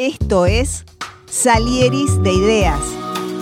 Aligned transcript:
Esto 0.00 0.46
es 0.46 0.86
Salieris 1.26 2.22
de 2.22 2.32
Ideas, 2.32 2.80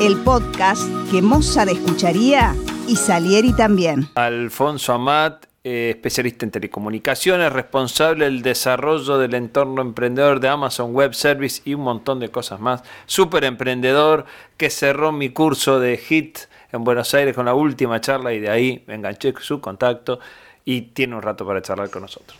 el 0.01 0.17
podcast 0.25 0.82
que 1.08 1.23
Mozart 1.23 1.70
escucharía 1.70 2.52
y 2.88 2.96
Salieri 2.96 3.52
también. 3.52 4.08
Alfonso 4.16 4.92
Amat, 4.92 5.46
eh, 5.62 5.90
especialista 5.90 6.44
en 6.44 6.50
telecomunicaciones, 6.50 7.52
responsable 7.52 8.24
del 8.24 8.42
desarrollo 8.42 9.18
del 9.18 9.34
entorno 9.34 9.82
emprendedor 9.82 10.40
de 10.40 10.48
Amazon 10.48 10.92
Web 10.92 11.14
Service 11.14 11.62
y 11.64 11.74
un 11.74 11.82
montón 11.82 12.18
de 12.18 12.29
cosas 12.30 12.59
más. 12.59 12.83
Súper 13.06 13.45
emprendedor 13.45 14.25
que 14.56 14.69
cerró 14.69 15.13
mi 15.13 15.31
curso 15.31 15.79
de 15.79 15.97
HIT 15.97 16.39
en 16.73 16.83
Buenos 16.83 17.15
Aires 17.15 17.37
con 17.37 17.47
la 17.47 17.55
última 17.55 18.01
charla 18.01 18.33
y 18.33 18.41
de 18.41 18.51
ahí 18.51 18.83
me 18.89 18.97
enganché 18.97 19.33
su 19.39 19.61
contacto 19.61 20.19
y 20.65 20.83
tiene 20.83 21.15
un 21.15 21.23
rato 21.23 21.47
para 21.47 21.63
charlar 21.63 21.89
con 21.89 22.03
nosotros. 22.03 22.37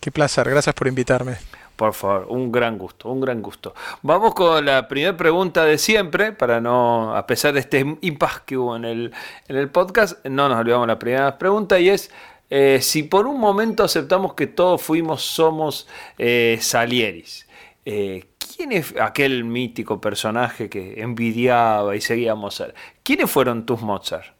Qué 0.00 0.10
placer, 0.10 0.50
gracias 0.50 0.74
por 0.74 0.88
invitarme. 0.88 1.36
Por 1.82 1.94
favor, 1.94 2.26
un 2.28 2.52
gran 2.52 2.78
gusto, 2.78 3.08
un 3.08 3.20
gran 3.20 3.42
gusto. 3.42 3.74
Vamos 4.02 4.36
con 4.36 4.64
la 4.64 4.86
primera 4.86 5.16
pregunta 5.16 5.64
de 5.64 5.78
siempre, 5.78 6.30
para 6.30 6.60
no, 6.60 7.16
a 7.16 7.26
pesar 7.26 7.54
de 7.54 7.58
este 7.58 7.84
impasse 8.02 8.42
que 8.46 8.56
hubo 8.56 8.76
en 8.76 8.84
el, 8.84 9.12
en 9.48 9.56
el 9.56 9.68
podcast, 9.68 10.24
no 10.26 10.48
nos 10.48 10.60
olvidamos 10.60 10.86
la 10.86 10.96
primera 11.00 11.36
pregunta 11.36 11.80
y 11.80 11.88
es, 11.88 12.12
eh, 12.50 12.78
si 12.80 13.02
por 13.02 13.26
un 13.26 13.40
momento 13.40 13.82
aceptamos 13.82 14.34
que 14.34 14.46
todos 14.46 14.80
fuimos, 14.80 15.22
somos 15.22 15.88
eh, 16.18 16.56
Salieris, 16.60 17.48
eh, 17.84 18.26
¿quién 18.38 18.70
es 18.70 18.94
aquel 19.00 19.42
mítico 19.42 20.00
personaje 20.00 20.70
que 20.70 21.02
envidiaba 21.02 21.96
y 21.96 22.00
seguía 22.00 22.30
a 22.30 22.36
Mozart? 22.36 22.76
¿Quiénes 23.02 23.28
fueron 23.28 23.66
tus 23.66 23.82
Mozart? 23.82 24.36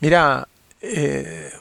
Mira, 0.00 0.48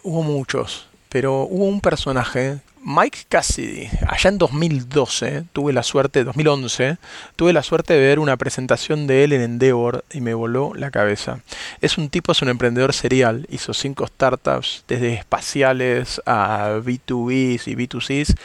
hubo 0.04 0.24
muchos, 0.24 0.88
pero 1.10 1.42
hubo 1.42 1.66
un 1.66 1.82
personaje 1.82 2.62
Mike 2.86 3.20
Cassidy, 3.30 3.90
allá 4.08 4.30
en 4.30 4.38
2012, 4.38 5.46
tuve 5.54 5.72
la 5.72 5.84
suerte, 5.84 6.26
2011, 6.26 6.98
tuve 7.38 7.54
la 7.54 7.64
suerte 7.64 7.94
de 7.94 8.00
ver 8.00 8.20
una 8.20 8.36
presentación 8.36 9.08
de 9.08 9.24
él 9.24 9.32
en 9.32 9.42
Endeavor 9.42 10.04
y 10.12 10.20
me 10.20 10.34
voló 10.34 10.74
la 10.76 10.92
cabeza. 10.92 11.40
Es 11.80 11.98
un 11.98 12.10
tipo, 12.10 12.34
es 12.34 12.42
un 12.42 12.50
emprendedor 12.50 12.92
serial, 12.92 13.48
hizo 13.50 13.74
cinco 13.74 14.06
startups, 14.06 14.84
desde 14.90 15.14
espaciales 15.14 16.22
a 16.26 16.80
B2Bs 16.84 17.68
y 17.68 17.76
B2Cs, 17.76 18.36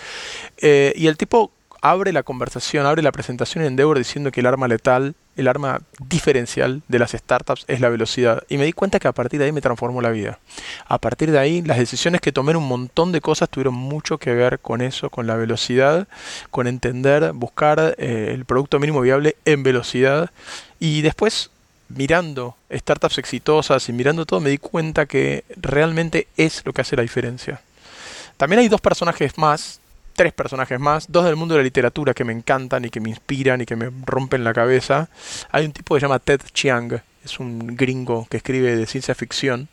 eh, 0.58 0.92
y 0.94 1.08
el 1.08 1.16
tipo 1.16 1.50
abre 1.80 2.12
la 2.12 2.22
conversación, 2.22 2.86
abre 2.86 3.02
la 3.02 3.12
presentación 3.12 3.62
en 3.62 3.68
Endeavor 3.68 3.98
diciendo 3.98 4.30
que 4.30 4.40
el 4.40 4.46
arma 4.46 4.68
letal, 4.68 5.14
el 5.36 5.48
arma 5.48 5.80
diferencial 5.98 6.82
de 6.88 6.98
las 6.98 7.12
startups 7.12 7.64
es 7.68 7.80
la 7.80 7.88
velocidad. 7.88 8.42
Y 8.48 8.58
me 8.58 8.64
di 8.64 8.72
cuenta 8.72 8.98
que 8.98 9.08
a 9.08 9.12
partir 9.12 9.38
de 9.38 9.46
ahí 9.46 9.52
me 9.52 9.60
transformó 9.60 10.00
la 10.00 10.10
vida. 10.10 10.38
A 10.86 10.98
partir 10.98 11.30
de 11.30 11.38
ahí, 11.38 11.62
las 11.62 11.78
decisiones 11.78 12.20
que 12.20 12.32
tomé 12.32 12.52
en 12.52 12.58
un 12.58 12.68
montón 12.68 13.12
de 13.12 13.20
cosas 13.20 13.48
tuvieron 13.48 13.74
mucho 13.74 14.18
que 14.18 14.34
ver 14.34 14.58
con 14.58 14.80
eso, 14.80 15.10
con 15.10 15.26
la 15.26 15.36
velocidad, 15.36 16.08
con 16.50 16.66
entender, 16.66 17.32
buscar 17.32 17.94
eh, 17.98 18.32
el 18.34 18.44
producto 18.44 18.78
mínimo 18.78 19.00
viable 19.00 19.36
en 19.44 19.62
velocidad. 19.62 20.30
Y 20.80 21.02
después 21.02 21.50
mirando 21.88 22.56
startups 22.70 23.18
exitosas 23.18 23.88
y 23.88 23.92
mirando 23.92 24.26
todo, 24.26 24.40
me 24.40 24.50
di 24.50 24.58
cuenta 24.58 25.06
que 25.06 25.44
realmente 25.56 26.28
es 26.36 26.62
lo 26.64 26.72
que 26.72 26.82
hace 26.82 26.96
la 26.96 27.02
diferencia. 27.02 27.60
También 28.36 28.60
hay 28.60 28.68
dos 28.68 28.80
personajes 28.80 29.36
más 29.38 29.80
tres 30.18 30.32
personajes 30.32 30.80
más, 30.80 31.06
dos 31.12 31.24
del 31.26 31.36
mundo 31.36 31.54
de 31.54 31.60
la 31.60 31.64
literatura 31.64 32.12
que 32.12 32.24
me 32.24 32.32
encantan 32.32 32.84
y 32.84 32.90
que 32.90 32.98
me 32.98 33.08
inspiran 33.08 33.60
y 33.60 33.66
que 33.66 33.76
me 33.76 33.88
rompen 34.04 34.42
la 34.42 34.52
cabeza. 34.52 35.08
Hay 35.52 35.64
un 35.64 35.70
tipo 35.70 35.94
que 35.94 36.00
se 36.00 36.06
llama 36.06 36.18
Ted 36.18 36.40
Chiang, 36.52 37.00
es 37.24 37.38
un 37.38 37.76
gringo 37.76 38.26
que 38.28 38.38
escribe 38.38 38.74
de 38.74 38.84
ciencia 38.86 39.14
ficción 39.14 39.68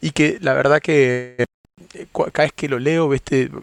y 0.00 0.12
que 0.12 0.38
la 0.40 0.54
verdad 0.54 0.80
que 0.80 1.44
eh, 1.92 2.06
cada 2.10 2.44
vez 2.44 2.54
que 2.54 2.70
lo 2.70 2.78
leo, 2.78 3.10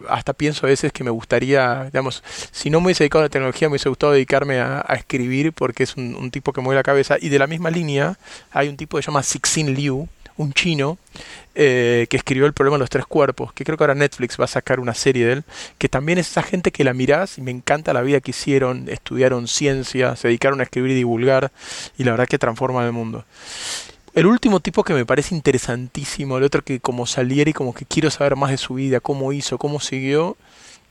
hasta 0.07 0.33
pienso 0.33 0.67
a 0.67 0.69
veces 0.69 0.93
que 0.93 1.03
me 1.03 1.09
gustaría, 1.09 1.85
digamos, 1.85 2.23
si 2.51 2.69
no 2.69 2.79
me 2.79 2.85
hubiese 2.85 3.05
dedicado 3.05 3.23
a 3.23 3.25
la 3.25 3.29
tecnología, 3.29 3.67
me 3.67 3.71
hubiese 3.71 3.89
gustado 3.89 4.11
dedicarme 4.11 4.59
a, 4.59 4.81
escribir 4.95 5.51
porque 5.51 5.81
es 5.81 5.95
un, 5.97 6.13
un, 6.13 6.29
tipo 6.29 6.53
que 6.53 6.61
mueve 6.61 6.75
la 6.75 6.83
cabeza. 6.83 7.17
Y 7.19 7.29
de 7.29 7.39
la 7.39 7.47
misma 7.47 7.71
línea 7.71 8.19
hay 8.51 8.69
un 8.69 8.77
tipo 8.77 8.97
que 8.97 9.01
se 9.01 9.07
llama 9.07 9.23
Sixin 9.23 9.73
Liu, 9.73 10.07
un 10.39 10.53
chino 10.53 10.97
eh, 11.53 12.07
que 12.09 12.15
escribió 12.15 12.45
El 12.45 12.53
problema 12.53 12.77
de 12.77 12.79
los 12.79 12.89
tres 12.89 13.05
cuerpos, 13.05 13.51
que 13.51 13.65
creo 13.65 13.77
que 13.77 13.83
ahora 13.83 13.93
Netflix 13.95 14.39
va 14.39 14.45
a 14.45 14.47
sacar 14.47 14.79
una 14.79 14.93
serie 14.93 15.25
de 15.25 15.33
él, 15.33 15.43
que 15.77 15.89
también 15.89 16.17
es 16.17 16.29
esa 16.29 16.41
gente 16.41 16.71
que 16.71 16.85
la 16.85 16.93
mirás 16.93 17.37
y 17.37 17.41
me 17.41 17.51
encanta 17.51 17.91
la 17.91 18.01
vida 18.01 18.21
que 18.21 18.31
hicieron, 18.31 18.87
estudiaron 18.87 19.47
ciencia, 19.47 20.15
se 20.15 20.29
dedicaron 20.29 20.61
a 20.61 20.63
escribir 20.63 20.91
y 20.91 20.95
divulgar, 20.95 21.51
y 21.97 22.05
la 22.05 22.11
verdad 22.11 22.27
que 22.27 22.39
transforma 22.39 22.85
el 22.85 22.93
mundo. 22.93 23.25
El 24.15 24.25
último 24.25 24.61
tipo 24.61 24.83
que 24.83 24.93
me 24.93 25.05
parece 25.05 25.35
interesantísimo, 25.35 26.37
el 26.37 26.43
otro 26.43 26.63
que 26.63 26.79
como 26.79 27.05
Salieri, 27.05 27.51
como 27.51 27.73
que 27.73 27.85
quiero 27.85 28.09
saber 28.09 28.37
más 28.37 28.51
de 28.51 28.57
su 28.57 28.75
vida, 28.75 29.01
cómo 29.01 29.33
hizo, 29.33 29.57
cómo 29.57 29.81
siguió, 29.81 30.37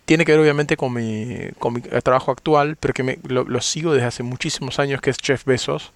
tiene 0.04 0.24
que 0.24 0.32
ver 0.32 0.40
obviamente 0.40 0.76
con 0.76 0.92
mi, 0.92 1.36
con 1.58 1.74
mi 1.74 1.80
trabajo 1.80 2.30
actual, 2.30 2.76
pero 2.80 2.94
que 2.94 3.02
me, 3.02 3.18
lo, 3.24 3.60
sigo 3.60 3.92
desde 3.92 4.06
hace 4.06 4.22
muchísimos 4.22 4.78
años, 4.78 5.00
que 5.00 5.10
es 5.10 5.18
Jeff 5.22 5.44
Bezos. 5.44 5.92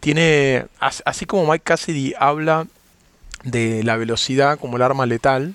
Tiene, 0.00 0.66
así 0.80 1.26
como 1.26 1.50
Mike 1.50 1.62
Cassidy 1.64 2.14
habla 2.18 2.66
de 3.44 3.82
la 3.82 3.96
velocidad 3.96 4.58
como 4.58 4.76
el 4.76 4.82
arma 4.82 5.06
letal, 5.06 5.54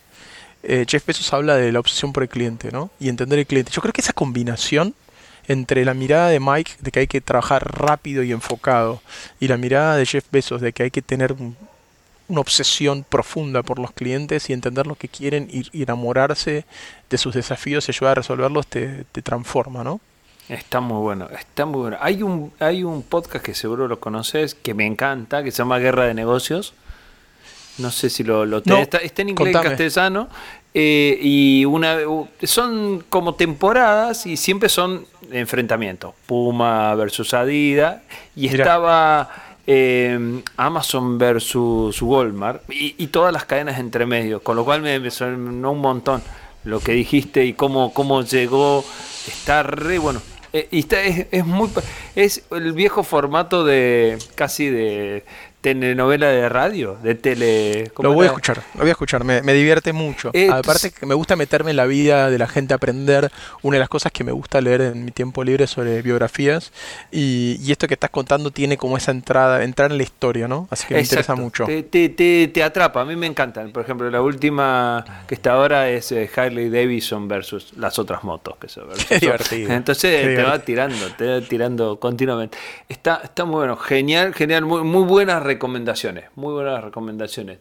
eh, 0.64 0.86
Jeff 0.88 1.06
Bezos 1.06 1.32
habla 1.34 1.56
de 1.56 1.72
la 1.72 1.80
obsesión 1.80 2.14
por 2.14 2.24
el 2.24 2.30
cliente, 2.30 2.72
¿no? 2.72 2.90
Y 3.00 3.10
entender 3.10 3.40
el 3.40 3.48
cliente. 3.48 3.72
Yo 3.72 3.82
creo 3.82 3.94
que 3.94 4.02
esa 4.02 4.14
combinación 4.14 4.96
entre 5.48 5.86
la 5.86 5.94
mirada 5.94 6.30
de 6.30 6.40
Mike 6.40 6.74
de 6.82 6.92
que 6.92 7.00
hay 7.00 7.08
que 7.08 7.22
trabajar 7.22 7.80
rápido 7.80 8.22
y 8.24 8.32
enfocado 8.32 9.02
y 9.40 9.48
la 9.48 9.58
mirada 9.58 9.96
de 9.96 10.06
Jeff 10.06 10.26
Bezos 10.30 10.62
de 10.62 10.74
que 10.74 10.84
hay 10.84 10.92
que 10.92 11.02
tener 11.02 11.36
una 12.28 12.42
obsesión 12.42 13.06
profunda 13.08 13.64
por 13.64 13.80
los 13.80 13.92
clientes 13.92 14.50
y 14.50 14.54
entender 14.54 14.88
lo 14.88 14.96
que 14.96 15.08
quieren 15.08 15.48
y, 15.50 15.82
enamorarse 15.82 16.66
de 17.10 17.18
sus 17.18 17.34
desafíos 17.34 17.88
y 17.88 17.92
ayudar 17.92 18.12
a 18.12 18.16
resolverlos 18.16 18.68
te, 18.68 19.06
te 19.06 19.22
transforma, 19.22 19.84
¿no? 19.84 20.02
Está 20.50 20.80
muy 20.80 21.02
bueno, 21.02 21.28
está 21.30 21.66
muy 21.66 21.82
bueno. 21.82 21.98
Hay 22.00 22.24
un, 22.24 22.54
hay 22.60 22.84
un 22.84 23.04
podcast 23.04 23.44
que 23.44 23.54
seguro 23.54 23.88
lo 23.88 24.00
conoces, 24.00 24.56
que 24.56 24.74
me 24.74 24.86
encanta, 24.86 25.44
que 25.44 25.52
se 25.52 25.58
llama 25.58 25.78
Guerra 25.78 26.06
de 26.06 26.14
Negocios, 26.14 26.74
no 27.78 27.92
sé 27.92 28.10
si 28.10 28.24
lo, 28.24 28.46
lo 28.46 28.58
está, 28.58 29.00
en 29.02 29.30
inglés 29.30 29.50
y 29.50 29.54
castellano. 29.54 30.30
Eh, 30.74 31.18
y 31.22 31.66
una 31.66 31.98
son 32.44 33.04
como 33.10 33.34
temporadas 33.36 34.26
y 34.26 34.38
siempre 34.38 34.70
son 34.70 35.06
enfrentamientos. 35.32 36.14
Puma 36.26 36.94
versus 36.96 37.34
Adidas. 37.34 38.02
Y 38.36 38.48
estaba 38.48 39.30
eh, 39.66 40.42
Amazon 40.58 41.18
versus 41.18 42.02
Walmart. 42.02 42.64
Y, 42.70 43.08
todas 43.08 43.34
las 43.34 43.46
cadenas 43.46 43.80
entre 43.80 44.06
medio. 44.06 44.42
Con 44.42 44.56
lo 44.56 44.66
cual 44.66 44.82
me, 44.82 45.00
me 45.00 45.12
sonó 45.12 45.72
un 45.72 45.80
montón 45.80 46.22
lo 46.64 46.80
que 46.80 46.92
dijiste 46.92 47.46
y 47.46 47.54
cómo, 47.54 47.94
cómo 47.94 48.22
llegó. 48.24 48.84
Está 49.28 49.64
re 49.64 49.98
bueno. 49.98 50.22
Eh, 50.54 50.68
y 50.72 50.80
está, 50.80 51.02
es, 51.02 51.28
es, 51.32 51.46
muy 51.46 51.70
es 52.16 52.44
el 52.52 52.74
viejo 52.74 53.04
formato 53.04 53.66
de 53.66 54.18
casi 54.36 54.70
de 54.70 55.26
telenovela 55.62 56.28
de 56.28 56.50
radio, 56.50 56.98
de 57.02 57.16
tele... 57.16 57.92
Lo 58.00 58.14
voy 58.14 58.26
a 58.26 58.28
escuchar, 58.28 58.62
lo 58.76 58.82
voy 58.82 58.90
a 58.90 58.92
escuchar, 58.92 59.24
me, 59.24 59.42
divierte 59.54 59.92
mucho. 59.92 60.30
Eh, 60.34 60.50
Aparte 60.52 60.92
que 60.92 61.06
me 61.06 61.16
gusta 61.16 61.36
meterme 61.36 61.72
en 61.72 61.78
la 61.78 61.86
vida 61.86 62.30
de 62.30 62.38
la 62.38 62.48
gente, 62.48 62.74
aprender. 62.74 63.32
Una 63.64 63.76
de 63.76 63.80
las 63.80 63.90
cosas 63.90 64.12
que 64.12 64.24
me 64.24 64.32
gusta 64.32 64.62
leer 64.62 64.82
en 64.82 65.06
mi 65.06 65.12
tiempo 65.12 65.44
libre 65.44 65.68
sobre 65.68 66.02
biografías. 66.02 66.72
Y, 67.12 67.72
esto 67.72 67.88
que 67.88 67.96
estás 67.96 68.10
contando 68.10 68.50
tiene 68.52 68.78
como 68.78 68.98
esa 68.98 69.12
entrada, 69.12 69.64
entrar 69.64 69.92
en 69.92 69.98
la 69.98 70.04
historia, 70.04 70.48
¿no? 70.48 70.68
Así 70.72 70.88
que 70.88 70.96
me 70.96 71.02
interesa 71.02 71.36
mucho. 71.36 71.66
Te, 71.66 71.84
te, 71.84 72.10
te, 72.48 72.64
atrapa, 72.64 73.02
a 73.02 73.06
mí 73.06 73.16
me 73.16 73.28
encantan. 73.28 73.72
Por 73.72 73.84
ejemplo, 73.84 74.10
la 74.10 74.22
última 74.22 75.04
que 75.28 75.36
está 75.36 75.54
ahora 75.54 75.90
es 75.90 76.12
eh, 76.12 76.30
Harley 76.36 76.70
Davidson 76.70 77.28
versus 77.28 77.74
las 77.78 78.00
otras 78.00 78.24
motos. 78.24 78.56
Que 78.58 78.70
son, 78.70 78.88
divertido. 79.20 79.72
Entonces 79.72 80.36
te 80.36 80.44
va 80.44 80.60
tirando, 80.60 81.08
te 81.18 81.28
va 81.28 81.42
tirando 81.42 82.00
continuamente. 82.00 82.58
Está, 82.88 83.22
está 83.24 83.46
muy 83.46 83.58
bueno, 83.58 83.76
genial, 83.76 84.34
genial, 84.34 84.66
muy, 84.66 84.84
muy 84.84 85.04
buenas 85.04 85.44
recomendaciones, 85.48 86.26
muy 86.36 86.54
buenas 86.54 86.84
recomendaciones. 86.84 87.60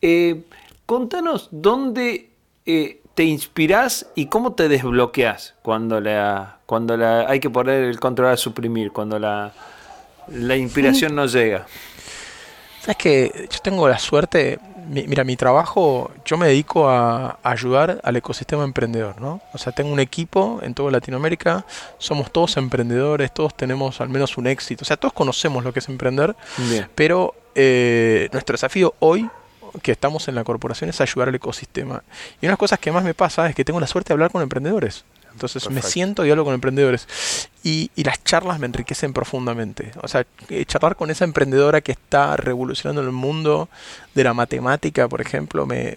Eh, 0.00 0.42
contanos 0.86 1.48
dónde 1.50 2.30
eh, 2.66 3.00
te 3.14 3.24
inspirás 3.24 4.06
y 4.14 4.26
cómo 4.26 4.54
te 4.54 4.68
desbloqueas 4.68 5.54
cuando 5.62 6.00
la, 6.00 6.58
cuando 6.66 6.96
la, 6.96 7.28
hay 7.28 7.40
que 7.40 7.50
poner 7.50 7.84
el 7.84 8.00
control 8.00 8.32
a 8.32 8.36
suprimir, 8.36 8.90
cuando 8.92 9.18
la, 9.18 9.52
la 10.28 10.56
inspiración 10.56 11.14
no 11.14 11.26
llega. 11.26 11.66
Sabes 12.80 12.96
que 12.96 13.48
yo 13.50 13.58
tengo 13.62 13.88
la 13.88 13.98
suerte, 13.98 14.58
mira, 14.88 15.24
mi 15.24 15.36
trabajo, 15.36 16.10
yo 16.24 16.36
me 16.36 16.46
dedico 16.46 16.88
a, 16.88 17.38
ayudar 17.42 18.00
al 18.02 18.16
ecosistema 18.16 18.64
emprendedor, 18.64 19.20
¿no? 19.20 19.40
O 19.52 19.58
sea, 19.58 19.72
tengo 19.72 19.92
un 19.92 20.00
equipo 20.00 20.60
en 20.62 20.74
toda 20.74 20.90
Latinoamérica, 20.90 21.64
somos 21.98 22.30
todos 22.30 22.56
emprendedores, 22.56 23.32
todos 23.32 23.54
tenemos 23.54 24.00
al 24.00 24.08
menos 24.08 24.36
un 24.36 24.46
éxito, 24.46 24.82
o 24.82 24.84
sea, 24.84 24.96
todos 24.96 25.12
conocemos 25.12 25.64
lo 25.64 25.72
que 25.72 25.80
es 25.80 25.88
emprender, 25.88 26.34
pero 26.94 27.34
eh, 27.54 28.28
nuestro 28.32 28.54
desafío 28.54 28.94
hoy 28.98 29.28
que 29.82 29.92
estamos 29.92 30.28
en 30.28 30.34
la 30.34 30.44
corporación 30.44 30.90
es 30.90 31.00
ayudar 31.00 31.28
al 31.28 31.34
ecosistema. 31.34 32.02
Y 32.40 32.46
una 32.46 32.50
de 32.50 32.52
las 32.52 32.58
cosas 32.58 32.78
que 32.78 32.92
más 32.92 33.04
me 33.04 33.14
pasa 33.14 33.48
es 33.48 33.54
que 33.54 33.64
tengo 33.64 33.80
la 33.80 33.86
suerte 33.86 34.08
de 34.08 34.14
hablar 34.14 34.30
con 34.30 34.42
emprendedores. 34.42 35.04
Entonces 35.34 35.68
me 35.68 35.82
siento 35.82 36.24
y 36.24 36.30
hablo 36.30 36.44
con 36.44 36.54
emprendedores. 36.54 37.06
Y, 37.62 37.90
las 37.96 38.22
charlas 38.22 38.58
me 38.60 38.66
enriquecen 38.66 39.12
profundamente. 39.12 39.90
O 40.02 40.08
sea, 40.08 40.26
eh, 40.50 40.64
charlar 40.66 40.96
con 40.96 41.10
esa 41.10 41.24
emprendedora 41.24 41.80
que 41.80 41.92
está 41.92 42.36
revolucionando 42.36 43.00
el 43.00 43.10
mundo 43.10 43.68
de 44.14 44.22
la 44.22 44.34
matemática, 44.34 45.08
por 45.08 45.20
ejemplo, 45.20 45.66
me, 45.66 45.96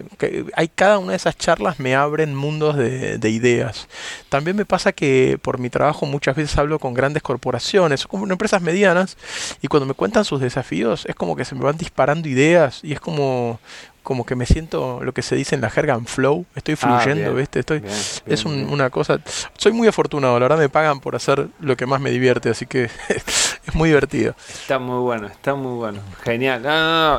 hay 0.54 0.68
cada 0.68 0.98
una 0.98 1.10
de 1.10 1.16
esas 1.16 1.36
charlas 1.36 1.78
me 1.78 1.94
abren 1.94 2.34
mundos 2.34 2.76
de, 2.76 3.28
ideas. 3.28 3.86
También 4.30 4.56
me 4.56 4.64
pasa 4.64 4.92
que 4.92 5.38
por 5.40 5.58
mi 5.58 5.68
trabajo 5.68 6.06
muchas 6.06 6.34
veces 6.34 6.56
hablo 6.56 6.78
con 6.78 6.94
grandes 6.94 7.22
corporaciones, 7.22 8.06
como 8.06 8.26
empresas 8.26 8.62
medianas, 8.62 9.18
y 9.60 9.68
cuando 9.68 9.86
me 9.86 9.94
cuentan 9.94 10.24
sus 10.24 10.40
desafíos 10.40 11.04
es 11.06 11.14
como 11.14 11.36
que 11.36 11.44
se 11.44 11.54
me 11.54 11.62
van 11.62 11.76
disparando 11.76 12.28
ideas 12.28 12.80
y 12.82 12.92
es 12.92 13.00
como 13.00 13.60
como 14.08 14.24
que 14.24 14.36
me 14.36 14.46
siento 14.46 15.00
lo 15.02 15.12
que 15.12 15.20
se 15.20 15.36
dice 15.36 15.54
en 15.54 15.60
la 15.60 15.68
jerga 15.68 15.92
en 15.92 16.06
flow, 16.06 16.46
estoy 16.54 16.76
ah, 16.80 16.98
fluyendo, 17.02 17.34
¿viste? 17.34 17.60
Estoy, 17.60 17.82
es 18.24 18.44
una 18.46 18.88
cosa, 18.88 19.20
soy 19.58 19.72
muy 19.72 19.86
afortunado, 19.86 20.40
la 20.40 20.46
verdad 20.46 20.56
me 20.56 20.70
pagan 20.70 21.00
por 21.00 21.14
hacer 21.14 21.48
lo 21.60 21.76
que 21.76 21.84
más 21.84 22.00
me 22.00 22.08
divierte, 22.08 22.48
así 22.48 22.64
que 22.64 22.84
es 23.08 23.74
muy 23.74 23.90
divertido. 23.90 24.34
Está 24.48 24.78
muy 24.78 25.02
bueno, 25.02 25.26
está 25.26 25.54
muy 25.54 25.76
bueno, 25.76 26.00
genial. 26.22 26.66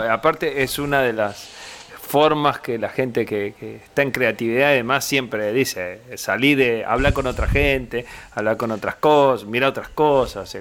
aparte 0.09 0.63
es 0.63 0.80
una 0.80 1.03
de 1.03 1.13
las 1.13 1.47
formas 1.91 2.59
que 2.59 2.80
la 2.80 2.89
gente 2.89 3.24
que, 3.24 3.53
está 3.86 4.01
en 4.01 4.09
creatividad 4.09 4.69
además 4.69 5.06
siempre 5.06 5.53
dice, 5.53 6.00
salir 6.15 6.57
de 6.57 6.86
hablar 6.86 7.13
con 7.13 7.27
otra 7.27 7.47
gente, 7.47 8.07
hablar 8.31 8.57
con 8.57 8.71
otras 8.71 8.95
cosas, 8.95 9.47
mirar 9.47 9.69
otras 9.69 9.89
cosas. 9.89 10.57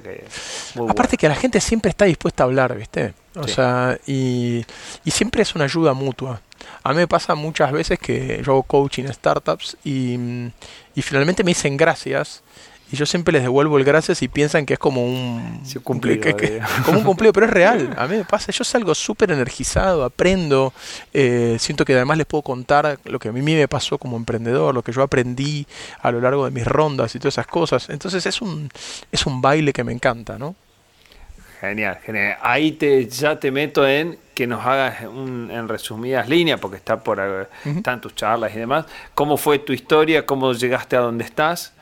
Aparte 0.90 1.16
que 1.16 1.26
la 1.26 1.36
gente 1.36 1.58
siempre 1.62 1.88
está 1.88 2.04
dispuesta 2.04 2.42
a 2.42 2.46
hablar, 2.46 2.76
¿viste? 2.76 3.14
O 3.40 3.48
sea, 3.48 3.98
y, 4.06 4.64
y, 5.04 5.10
siempre 5.10 5.42
es 5.42 5.54
una 5.54 5.64
ayuda 5.64 5.94
mutua. 5.94 6.40
A 6.82 6.90
mí 6.90 6.96
me 6.96 7.08
pasa 7.08 7.34
muchas 7.34 7.72
veces 7.72 7.98
que 7.98 8.42
yo 8.44 8.52
hago 8.52 8.62
coaching 8.62 9.04
en 9.04 9.14
startups 9.14 9.76
y, 9.84 10.16
y 10.94 11.02
finalmente 11.02 11.44
me 11.44 11.50
dicen 11.50 11.76
gracias 11.76 12.42
y 12.90 12.96
yo 12.96 13.04
siempre 13.04 13.32
les 13.32 13.42
devuelvo 13.42 13.76
el 13.76 13.84
gracias 13.84 14.22
y 14.22 14.28
piensan 14.28 14.64
que 14.64 14.74
es 14.74 14.78
como 14.78 15.04
un 15.04 15.60
cumplido, 15.84 16.34
como 16.86 16.98
un 16.98 17.04
cumplido, 17.04 17.32
pero 17.34 17.46
es 17.46 17.52
real. 17.52 17.94
A 17.98 18.06
mí 18.06 18.16
me 18.16 18.24
pasa, 18.24 18.50
yo 18.50 18.64
salgo 18.64 18.94
súper 18.94 19.30
energizado, 19.30 20.04
aprendo, 20.04 20.72
eh, 21.12 21.56
siento 21.58 21.84
que 21.84 21.94
además 21.94 22.16
les 22.16 22.26
puedo 22.26 22.42
contar 22.42 22.98
lo 23.04 23.18
que 23.18 23.28
a 23.28 23.32
mí 23.32 23.42
me 23.42 23.68
pasó 23.68 23.98
como 23.98 24.16
emprendedor, 24.16 24.74
lo 24.74 24.82
que 24.82 24.92
yo 24.92 25.02
aprendí 25.02 25.66
a 26.00 26.10
lo 26.10 26.20
largo 26.20 26.46
de 26.46 26.50
mis 26.50 26.66
rondas 26.66 27.14
y 27.14 27.18
todas 27.18 27.34
esas 27.34 27.46
cosas. 27.46 27.90
Entonces 27.90 28.24
es 28.24 28.40
un, 28.40 28.70
es 29.12 29.26
un 29.26 29.42
baile 29.42 29.72
que 29.72 29.84
me 29.84 29.92
encanta, 29.92 30.38
¿no? 30.38 30.54
Genial, 31.60 31.98
genial. 32.04 32.38
Ahí 32.40 32.72
te, 32.72 33.06
ya 33.06 33.38
te 33.40 33.50
meto 33.50 33.86
en 33.86 34.18
que 34.34 34.46
nos 34.46 34.64
hagas 34.64 35.02
en 35.02 35.68
resumidas 35.68 36.28
líneas, 36.28 36.60
porque 36.60 36.76
está 36.76 37.02
por 37.02 37.48
están 37.64 38.00
tus 38.00 38.14
charlas 38.14 38.54
y 38.54 38.58
demás. 38.58 38.86
¿Cómo 39.14 39.36
fue 39.36 39.58
tu 39.58 39.72
historia? 39.72 40.24
¿Cómo 40.24 40.52
llegaste 40.52 40.94
a 40.94 41.00
donde 41.00 41.24
estás? 41.24 41.72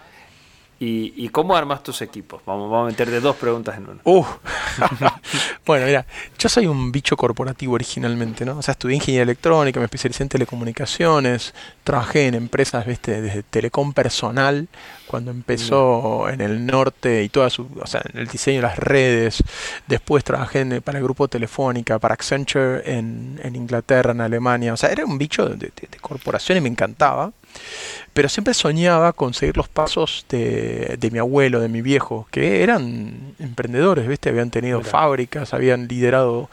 ¿Y, 0.78 1.28
cómo 1.30 1.56
armas 1.56 1.82
tus 1.82 2.02
equipos? 2.02 2.42
Vamos, 2.44 2.70
vamos 2.70 2.88
a 2.88 2.90
meter 2.90 3.10
de 3.10 3.20
dos 3.20 3.36
preguntas 3.36 3.78
en 3.78 3.88
una. 3.88 4.00
Uh. 4.04 4.26
bueno, 5.66 5.86
mira, 5.86 6.04
yo 6.38 6.50
soy 6.50 6.66
un 6.66 6.92
bicho 6.92 7.16
corporativo 7.16 7.72
originalmente, 7.72 8.44
¿no? 8.44 8.58
O 8.58 8.62
sea, 8.62 8.72
estudié 8.72 8.96
ingeniería 8.96 9.22
electrónica, 9.22 9.80
me 9.80 9.84
especialicé 9.84 10.24
en 10.24 10.28
telecomunicaciones, 10.28 11.54
trabajé 11.82 12.26
en 12.26 12.34
empresas, 12.34 12.84
¿viste? 12.84 13.22
Desde 13.22 13.42
telecom 13.42 13.94
personal, 13.94 14.68
cuando 15.06 15.30
empezó 15.30 16.28
en 16.28 16.42
el 16.42 16.66
norte 16.66 17.22
y 17.22 17.30
toda 17.30 17.48
su, 17.48 17.66
o 17.80 17.86
sea, 17.86 18.02
en 18.12 18.20
el 18.20 18.26
diseño 18.26 18.58
de 18.58 18.66
las 18.66 18.78
redes. 18.78 19.42
Después 19.86 20.24
trabajé 20.24 20.82
para 20.82 20.98
el 20.98 21.04
grupo 21.04 21.26
Telefónica, 21.26 21.98
para 21.98 22.12
Accenture 22.12 22.82
en, 22.84 23.40
Inglaterra, 23.54 24.12
en 24.12 24.20
Alemania. 24.20 24.74
O 24.74 24.76
sea, 24.76 24.90
era 24.90 25.06
un 25.06 25.16
bicho 25.16 25.48
de 25.48 25.70
corporación 26.02 26.58
y 26.58 26.60
me 26.60 26.68
encantaba 26.68 27.32
pero 28.16 28.30
siempre 28.30 28.54
soñaba 28.54 29.12
con 29.12 29.34
seguir 29.34 29.58
los 29.58 29.68
pasos 29.68 30.24
de, 30.30 31.10
mi 31.12 31.18
abuelo, 31.18 31.60
de 31.60 31.68
mi 31.68 31.82
viejo, 31.82 32.26
que 32.30 32.62
eran 32.62 33.34
emprendedores, 33.38 34.08
¿viste? 34.08 34.30
Habían 34.30 34.50
tenido 34.50 34.80
fábricas, 34.80 35.52
habían 35.52 35.86
liderado 35.86 36.48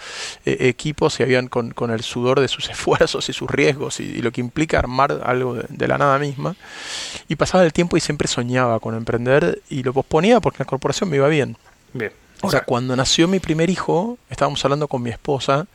eh, 0.46 0.58
equipos 0.60 1.22
y 1.22 1.24
habían 1.24 1.48
con, 1.48 1.74
el 1.90 2.02
sudor 2.02 2.42
de 2.42 2.50
sus 2.50 2.70
esfuerzos 2.70 3.30
y 3.30 3.34
sus 3.34 3.50
riesgos 3.50 4.02
y, 4.02 4.22
lo 4.22 4.34
que 4.34 4.42
implica 4.42 4.78
armar 4.78 5.22
algo 5.24 5.56
de, 5.56 5.88
la 5.88 5.98
nada 5.98 6.20
misma. 6.20 6.58
Y 7.30 7.38
pasaba 7.38 7.64
el 7.64 7.72
tiempo 7.72 7.96
y 7.96 8.02
siempre 8.02 8.28
soñaba 8.28 8.82
con 8.82 8.94
emprender 8.94 9.62
y 9.70 9.84
lo 9.84 9.94
posponía 9.94 10.42
porque 10.42 10.60
la 10.60 10.66
corporación 10.66 11.10
me 11.10 11.16
iba 11.16 11.30
bien. 11.30 11.56
Bien. 11.94 12.12
Ahora, 12.42 12.66
cuando 12.66 12.94
nació 12.98 13.30
mi 13.30 13.40
primer 13.40 13.70
hijo, 13.70 14.18
estábamos 14.30 14.66
hablando 14.66 14.90
con 14.90 15.02
mi 15.02 15.12
esposa 15.12 15.66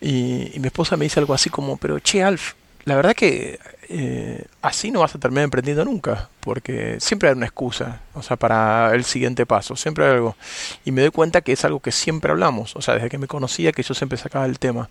y, 0.00 0.50
y 0.54 0.60
mi 0.60 0.68
esposa 0.68 0.96
me 0.96 1.04
dice 1.04 1.20
algo 1.20 1.34
así 1.34 1.50
como, 1.50 1.76
pero 1.76 1.98
che, 1.98 2.22
Alf, 2.22 2.54
la 2.84 2.96
verdad 2.96 3.14
que 3.14 3.58
eh, 3.92 4.44
así 4.62 4.92
no 4.92 5.00
vas 5.00 5.16
a 5.16 5.18
terminar 5.18 5.42
emprendiendo 5.42 5.84
nunca, 5.84 6.28
porque 6.38 6.98
siempre 7.00 7.28
hay 7.28 7.34
una 7.34 7.46
excusa, 7.46 8.00
o 8.14 8.22
sea, 8.22 8.36
para 8.36 8.94
el 8.94 9.02
siguiente 9.02 9.46
paso, 9.46 9.74
siempre 9.74 10.06
hay 10.06 10.12
algo. 10.12 10.36
Y 10.84 10.92
me 10.92 11.00
doy 11.02 11.10
cuenta 11.10 11.40
que 11.40 11.50
es 11.50 11.64
algo 11.64 11.80
que 11.80 11.90
siempre 11.90 12.30
hablamos, 12.30 12.76
o 12.76 12.82
sea, 12.82 12.94
desde 12.94 13.08
que 13.08 13.18
me 13.18 13.26
conocía 13.26 13.72
que 13.72 13.82
yo 13.82 13.92
siempre 13.92 14.16
sacaba 14.16 14.46
el 14.46 14.60
tema. 14.60 14.88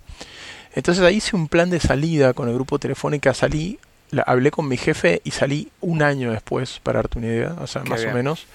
Entonces 0.76 1.02
ahí 1.04 1.16
hice 1.16 1.38
un 1.38 1.48
plan 1.48 1.70
de 1.70 1.80
salida 1.80 2.34
con 2.34 2.50
el 2.50 2.56
grupo 2.56 2.78
Telefónica, 2.78 3.34
salí, 3.34 3.80
hablé 4.26 4.52
con 4.52 4.68
mi 4.68 4.76
jefe 4.76 5.22
y 5.24 5.32
salí 5.32 5.70
un 5.80 6.04
año 6.04 6.34
después, 6.34 6.82
para 6.84 7.00
darte 7.00 7.20
una 7.20 7.28
idea, 7.28 7.56
o 7.62 7.68
sea, 7.68 7.84
más 7.86 8.04
o 8.04 8.12
menos. 8.12 8.48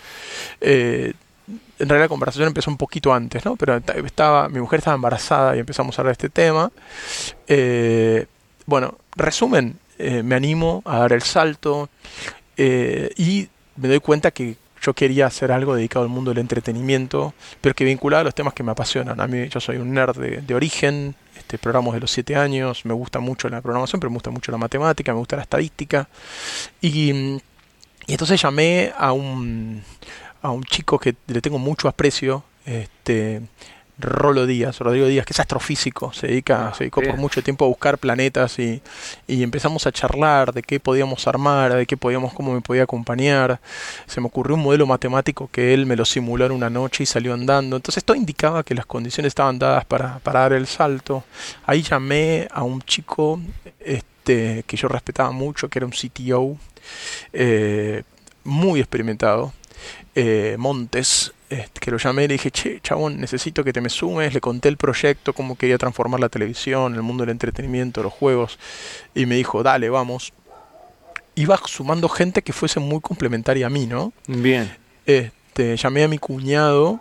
Eh, 0.60 1.14
en 1.78 1.88
realidad 1.88 2.04
la 2.04 2.08
conversación 2.08 2.48
empezó 2.48 2.70
un 2.70 2.76
poquito 2.76 3.14
antes, 3.14 3.46
¿no? 3.46 3.56
Pero 3.56 3.76
estaba, 3.76 4.50
mi 4.50 4.60
mujer 4.60 4.80
estaba 4.80 4.94
embarazada 4.94 5.56
y 5.56 5.60
empezamos 5.60 5.98
a 5.98 6.02
hablar 6.02 6.14
de 6.16 6.26
este 6.26 6.28
tema. 6.28 6.70
Eh, 7.46 8.26
bueno, 8.66 8.98
resumen, 9.16 9.78
eh, 9.98 10.22
me 10.22 10.34
animo 10.34 10.82
a 10.84 10.98
dar 10.98 11.12
el 11.12 11.22
salto 11.22 11.88
eh, 12.56 13.10
y 13.16 13.48
me 13.76 13.88
doy 13.88 14.00
cuenta 14.00 14.30
que 14.30 14.56
yo 14.82 14.92
quería 14.92 15.26
hacer 15.26 15.50
algo 15.50 15.74
dedicado 15.74 16.04
al 16.04 16.10
mundo 16.10 16.30
del 16.30 16.38
entretenimiento, 16.38 17.32
pero 17.60 17.74
que 17.74 17.84
vinculado 17.84 18.20
a 18.20 18.24
los 18.24 18.34
temas 18.34 18.52
que 18.52 18.62
me 18.62 18.72
apasionan. 18.72 19.18
A 19.18 19.26
mí 19.26 19.48
yo 19.48 19.58
soy 19.58 19.78
un 19.78 19.94
nerd 19.94 20.18
de, 20.18 20.54
origen, 20.54 21.14
este, 21.36 21.56
programos 21.56 21.94
de 21.94 22.00
los 22.00 22.10
siete 22.10 22.36
años, 22.36 22.84
me 22.84 22.92
gusta 22.92 23.18
mucho 23.20 23.48
la 23.48 23.62
programación, 23.62 23.98
pero 23.98 24.10
me 24.10 24.16
gusta 24.16 24.30
mucho 24.30 24.52
la 24.52 24.58
matemática, 24.58 25.12
me 25.12 25.18
gusta 25.18 25.36
la 25.36 25.42
estadística. 25.42 26.06
Y, 26.82 27.12
y 28.06 28.12
entonces 28.12 28.40
llamé 28.42 28.92
a 28.96 29.12
un, 29.12 29.82
a 30.42 30.50
un 30.50 30.62
chico 30.64 30.98
que 30.98 31.14
le 31.28 31.40
tengo 31.40 31.58
mucho 31.58 31.88
aprecio, 31.88 32.44
este, 32.66 33.40
Rolo 33.96 34.46
Díaz, 34.46 34.80
Rodrigo 34.80 35.06
Díaz, 35.06 35.24
que 35.24 35.32
es 35.32 35.40
astrofísico, 35.40 36.12
se 36.12 36.26
dedica, 36.26 36.68
ah, 36.68 36.74
se 36.74 36.84
dedicó 36.84 37.00
por 37.00 37.16
mucho 37.16 37.42
tiempo 37.42 37.64
a 37.64 37.68
buscar 37.68 37.98
planetas 37.98 38.58
y, 38.58 38.82
empezamos 39.28 39.86
a 39.86 39.92
charlar 39.92 40.52
de 40.52 40.62
qué 40.62 40.80
podíamos 40.80 41.26
armar, 41.28 41.74
de 41.74 41.86
qué 41.86 41.96
podíamos, 41.96 42.32
cómo 42.32 42.54
me 42.54 42.60
podía 42.60 42.82
acompañar. 42.82 43.60
Se 44.06 44.20
me 44.20 44.26
ocurrió 44.26 44.56
un 44.56 44.62
modelo 44.62 44.86
matemático 44.86 45.48
que 45.50 45.74
él 45.74 45.86
me 45.86 45.94
lo 45.94 46.04
simuló 46.04 46.46
en 46.46 46.52
una 46.52 46.70
noche 46.70 47.04
y 47.04 47.06
salió 47.06 47.34
andando. 47.34 47.76
Entonces 47.76 47.98
esto 47.98 48.14
indicaba 48.14 48.64
que 48.64 48.74
las 48.74 48.86
condiciones 48.86 49.30
estaban 49.30 49.58
dadas 49.58 49.84
para, 49.84 50.20
dar 50.24 50.52
el 50.52 50.66
salto. 50.66 51.22
Ahí 51.66 51.82
llamé 51.82 52.48
a 52.50 52.64
un 52.64 52.82
chico 52.82 53.40
este, 53.78 54.64
que 54.66 54.76
yo 54.76 54.88
respetaba 54.88 55.30
mucho, 55.30 55.68
que 55.68 55.78
era 55.78 55.86
un 55.86 55.92
CTO, 55.92 56.56
eh, 57.32 58.02
muy 58.42 58.80
experimentado, 58.80 59.52
eh, 60.14 60.56
Montes, 60.58 61.33
que 61.48 61.90
lo 61.90 61.98
llamé 61.98 62.24
y 62.24 62.28
le 62.28 62.34
dije, 62.34 62.50
che, 62.50 62.80
chabón, 62.80 63.20
necesito 63.20 63.62
que 63.62 63.72
te 63.72 63.80
me 63.80 63.88
sumes. 63.88 64.32
Le 64.32 64.40
conté 64.40 64.68
el 64.68 64.76
proyecto, 64.76 65.32
cómo 65.32 65.56
quería 65.56 65.78
transformar 65.78 66.20
la 66.20 66.28
televisión, 66.28 66.94
el 66.94 67.02
mundo 67.02 67.22
del 67.22 67.30
entretenimiento, 67.30 68.02
los 68.02 68.12
juegos. 68.12 68.58
Y 69.14 69.26
me 69.26 69.36
dijo, 69.36 69.62
dale, 69.62 69.90
vamos. 69.90 70.32
Iba 71.34 71.58
sumando 71.66 72.08
gente 72.08 72.42
que 72.42 72.52
fuese 72.52 72.80
muy 72.80 73.00
complementaria 73.00 73.66
a 73.66 73.70
mí, 73.70 73.86
¿no? 73.86 74.12
Bien. 74.26 74.74
Este, 75.06 75.76
llamé 75.76 76.04
a 76.04 76.08
mi 76.08 76.18
cuñado, 76.18 77.00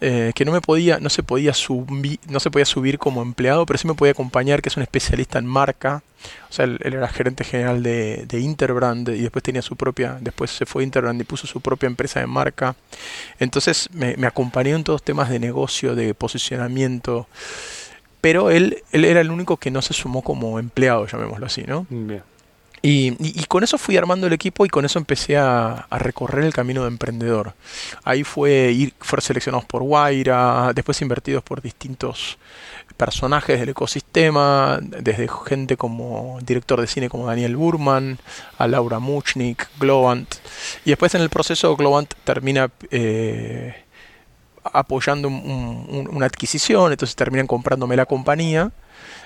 eh, 0.00 0.32
que 0.34 0.44
no 0.44 0.52
me 0.52 0.60
podía, 0.60 0.98
no 0.98 1.10
se 1.10 1.22
podía 1.22 1.54
subir, 1.54 2.18
no 2.28 2.40
se 2.40 2.50
podía 2.50 2.66
subir 2.66 2.98
como 2.98 3.22
empleado, 3.22 3.66
pero 3.66 3.78
sí 3.78 3.86
me 3.86 3.94
podía 3.94 4.12
acompañar, 4.12 4.62
que 4.62 4.68
es 4.68 4.76
un 4.76 4.82
especialista 4.82 5.38
en 5.38 5.46
marca 5.46 6.02
o 6.48 6.52
sea, 6.52 6.64
él, 6.66 6.78
era 6.82 7.08
gerente 7.08 7.44
general 7.44 7.82
de, 7.82 8.26
Interbrand 8.32 9.08
y 9.08 9.22
después 9.22 9.42
tenía 9.42 9.62
su 9.62 9.76
propia, 9.76 10.18
después 10.20 10.50
se 10.50 10.66
fue 10.66 10.82
a 10.82 10.84
Interbrand 10.84 11.20
y 11.20 11.24
puso 11.24 11.46
su 11.46 11.60
propia 11.60 11.86
empresa 11.86 12.20
de 12.20 12.26
marca. 12.26 12.76
Entonces 13.38 13.88
me, 13.92 14.14
acompañó 14.26 14.76
en 14.76 14.84
todos 14.84 15.02
temas 15.02 15.30
de 15.30 15.38
negocio, 15.38 15.94
de 15.94 16.14
posicionamiento. 16.14 17.26
Pero 18.20 18.50
él, 18.50 18.82
él 18.92 19.04
era 19.04 19.20
el 19.20 19.30
único 19.30 19.58
que 19.58 19.70
no 19.70 19.82
se 19.82 19.92
sumó 19.92 20.22
como 20.22 20.58
empleado, 20.58 21.06
llamémoslo 21.06 21.46
así, 21.46 21.64
¿no? 21.66 21.86
Y, 22.86 23.46
con 23.46 23.64
eso 23.64 23.78
fui 23.78 23.96
armando 23.96 24.26
el 24.26 24.34
equipo 24.34 24.66
y 24.66 24.68
con 24.68 24.84
eso 24.84 24.98
empecé 24.98 25.38
a, 25.38 25.86
recorrer 25.90 26.44
el 26.44 26.52
camino 26.52 26.82
de 26.82 26.88
emprendedor. 26.88 27.54
Ahí 28.04 28.24
fue 28.24 28.72
ir, 28.72 28.92
fueron 29.00 29.22
seleccionados 29.22 29.64
por 29.64 29.82
Guaira, 29.82 30.70
después 30.74 31.00
invertidos 31.00 31.42
por 31.42 31.62
distintos 31.62 32.36
personajes 32.98 33.58
del 33.58 33.70
ecosistema, 33.70 34.80
desde 34.82 35.28
gente 35.46 35.78
como 35.78 36.38
director 36.42 36.78
de 36.78 36.86
cine 36.86 37.08
como 37.08 37.26
Daniel 37.26 37.56
Burman, 37.56 38.18
a 38.58 38.66
Laura 38.66 38.98
Muchnik, 38.98 39.66
Globant. 39.80 40.34
Y 40.84 40.90
después 40.90 41.14
en 41.14 41.22
el 41.22 41.30
proceso 41.30 41.74
Globant 41.76 42.12
termina 42.24 42.70
eh, 42.90 43.82
apoyando 44.62 45.28
una 45.28 46.26
adquisición, 46.26 46.92
entonces 46.92 47.16
terminan 47.16 47.46
comprándome 47.46 47.96
la 47.96 48.04
compañía 48.04 48.72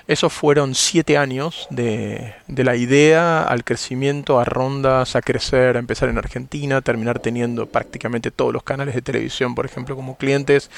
esos 0.07 0.33
fueron 0.33 0.75
siete 0.75 1.17
años 1.17 1.67
de, 1.69 2.33
la 2.47 2.75
idea 2.75 3.43
al 3.43 3.63
crecimiento, 3.63 4.39
a 4.39 4.45
rondas, 4.45 5.15
a 5.15 5.21
crecer, 5.21 5.75
a 5.75 5.79
empezar 5.79 6.09
en 6.09 6.17
Argentina, 6.17 6.81
terminar 6.81 7.19
teniendo 7.19 7.67
prácticamente 7.67 8.31
todos 8.31 8.53
los 8.53 8.63
canales 8.63 8.95
de 8.95 9.01
televisión, 9.01 9.55
por 9.55 9.65
ejemplo, 9.65 9.95
como 9.95 10.17
clientes, 10.17 10.69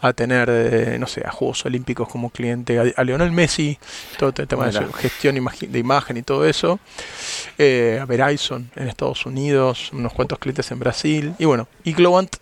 a 0.00 0.12
tener, 0.12 0.48
eh, 0.50 0.96
no 0.98 1.06
sé, 1.06 1.22
a 1.26 1.30
Juegos 1.30 1.64
Olímpicos 1.64 2.08
como 2.08 2.30
cliente, 2.30 2.92
a, 2.96 3.04
Lionel 3.04 3.32
Messi, 3.32 3.78
todo 4.18 4.32
el 4.36 4.48
tema 4.48 4.66
de 4.66 4.86
gestión 4.94 5.36
de 5.60 5.78
imagen 5.78 6.16
y 6.16 6.22
todo 6.22 6.44
eso, 6.44 6.80
eh, 7.58 7.98
a 8.00 8.04
Verizon 8.06 8.70
en 8.76 8.88
Estados 8.88 9.26
Unidos, 9.26 9.90
unos 9.92 10.12
cuantos 10.12 10.38
clientes 10.38 10.70
en 10.70 10.78
Brasil, 10.78 11.34
y 11.38 11.44
bueno, 11.44 11.68
y 11.84 11.92
Globant 11.92 12.36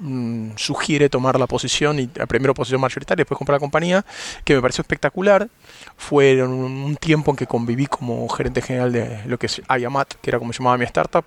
Mm, 0.00 0.50
sugiere 0.56 1.08
tomar 1.08 1.38
la 1.40 1.48
posición, 1.48 1.98
y 1.98 2.08
la 2.14 2.26
primera 2.26 2.54
posición 2.54 2.80
mayoritaria, 2.80 3.22
después 3.22 3.36
comprar 3.36 3.56
la 3.56 3.60
compañía, 3.60 4.04
que 4.44 4.54
me 4.54 4.60
pareció 4.60 4.82
espectacular. 4.82 5.48
Fue 5.96 6.40
un, 6.42 6.96
tiempo 6.96 7.32
en 7.32 7.36
que 7.36 7.46
conviví 7.46 7.86
como 7.86 8.28
gerente 8.28 8.62
general 8.62 8.92
de 8.92 9.22
lo 9.26 9.38
que 9.38 9.46
es 9.46 9.60
Ayamat, 9.66 10.14
que 10.14 10.30
era 10.30 10.38
como 10.38 10.52
llamaba 10.52 10.78
mi 10.78 10.84
startup, 10.84 11.24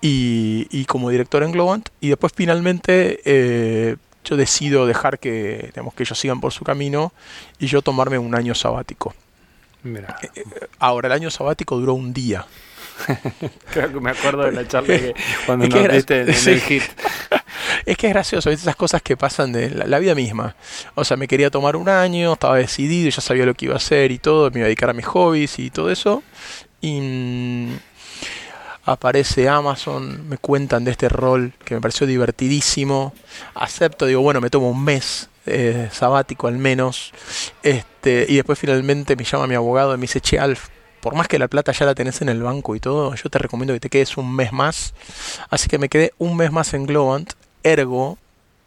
y, 0.00 0.84
como 0.86 1.10
director 1.10 1.42
en 1.42 1.52
Globant. 1.52 1.90
Y 2.00 2.08
después 2.08 2.32
finalmente 2.34 3.20
eh, 3.24 3.96
yo 4.24 4.36
decido 4.36 4.86
dejar 4.86 5.18
que, 5.18 5.70
digamos, 5.74 5.94
que 5.94 6.02
ellos 6.02 6.18
sigan 6.18 6.40
por 6.40 6.52
su 6.52 6.64
camino 6.64 7.12
y 7.58 7.66
yo 7.66 7.82
tomarme 7.82 8.18
un 8.18 8.34
año 8.34 8.54
sabático. 8.54 9.14
Eh, 9.84 10.04
eh, 10.34 10.44
ahora, 10.78 11.08
el 11.08 11.12
año 11.12 11.30
sabático 11.30 11.76
duró 11.76 11.94
un 11.94 12.12
día. 12.12 12.46
Creo 13.72 13.92
que 13.92 14.00
me 14.00 14.10
acuerdo 14.10 14.44
de 14.44 14.52
la 14.52 14.66
charla 14.66 14.96
que 14.96 15.14
cuando 15.46 15.68
nos 15.68 15.88
viste 15.88 16.22
en, 16.22 16.28
el 16.28 16.60
hit. 16.60 16.82
Es 17.84 17.96
que 17.96 18.08
es 18.08 18.12
gracioso, 18.12 18.50
esas 18.50 18.76
cosas 18.76 19.02
que 19.02 19.16
pasan 19.16 19.52
de 19.52 19.70
la, 19.70 19.98
vida 19.98 20.14
misma. 20.14 20.56
O 20.94 21.04
sea, 21.04 21.16
me 21.16 21.28
quería 21.28 21.50
tomar 21.50 21.76
un 21.76 21.88
año, 21.88 22.32
estaba 22.32 22.56
decidido, 22.56 23.08
ya 23.10 23.20
sabía 23.20 23.46
lo 23.46 23.54
que 23.54 23.66
iba 23.66 23.74
a 23.74 23.78
hacer 23.78 24.10
y 24.12 24.18
todo, 24.18 24.50
me 24.50 24.58
iba 24.58 24.64
a 24.64 24.68
dedicar 24.68 24.90
a 24.90 24.92
mis 24.92 25.06
hobbies 25.06 25.58
y 25.58 25.70
todo 25.70 25.90
eso. 25.90 26.22
Y 26.80 27.00
mm, 27.00 27.78
aparece 28.84 29.48
Amazon, 29.48 30.28
me 30.28 30.38
cuentan 30.38 30.84
de 30.84 30.92
este 30.92 31.08
rol 31.08 31.52
que 31.64 31.74
me 31.74 31.80
pareció 31.80 32.06
divertidísimo. 32.06 33.14
Acepto, 33.54 34.06
digo, 34.06 34.20
bueno, 34.20 34.40
me 34.40 34.50
tomo 34.50 34.70
un 34.70 34.84
mes 34.84 35.28
eh, 35.46 35.88
sabático 35.92 36.48
al 36.48 36.58
menos. 36.58 37.12
Este, 37.62 38.26
y 38.28 38.36
después 38.36 38.58
finalmente 38.58 39.16
me 39.16 39.24
llama 39.24 39.46
mi 39.46 39.54
abogado 39.54 39.94
y 39.94 39.96
me 39.96 40.02
dice, 40.02 40.20
che, 40.20 40.38
Alf, 40.38 40.68
por 41.06 41.14
más 41.14 41.28
que 41.28 41.38
la 41.38 41.46
plata 41.46 41.70
ya 41.70 41.86
la 41.86 41.94
tenés 41.94 42.20
en 42.20 42.28
el 42.28 42.42
banco 42.42 42.74
y 42.74 42.80
todo, 42.80 43.14
yo 43.14 43.30
te 43.30 43.38
recomiendo 43.38 43.72
que 43.72 43.78
te 43.78 43.88
quedes 43.88 44.16
un 44.16 44.34
mes 44.34 44.52
más. 44.52 44.92
Así 45.50 45.68
que 45.68 45.78
me 45.78 45.88
quedé 45.88 46.12
un 46.18 46.36
mes 46.36 46.50
más 46.50 46.74
en 46.74 46.84
Globant, 46.84 47.32
ergo 47.62 48.18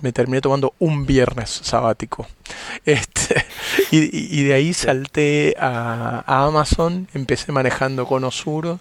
me 0.02 0.14
terminé 0.14 0.40
tomando 0.40 0.74
un 0.80 1.06
viernes 1.06 1.50
sabático. 1.50 2.26
Este, 2.86 3.46
y, 3.92 4.44
de 4.44 4.54
ahí 4.54 4.74
salté 4.74 5.54
a, 5.60 6.24
Amazon, 6.46 7.10
empecé 7.14 7.52
manejando 7.52 8.06
con 8.06 8.24
Osuro 8.24 8.80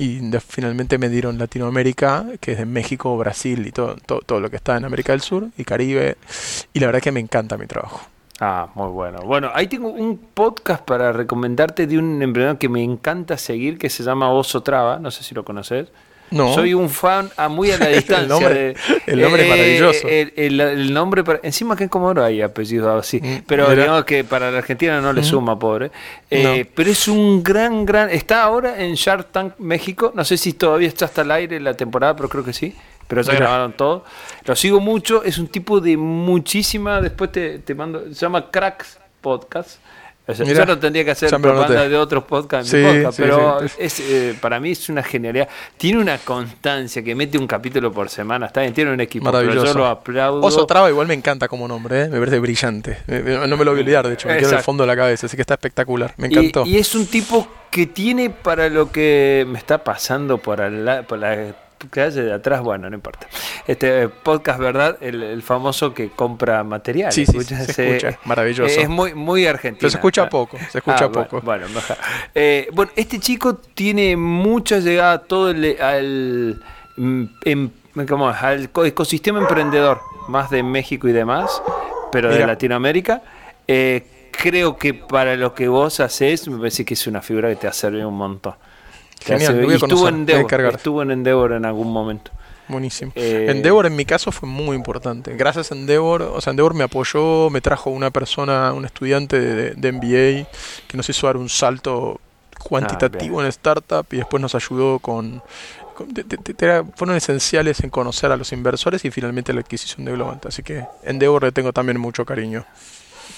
y 0.00 0.20
finalmente 0.48 0.98
me 0.98 1.08
dieron 1.08 1.38
Latinoamérica, 1.38 2.26
que 2.40 2.52
es 2.52 2.58
de 2.58 2.66
México, 2.66 3.16
Brasil 3.16 3.64
y 3.68 3.70
todo, 3.70 3.94
todo 4.04 4.40
lo 4.40 4.50
que 4.50 4.56
está 4.56 4.76
en 4.76 4.84
América 4.84 5.12
del 5.12 5.20
Sur 5.20 5.46
y 5.56 5.62
Caribe. 5.62 6.16
Y 6.72 6.80
la 6.80 6.86
verdad 6.86 7.00
que 7.00 7.12
me 7.12 7.20
encanta 7.20 7.56
mi 7.56 7.68
trabajo. 7.68 8.00
Ah, 8.40 8.68
muy 8.74 8.88
bueno. 8.88 9.20
Bueno, 9.24 9.50
ahí 9.54 9.66
tengo 9.66 9.88
un 9.88 10.18
podcast 10.18 10.84
para 10.84 11.12
recomendarte 11.12 11.86
de 11.86 11.98
un 11.98 12.22
emprendedor 12.22 12.58
que 12.58 12.68
me 12.68 12.82
encanta 12.82 13.38
seguir, 13.38 13.78
que 13.78 13.88
se 13.88 14.02
llama 14.02 14.30
Oso 14.30 14.62
Traba, 14.62 14.98
no 14.98 15.10
sé 15.10 15.24
si 15.24 15.34
lo 15.34 15.44
conoces. 15.44 15.88
No. 16.30 16.52
Soy 16.52 16.74
un 16.74 16.90
fan 16.90 17.30
a 17.36 17.48
muy 17.48 17.70
a 17.70 17.78
la 17.78 17.86
distancia. 17.86 18.24
el 18.24 18.28
nombre, 18.28 18.74
el 19.06 19.20
nombre 19.20 19.42
es 19.44 19.48
maravilloso. 19.48 20.08
El, 20.08 20.92
nombre, 20.92 21.24
para, 21.24 21.40
encima 21.44 21.76
que 21.76 21.84
en 21.84 21.88
Comodoro 21.88 22.24
hay 22.24 22.42
apellido 22.42 22.94
así, 22.98 23.20
mm, 23.22 23.42
pero 23.46 23.70
digamos 23.70 24.04
que 24.04 24.24
para 24.24 24.50
la 24.50 24.58
Argentina 24.58 25.00
no 25.00 25.12
le 25.12 25.22
suma, 25.22 25.58
pobre. 25.58 25.92
Eh, 26.28 26.68
pero 26.74 26.90
es 26.90 27.06
un 27.06 27.44
gran, 27.44 27.86
gran. 27.86 28.10
Está 28.10 28.42
ahora 28.42 28.82
en 28.84 28.94
Shark 28.94 29.30
Tank 29.30 29.54
México. 29.58 30.12
No 30.14 30.24
sé 30.24 30.36
si 30.36 30.52
todavía 30.52 30.88
está 30.88 31.04
hasta 31.04 31.22
el 31.22 31.30
aire 31.30 31.60
la 31.60 31.74
temporada, 31.74 32.16
pero 32.16 32.28
creo 32.28 32.44
que 32.44 32.52
sí 32.52 32.74
pero 33.06 33.22
ya 33.22 33.34
grabaron 33.34 33.72
todo. 33.72 34.04
Lo 34.44 34.56
sigo 34.56 34.80
mucho, 34.80 35.22
es 35.24 35.38
un 35.38 35.48
tipo 35.48 35.80
de 35.80 35.96
muchísima, 35.96 37.00
después 37.00 37.32
te, 37.32 37.58
te 37.60 37.74
mando, 37.74 38.04
se 38.08 38.14
llama 38.14 38.50
Cracks 38.50 38.98
Podcast. 39.20 39.78
yo 40.28 40.66
no 40.66 40.78
tendría 40.78 41.04
que 41.04 41.12
hacer 41.12 41.30
propaganda 41.30 41.88
de 41.88 41.96
otros 41.96 42.24
podcasts, 42.24 42.74
pero 43.16 43.60
es, 43.78 44.00
eh, 44.00 44.36
para 44.40 44.58
mí 44.58 44.72
es 44.72 44.88
una 44.88 45.02
genialidad. 45.02 45.48
Tiene 45.76 46.00
una 46.00 46.18
constancia 46.18 47.02
que 47.02 47.14
mete 47.14 47.38
un 47.38 47.46
capítulo 47.46 47.92
por 47.92 48.08
semana, 48.08 48.46
está 48.46 48.62
bien, 48.62 48.74
tiene 48.74 48.92
un 48.92 49.00
equipo, 49.00 49.30
pero 49.30 49.64
yo 49.64 49.74
lo 49.74 49.86
aplaudo. 49.86 50.40
Oso 50.42 50.66
Traba 50.66 50.90
igual 50.90 51.06
me 51.06 51.14
encanta 51.14 51.46
como 51.46 51.68
nombre, 51.68 52.02
¿eh? 52.02 52.08
me 52.08 52.18
parece 52.18 52.40
brillante. 52.40 52.98
No 53.06 53.56
me 53.56 53.64
lo 53.64 53.70
voy 53.70 53.80
a 53.80 53.82
olvidar, 53.82 54.06
de 54.06 54.14
hecho, 54.14 54.28
me 54.28 54.36
quedo 54.36 54.50
en 54.50 54.56
el 54.56 54.62
fondo 54.62 54.82
de 54.82 54.88
la 54.88 54.96
cabeza, 54.96 55.26
así 55.26 55.36
que 55.36 55.42
está 55.42 55.54
espectacular, 55.54 56.12
me 56.16 56.26
encantó. 56.26 56.66
Y, 56.66 56.76
es 56.76 56.94
un 56.94 57.06
tipo 57.06 57.46
que 57.70 57.86
tiene 57.86 58.30
para 58.30 58.68
lo 58.68 58.90
que 58.90 59.46
me 59.48 59.58
está 59.58 59.84
pasando 59.84 60.38
por, 60.38 60.60
por 61.06 61.18
la 61.18 61.65
que 61.90 62.00
hace 62.00 62.22
de 62.22 62.32
atrás, 62.32 62.62
bueno, 62.62 62.88
no 62.88 62.96
importa. 62.96 63.26
Este 63.66 64.08
podcast, 64.08 64.58
¿verdad? 64.58 64.98
El, 65.00 65.42
famoso 65.42 65.92
que 65.94 66.10
compra 66.10 66.64
material. 66.64 67.12
Sí, 67.12 67.26
sí, 67.26 67.40
se, 67.42 67.96
escucha, 67.96 68.18
maravilloso. 68.24 68.80
Es 68.80 68.88
muy, 68.88 69.14
muy 69.14 69.46
argentino. 69.46 69.88
se 69.88 69.96
escucha 69.96 70.28
poco, 70.28 70.58
se 70.70 70.78
escucha 70.78 71.04
ah, 71.04 71.12
poco. 71.12 71.40
Bueno, 71.40 71.66
eh, 72.34 72.68
bueno, 72.72 72.90
este 72.96 73.18
chico 73.20 73.56
tiene 73.56 74.16
mucha 74.16 74.78
llegada 74.78 75.22
todo 75.22 75.50
el, 75.50 75.80
al, 75.80 76.62
mm, 76.96 77.24
em, 77.44 77.70
¿cómo 78.08 78.28
al 78.28 78.70
ecosistema 78.84 79.40
emprendedor, 79.40 80.00
más 80.28 80.50
de 80.50 80.62
México 80.62 81.08
y 81.08 81.12
demás, 81.12 81.62
pero 82.12 82.34
de 82.34 82.46
Latinoamérica. 82.46 83.22
Eh, 83.68 84.30
creo 84.30 84.76
que 84.76 84.94
para 84.94 85.36
lo 85.36 85.54
que 85.54 85.68
vos 85.68 86.00
haces, 86.00 86.46
me 86.48 86.58
parece 86.58 86.84
que 86.84 86.94
es 86.94 87.06
una 87.06 87.22
figura 87.22 87.48
que 87.48 87.56
te 87.56 87.68
ha 87.68 87.72
servido 87.72 88.08
un 88.08 88.16
montón. 88.16 88.54
Genial, 89.20 89.72
estuvo, 89.72 90.08
en 90.08 90.14
Endeavor, 90.14 90.74
estuvo 90.74 91.02
en 91.02 91.10
Endeavor 91.10 91.52
en 91.52 91.64
algún 91.64 91.92
momento. 91.92 92.30
Buenísimo. 92.68 93.12
Eh, 93.14 93.46
Endeavor 93.48 93.86
en 93.86 93.94
mi 93.94 94.04
caso 94.04 94.32
fue 94.32 94.48
muy 94.48 94.76
importante. 94.76 95.36
Gracias 95.36 95.70
a 95.70 95.74
Endeavor, 95.74 96.22
o 96.22 96.40
sea, 96.40 96.50
Endeavor 96.50 96.74
me 96.74 96.84
apoyó, 96.84 97.48
me 97.50 97.60
trajo 97.60 97.90
una 97.90 98.10
persona, 98.10 98.72
un 98.72 98.84
estudiante 98.84 99.40
de, 99.40 99.92
MBA 99.92 100.48
que 100.88 100.96
nos 100.96 101.08
hizo 101.08 101.26
dar 101.26 101.36
un 101.36 101.48
salto 101.48 102.20
cuantitativo 102.62 103.40
ah, 103.40 103.44
en 103.44 103.48
startup 103.48 104.06
y 104.10 104.16
después 104.16 104.40
nos 104.40 104.54
ayudó 104.54 104.98
con, 104.98 105.42
fueron 106.94 107.16
esenciales 107.16 107.80
en 107.80 107.90
conocer 107.90 108.32
a 108.32 108.36
los 108.36 108.52
inversores 108.52 109.04
y 109.04 109.10
finalmente 109.10 109.52
la 109.52 109.60
adquisición 109.60 110.04
de 110.04 110.12
Globant. 110.12 110.46
Así 110.46 110.62
que 110.62 110.84
Endeavor 111.04 111.44
le 111.44 111.52
tengo 111.52 111.72
también 111.72 112.00
mucho 112.00 112.24
cariño. 112.24 112.64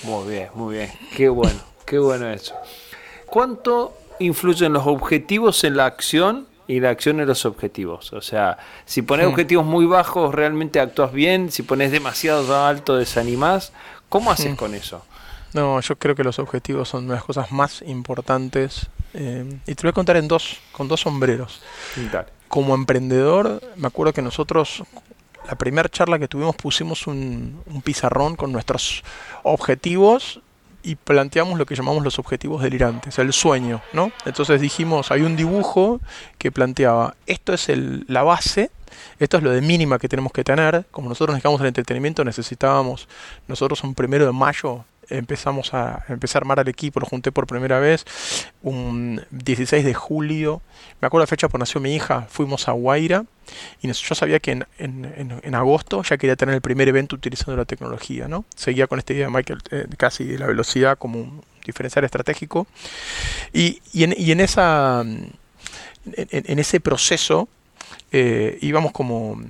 Muy 0.04 0.30
bien, 0.30 0.48
muy 0.54 0.76
bien. 0.76 0.90
Qué 1.16 1.28
bueno, 1.28 1.60
qué 1.84 1.98
bueno 1.98 2.30
eso. 2.30 2.54
¿Cuánto 3.26 3.94
influyen 4.20 4.72
los 4.72 4.86
objetivos 4.86 5.64
en 5.64 5.76
la 5.76 5.86
acción 5.86 6.46
y 6.66 6.80
la 6.80 6.90
acción 6.90 7.18
en 7.18 7.26
los 7.26 7.46
objetivos. 7.46 8.12
O 8.12 8.20
sea, 8.20 8.58
si 8.84 9.02
pones 9.02 9.26
hmm. 9.26 9.30
objetivos 9.30 9.66
muy 9.66 9.86
bajos, 9.86 10.34
realmente 10.34 10.80
actúas 10.80 11.12
bien. 11.12 11.50
Si 11.50 11.62
pones 11.62 11.90
demasiado 11.90 12.64
alto, 12.64 12.96
desanimás. 12.96 13.72
¿Cómo 14.08 14.30
haces 14.30 14.52
hmm. 14.52 14.56
con 14.56 14.74
eso? 14.74 15.02
No, 15.54 15.80
yo 15.80 15.96
creo 15.96 16.14
que 16.14 16.22
los 16.22 16.38
objetivos 16.38 16.90
son 16.90 17.08
las 17.08 17.24
cosas 17.24 17.50
más 17.52 17.82
importantes. 17.82 18.86
Eh, 19.14 19.58
y 19.66 19.74
te 19.74 19.82
voy 19.82 19.90
a 19.90 19.92
contar 19.92 20.18
en 20.18 20.28
dos, 20.28 20.58
con 20.72 20.88
dos 20.88 21.00
sombreros. 21.00 21.62
Como 22.48 22.74
emprendedor, 22.74 23.62
me 23.76 23.86
acuerdo 23.86 24.12
que 24.12 24.20
nosotros, 24.20 24.82
la 25.46 25.54
primera 25.54 25.88
charla 25.88 26.18
que 26.18 26.28
tuvimos, 26.28 26.54
pusimos 26.56 27.06
un, 27.06 27.62
un 27.66 27.82
pizarrón 27.82 28.36
con 28.36 28.52
nuestros 28.52 29.02
objetivos 29.42 30.40
y 30.88 30.96
planteamos 30.96 31.58
lo 31.58 31.66
que 31.66 31.74
llamamos 31.74 32.02
los 32.02 32.18
objetivos 32.18 32.62
delirantes, 32.62 33.18
el 33.18 33.34
sueño, 33.34 33.82
¿no? 33.92 34.10
Entonces 34.24 34.58
dijimos, 34.58 35.10
hay 35.10 35.20
un 35.20 35.36
dibujo 35.36 36.00
que 36.38 36.50
planteaba, 36.50 37.14
esto 37.26 37.52
es 37.52 37.68
el, 37.68 38.06
la 38.08 38.22
base, 38.22 38.70
esto 39.18 39.36
es 39.36 39.42
lo 39.42 39.50
de 39.50 39.60
mínima 39.60 39.98
que 39.98 40.08
tenemos 40.08 40.32
que 40.32 40.44
tener, 40.44 40.86
como 40.90 41.10
nosotros 41.10 41.34
necesitamos 41.34 41.60
el 41.60 41.66
entretenimiento, 41.66 42.24
necesitábamos, 42.24 43.06
nosotros 43.48 43.84
un 43.84 43.94
primero 43.94 44.24
de 44.24 44.32
mayo 44.32 44.86
empezamos 45.10 45.74
a 45.74 46.04
empezar 46.08 46.40
a 46.40 46.44
armar 46.44 46.60
al 46.60 46.68
equipo, 46.68 47.00
lo 47.00 47.06
junté 47.06 47.32
por 47.32 47.46
primera 47.46 47.78
vez, 47.78 48.04
un 48.62 49.22
16 49.30 49.84
de 49.84 49.94
julio, 49.94 50.62
me 51.00 51.06
acuerdo 51.06 51.22
la 51.22 51.26
fecha 51.26 51.48
porque 51.48 51.60
nació 51.60 51.80
mi 51.80 51.94
hija, 51.94 52.26
fuimos 52.28 52.68
a 52.68 52.72
Guaira 52.72 53.24
y 53.82 53.90
yo 53.90 54.14
sabía 54.14 54.40
que 54.40 54.52
en, 54.52 54.66
en, 54.78 55.40
en, 55.42 55.54
agosto 55.54 56.02
ya 56.02 56.18
quería 56.18 56.36
tener 56.36 56.54
el 56.54 56.60
primer 56.60 56.88
evento 56.88 57.16
utilizando 57.16 57.56
la 57.56 57.64
tecnología, 57.64 58.28
¿no? 58.28 58.44
Seguía 58.54 58.86
con 58.86 58.98
esta 58.98 59.12
idea 59.12 59.26
de 59.26 59.32
Michael, 59.32 59.60
eh, 59.70 59.86
casi 59.96 60.24
de 60.24 60.38
la 60.38 60.46
velocidad 60.46 60.98
como 60.98 61.20
un 61.20 61.42
diferencial 61.64 62.04
estratégico 62.04 62.66
y, 63.52 63.80
y, 63.92 64.04
en, 64.04 64.14
y 64.16 64.32
en, 64.32 64.40
esa, 64.40 65.02
en, 65.02 66.58
ese 66.58 66.80
proceso 66.80 67.48
eh, 68.12 68.58
íbamos 68.60 68.92
como 68.92 69.40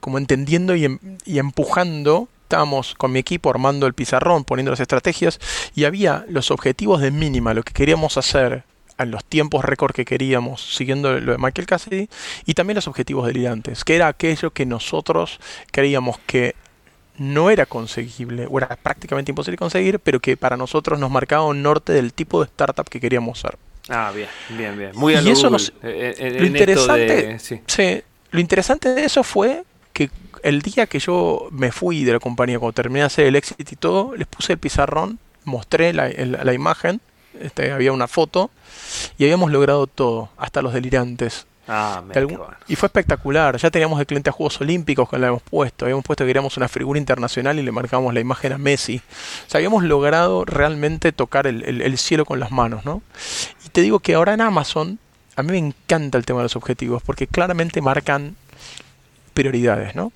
como 0.00 0.18
entendiendo 0.18 0.74
y, 0.74 0.86
em, 0.86 0.98
y 1.24 1.38
empujando 1.38 2.28
estábamos 2.50 2.96
con 2.96 3.12
mi 3.12 3.20
equipo 3.20 3.48
armando 3.48 3.86
el 3.86 3.94
pizarrón, 3.94 4.42
poniendo 4.42 4.72
las 4.72 4.80
estrategias 4.80 5.38
y 5.76 5.84
había 5.84 6.24
los 6.28 6.50
objetivos 6.50 7.00
de 7.00 7.12
mínima, 7.12 7.54
lo 7.54 7.62
que 7.62 7.72
queríamos 7.72 8.16
hacer 8.16 8.64
en 8.98 9.12
los 9.12 9.24
tiempos 9.24 9.64
récord 9.64 9.94
que 9.94 10.04
queríamos, 10.04 10.60
siguiendo 10.74 11.20
lo 11.20 11.30
de 11.30 11.38
Michael 11.38 11.68
Cassidy, 11.68 12.08
y 12.46 12.54
también 12.54 12.74
los 12.74 12.88
objetivos 12.88 13.24
delirantes, 13.28 13.84
que 13.84 13.94
era 13.94 14.08
aquello 14.08 14.50
que 14.50 14.66
nosotros 14.66 15.38
creíamos 15.70 16.18
que 16.26 16.56
no 17.18 17.50
era 17.50 17.66
conseguible, 17.66 18.48
o 18.50 18.58
era 18.58 18.76
prácticamente 18.82 19.30
imposible 19.30 19.56
conseguir, 19.56 20.00
pero 20.00 20.18
que 20.18 20.36
para 20.36 20.56
nosotros 20.56 20.98
nos 20.98 21.10
marcaba 21.10 21.44
un 21.44 21.62
norte 21.62 21.92
del 21.92 22.12
tipo 22.12 22.40
de 22.40 22.46
startup 22.46 22.88
que 22.88 22.98
queríamos 22.98 23.38
ser. 23.38 23.56
Ah, 23.88 24.10
bien, 24.12 24.28
bien, 24.50 24.76
bien. 24.76 24.90
Muy 24.94 25.14
y 25.14 25.30
eso 25.30 25.50
nos, 25.50 25.72
eh, 25.84 26.14
eh, 26.18 26.36
lo 26.40 26.46
interesante, 26.46 27.38
sí. 27.38 27.60
lo 28.32 28.40
interesante 28.40 28.88
de 28.92 29.04
eso 29.04 29.22
fue 29.22 29.62
el 30.42 30.62
día 30.62 30.86
que 30.86 30.98
yo 30.98 31.48
me 31.50 31.72
fui 31.72 32.04
de 32.04 32.12
la 32.12 32.20
compañía, 32.20 32.58
cuando 32.58 32.74
terminé 32.74 33.00
de 33.00 33.06
hacer 33.06 33.26
el 33.26 33.36
exit 33.36 33.72
y 33.72 33.76
todo, 33.76 34.14
les 34.16 34.26
puse 34.26 34.54
el 34.54 34.58
pizarrón, 34.58 35.18
mostré 35.44 35.92
la, 35.92 36.08
la 36.08 36.52
imagen, 36.52 37.00
este, 37.40 37.72
había 37.72 37.92
una 37.92 38.08
foto, 38.08 38.50
y 39.18 39.24
habíamos 39.24 39.50
logrado 39.50 39.86
todo, 39.86 40.30
hasta 40.36 40.62
los 40.62 40.72
delirantes. 40.72 41.46
Ah, 41.72 42.02
Y 42.66 42.74
fue 42.74 42.88
espectacular. 42.88 43.56
Ya 43.56 43.70
teníamos 43.70 44.00
el 44.00 44.06
cliente 44.06 44.28
a 44.28 44.32
Juegos 44.32 44.60
Olímpicos 44.60 45.08
que 45.08 45.16
le 45.18 45.26
habíamos 45.26 45.42
puesto. 45.42 45.84
Habíamos 45.84 46.04
puesto 46.04 46.24
que 46.24 46.28
queríamos 46.28 46.56
una 46.56 46.66
figura 46.66 46.98
internacional 46.98 47.60
y 47.60 47.62
le 47.62 47.70
marcamos 47.70 48.12
la 48.12 48.18
imagen 48.18 48.52
a 48.52 48.58
Messi. 48.58 49.00
O 49.46 49.50
sea, 49.50 49.58
habíamos 49.58 49.84
logrado 49.84 50.44
realmente 50.44 51.12
tocar 51.12 51.46
el, 51.46 51.98
cielo 51.98 52.24
con 52.24 52.40
las 52.40 52.50
manos, 52.50 52.84
¿no? 52.84 53.02
Y 53.64 53.68
te 53.68 53.82
digo 53.82 54.00
que 54.00 54.14
ahora 54.14 54.34
en 54.34 54.40
Amazon, 54.40 54.98
a 55.36 55.44
mí 55.44 55.52
me 55.52 55.58
encanta 55.58 56.18
el 56.18 56.24
tema 56.26 56.40
de 56.40 56.44
los 56.44 56.56
objetivos 56.56 57.04
porque 57.04 57.28
claramente 57.28 57.80
marcan 57.80 58.34
prioridades, 59.32 59.94
¿no? 59.94 60.10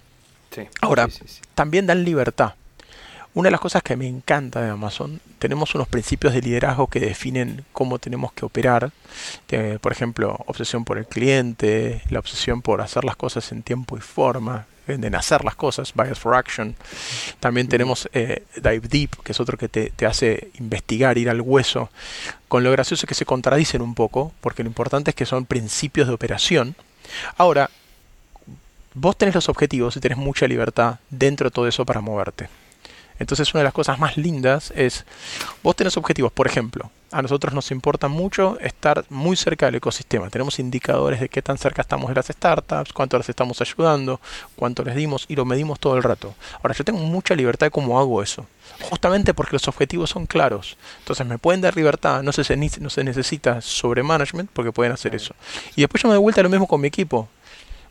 Sí, 0.55 0.63
ahora, 0.81 1.09
también 1.55 1.87
dan 1.87 2.05
libertad. 2.05 2.55
Una 3.35 3.49
de 3.49 3.51
las 3.51 3.61
cosas 3.61 3.83
que 3.83 3.97
me 3.97 4.07
encanta 4.07 4.63
de 4.63 4.71
Amazon, 4.71 5.21
tenemos 5.41 5.75
unos 5.75 5.89
principios 5.89 6.33
de 6.33 6.41
liderazgo 6.41 6.87
que 6.87 7.01
definen 7.01 7.65
cómo 7.73 7.99
tenemos 7.99 8.33
que 8.33 8.45
operar. 8.45 8.93
por 9.81 9.91
ejemplo, 9.91 10.39
obsesión 10.47 10.85
por 10.85 10.99
el 10.99 11.07
cliente, 11.07 12.03
la 12.11 12.21
obsesión 12.21 12.63
por 12.63 12.81
hacer 12.81 13.05
las 13.05 13.17
cosas 13.17 13.51
en 13.51 13.65
tiempo 13.65 13.97
y 13.97 14.01
forma, 14.01 14.67
en 14.87 15.13
hacer 15.17 15.45
las 15.45 15.57
cosas, 15.57 15.95
bias 15.95 16.19
for 16.19 16.37
action. 16.37 16.77
También 17.41 17.69
tenemos 17.69 18.09
eh, 18.13 18.45
Dive 18.55 18.87
Deep, 18.89 19.23
que 19.25 19.33
es 19.33 19.41
otro 19.41 19.59
que 19.59 19.69
te, 19.69 19.91
te, 19.91 20.07
hace 20.07 20.51
investigar, 20.61 21.19
ir 21.19 21.29
al 21.29 21.41
hueso. 21.41 21.91
Con 22.47 22.63
lo 22.63 22.71
gracioso 22.71 23.09
que 23.09 23.15
se 23.15 23.27
contradicen 23.27 23.83
un 23.83 23.97
poco, 23.97 24.33
porque 24.41 24.63
lo 24.63 24.69
importante 24.69 25.11
es 25.11 25.17
que 25.17 25.27
son 25.27 25.47
principios 25.47 26.07
de 26.07 26.15
operación. 26.15 26.77
Ahora, 27.37 27.69
vos 28.95 29.19
tenés 29.19 29.35
los 29.35 29.49
objetivos 29.49 29.97
y 29.97 30.01
tenés 30.01 30.19
mucha 30.19 30.47
libertad 30.47 31.01
dentro 31.11 31.51
de 31.51 31.55
todo 31.55 31.69
eso 31.69 31.85
para 31.85 32.01
moverte. 32.01 32.49
Entonces 33.19 33.53
una 33.55 33.61
de 33.61 33.65
las 33.65 33.75
cosas 33.75 33.99
más 33.99 34.17
lindas 34.17 34.73
es, 34.75 35.05
vos 35.63 35.77
tenés 35.77 35.97
objetivos, 35.97 36.33
por 36.33 36.47
ejemplo, 36.47 36.91
a 37.13 37.23
nosotros 37.23 37.55
nos 37.55 37.71
importa 37.71 38.09
mucho 38.09 38.59
estar 38.59 39.05
muy 39.09 39.37
cerca 39.37 39.67
del 39.67 39.77
ecosistema. 39.77 40.29
Tenemos 40.31 40.59
indicadores 40.59 41.21
de 41.21 41.29
qué 41.29 41.43
tan 41.43 41.59
cerca 41.59 41.83
estamos 41.83 42.09
de 42.09 42.17
las 42.17 42.27
startups, 42.27 42.93
cuánto 42.93 43.17
las 43.17 43.29
estamos 43.29 43.61
ayudando, 43.61 44.21
cuánto 44.57 44.83
les 44.83 44.97
dimos 44.97 45.25
y 45.29 45.37
lo 45.37 45.45
medimos 45.45 45.79
todo 45.79 45.97
el 45.97 46.03
rato. 46.03 46.35
Ahora, 46.57 46.75
yo 46.75 46.83
tengo 46.83 46.99
mucha 46.99 47.37
libertad 47.37 47.69
de 47.69 47.71
cómo 47.71 48.01
hago 48.01 48.21
eso. 48.21 48.49
Justamente 48.91 49.33
porque 49.33 49.55
los 49.55 49.69
objetivos 49.69 50.11
son 50.11 50.27
claros. 50.27 50.77
Entonces 50.99 51.25
me 51.25 51.39
pueden 51.39 51.61
dar 51.61 51.77
libertad, 51.77 52.25
no 52.25 52.33
se, 52.33 52.57
no 52.57 52.91
se 52.91 53.05
necesita 53.05 53.61
sobre 53.61 54.03
management 54.03 54.51
porque 54.53 54.73
pueden 54.73 54.93
hacer 54.93 55.15
eso. 55.15 55.37
Y 55.77 55.83
después 55.83 56.03
yo 56.03 56.09
me 56.09 56.15
doy 56.15 56.23
vuelta 56.23 56.43
lo 56.43 56.49
mismo 56.49 56.67
con 56.67 56.81
mi 56.81 56.89
equipo 56.89 57.29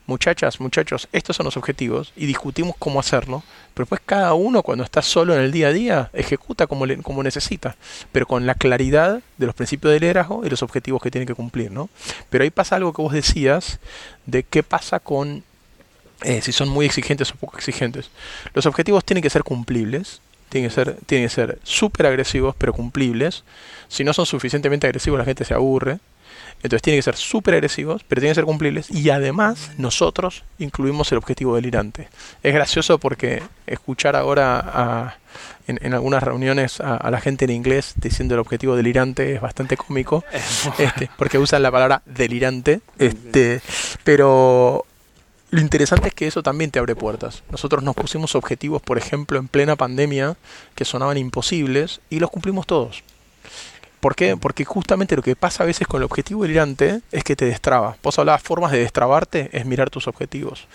muchachas, 0.06 0.60
muchachos, 0.60 1.08
estos 1.12 1.36
son 1.36 1.44
los 1.44 1.56
objetivos 1.56 2.12
y 2.16 2.26
discutimos 2.26 2.76
cómo 2.78 3.00
hacerlo, 3.00 3.42
pero 3.74 3.86
pues 3.86 4.00
cada 4.04 4.34
uno 4.34 4.62
cuando 4.62 4.84
está 4.84 5.02
solo 5.02 5.34
en 5.34 5.40
el 5.40 5.52
día 5.52 5.68
a 5.68 5.72
día 5.72 6.10
ejecuta 6.12 6.66
como, 6.66 6.84
como 7.02 7.22
necesita, 7.22 7.76
pero 8.12 8.26
con 8.26 8.46
la 8.46 8.54
claridad 8.54 9.22
de 9.38 9.46
los 9.46 9.54
principios 9.54 9.92
de 9.92 10.00
liderazgo 10.00 10.44
y 10.44 10.50
los 10.50 10.62
objetivos 10.62 11.02
que 11.02 11.10
tiene 11.10 11.26
que 11.26 11.34
cumplir, 11.34 11.70
¿no? 11.70 11.88
Pero 12.30 12.44
ahí 12.44 12.50
pasa 12.50 12.76
algo 12.76 12.92
que 12.92 13.02
vos 13.02 13.12
decías 13.12 13.78
de 14.26 14.42
qué 14.42 14.62
pasa 14.62 15.00
con 15.00 15.42
eh, 16.22 16.40
si 16.42 16.52
son 16.52 16.68
muy 16.68 16.86
exigentes 16.86 17.30
o 17.32 17.36
poco 17.36 17.56
exigentes. 17.56 18.10
Los 18.54 18.66
objetivos 18.66 19.04
tienen 19.04 19.22
que 19.22 19.30
ser 19.30 19.42
cumplibles, 19.42 20.20
tienen 20.48 20.70
que 20.70 20.74
ser, 20.74 20.96
tienen 21.06 21.28
que 21.28 21.34
ser 21.34 21.58
súper 21.64 22.06
agresivos 22.06 22.54
pero 22.56 22.72
cumplibles. 22.72 23.44
Si 23.88 24.04
no 24.04 24.12
son 24.12 24.26
suficientemente 24.26 24.86
agresivos 24.86 25.18
la 25.18 25.24
gente 25.24 25.44
se 25.44 25.54
aburre. 25.54 25.98
Entonces 26.56 26.82
tienen 26.82 26.98
que 26.98 27.02
ser 27.02 27.16
súper 27.16 27.54
agresivos, 27.54 28.04
pero 28.08 28.20
tienen 28.20 28.32
que 28.32 28.36
ser 28.36 28.44
cumplibles. 28.44 28.90
Y 28.90 29.10
además 29.10 29.70
nosotros 29.76 30.44
incluimos 30.58 31.12
el 31.12 31.18
objetivo 31.18 31.56
delirante. 31.56 32.08
Es 32.42 32.54
gracioso 32.54 32.98
porque 32.98 33.42
escuchar 33.66 34.16
ahora 34.16 35.18
en, 35.66 35.94
algunas 35.94 36.22
reuniones 36.22 36.80
a, 36.80 37.10
la 37.10 37.20
gente 37.20 37.44
en 37.44 37.50
inglés 37.50 37.94
diciendo 37.96 38.34
el 38.34 38.40
objetivo 38.40 38.76
delirante 38.76 39.34
es 39.34 39.40
bastante 39.40 39.76
cómico, 39.76 40.24
este, 40.78 41.10
porque 41.18 41.38
usan 41.38 41.62
la 41.62 41.70
palabra 41.70 42.02
delirante. 42.06 42.80
Este, 42.98 43.60
pero 44.02 44.86
lo 45.50 45.60
interesante 45.60 46.08
es 46.08 46.14
que 46.14 46.26
eso 46.26 46.42
también 46.42 46.70
te 46.70 46.78
abre 46.78 46.96
puertas. 46.96 47.44
Nosotros 47.50 47.82
nos 47.82 47.94
pusimos 47.94 48.34
objetivos, 48.34 48.82
por 48.82 48.98
ejemplo, 48.98 49.38
en 49.38 49.48
plena 49.48 49.76
pandemia, 49.76 50.36
que 50.74 50.84
sonaban 50.84 51.16
imposibles, 51.16 52.00
y 52.10 52.18
los 52.18 52.30
cumplimos 52.30 52.66
todos. 52.66 53.04
¿Por 54.04 54.14
qué? 54.14 54.36
Porque 54.36 54.66
justamente 54.66 55.16
lo 55.16 55.22
que 55.22 55.34
pasa 55.34 55.62
a 55.62 55.66
veces 55.66 55.86
con 55.86 56.02
el 56.02 56.04
objetivo 56.04 56.42
delirante 56.42 57.00
es 57.10 57.24
que 57.24 57.36
te 57.36 57.46
destraba. 57.46 57.96
Vos 58.02 58.18
hablabas 58.18 58.42
formas 58.42 58.70
de 58.70 58.80
destrabarte, 58.80 59.48
es 59.56 59.64
mirar 59.64 59.88
tus 59.88 60.06
objetivos. 60.08 60.66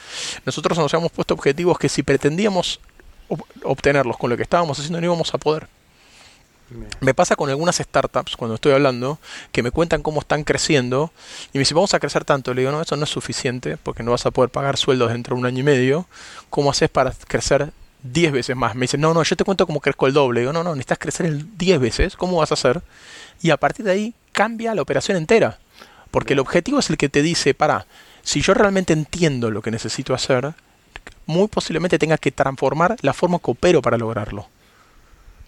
Nosotros 0.48 0.76
nos 0.80 0.92
habíamos 0.92 1.12
puesto 1.12 1.36
objetivos 1.36 1.78
que 1.78 1.89
si 1.89 2.02
pretendíamos 2.02 2.80
obtenerlos 3.63 4.18
con 4.18 4.32
lo 4.32 4.36
que 4.36 4.42
estábamos 4.42 4.80
haciendo 4.80 5.00
no 5.00 5.06
íbamos 5.06 5.32
a 5.32 5.38
poder. 5.38 5.68
Me 7.02 7.13
pasa 7.13 7.36
con 7.36 7.52
algunas 7.52 7.76
startups 7.76 8.36
cuando 8.36 8.56
estoy 8.56 8.72
hablando 8.72 9.20
que 9.52 9.62
me 9.62 9.70
cuentan 9.70 10.02
cómo 10.02 10.22
están 10.22 10.44
creciendo 10.44 11.12
y 11.54 11.60
me 11.60 11.60
dicen 11.60 11.76
vamos 11.76 11.94
a 11.94 12.00
crecer 12.00 12.26
tanto. 12.26 12.56
Le 12.56 12.62
digo, 12.62 12.72
no, 12.72 12.82
eso 12.82 12.96
no 12.96 13.04
es 13.04 13.12
suficiente 13.12 13.78
porque 13.78 14.02
no 14.02 14.10
vas 14.10 14.26
a 14.26 14.32
poder 14.32 14.50
pagar 14.50 14.76
sueldos 14.76 15.12
dentro 15.12 15.36
de 15.36 15.42
un 15.42 15.46
año 15.46 15.60
y 15.60 15.63
medio. 15.63 16.08
¿Cómo 16.50 16.72
haces 16.72 16.89
para 16.89 17.12
crecer 17.28 17.74
10 18.03 18.31
veces 18.31 18.55
más? 18.55 18.75
Me 18.75 18.81
dicen, 18.81 19.01
no, 19.01 19.13
no, 19.13 19.23
yo 19.23 19.35
te 19.35 19.43
cuento 19.43 19.65
cómo 19.65 19.81
crezco 19.81 20.07
el 20.07 20.13
doble. 20.13 20.39
Le 20.39 20.41
digo, 20.41 20.53
no, 20.53 20.63
no, 20.63 20.71
necesitas 20.71 20.99
crecer 20.99 21.25
el 21.25 21.57
10 21.57 21.79
veces. 21.79 22.15
¿Cómo 22.15 22.38
vas 22.38 22.51
a 22.51 22.55
hacer? 22.55 22.81
y 23.41 23.51
a 23.51 23.57
partir 23.57 23.85
de 23.85 23.91
ahí 23.91 24.13
cambia 24.31 24.75
la 24.75 24.81
operación 24.81 25.17
entera. 25.17 25.59
Porque 26.12 26.33
el 26.33 26.39
objetivo 26.39 26.79
es 26.79 26.89
el 26.89 26.97
que 26.97 27.09
te 27.09 27.21
dice, 27.21 27.53
para, 27.53 27.85
si 28.23 28.41
yo 28.41 28.53
realmente 28.53 28.93
entiendo 28.93 29.51
lo 29.51 29.62
que 29.62 29.71
necesito 29.71 30.13
hacer, 30.13 30.53
muy 31.25 31.47
posiblemente 31.47 31.99
tenga 31.99 32.17
que 32.17 32.31
transformar 32.31 32.97
la 33.01 33.13
forma 33.13 33.39
que 33.39 33.51
opero 33.51 33.81
para 33.81 33.97
lograrlo. 33.97 34.47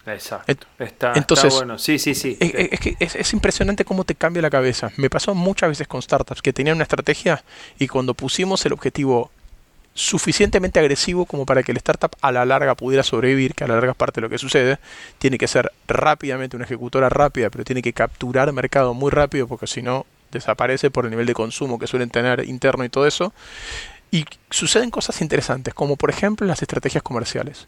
Exacto. 0.06 0.66
Está, 0.78 1.12
Entonces, 1.14 1.54
bueno. 1.54 1.78
Sí, 1.78 1.98
sí, 1.98 2.14
sí. 2.14 2.36
Es, 2.40 2.80
que 2.80 2.96
es, 2.98 3.32
impresionante 3.32 3.84
cómo 3.84 4.04
te 4.04 4.14
cambia 4.14 4.42
la 4.42 4.50
cabeza. 4.50 4.90
Me 4.96 5.10
pasó 5.10 5.34
muchas 5.34 5.68
veces 5.68 5.86
con 5.86 6.02
startups 6.02 6.42
que 6.42 6.52
tenían 6.52 6.76
una 6.76 6.84
estrategia 6.84 7.44
y 7.78 7.86
cuando 7.88 8.14
pusimos 8.14 8.64
el 8.66 8.72
objetivo 8.72 9.30
suficientemente 9.94 10.80
agresivo 10.80 11.26
como 11.26 11.44
para 11.44 11.62
que 11.62 11.72
el 11.72 11.76
startup 11.78 12.16
a 12.20 12.32
la 12.32 12.44
larga 12.44 12.74
pudiera 12.74 13.02
sobrevivir, 13.02 13.54
que 13.54 13.64
a 13.64 13.66
la 13.66 13.74
larga 13.74 13.92
es 13.92 13.96
parte 13.96 14.20
de 14.20 14.22
lo 14.22 14.30
que 14.30 14.38
sucede, 14.38 14.78
tiene 15.18 15.38
que 15.38 15.48
ser 15.48 15.70
rápidamente 15.86 16.56
una 16.56 16.64
ejecutora 16.64 17.08
rápida, 17.08 17.50
pero 17.50 17.64
tiene 17.64 17.82
que 17.82 17.92
capturar 17.92 18.52
mercado 18.52 18.94
muy 18.94 19.10
rápido 19.10 19.46
porque 19.46 19.66
si 19.66 19.82
no 19.82 20.06
desaparece 20.30 20.90
por 20.90 21.04
el 21.04 21.10
nivel 21.10 21.26
de 21.26 21.34
consumo 21.34 21.78
que 21.78 21.86
suelen 21.86 22.08
tener 22.08 22.48
interno 22.48 22.84
y 22.84 22.88
todo 22.88 23.06
eso. 23.06 23.34
Y 24.10 24.24
suceden 24.50 24.90
cosas 24.90 25.20
interesantes, 25.22 25.72
como 25.72 25.96
por 25.96 26.10
ejemplo 26.10 26.46
las 26.46 26.60
estrategias 26.60 27.02
comerciales. 27.02 27.66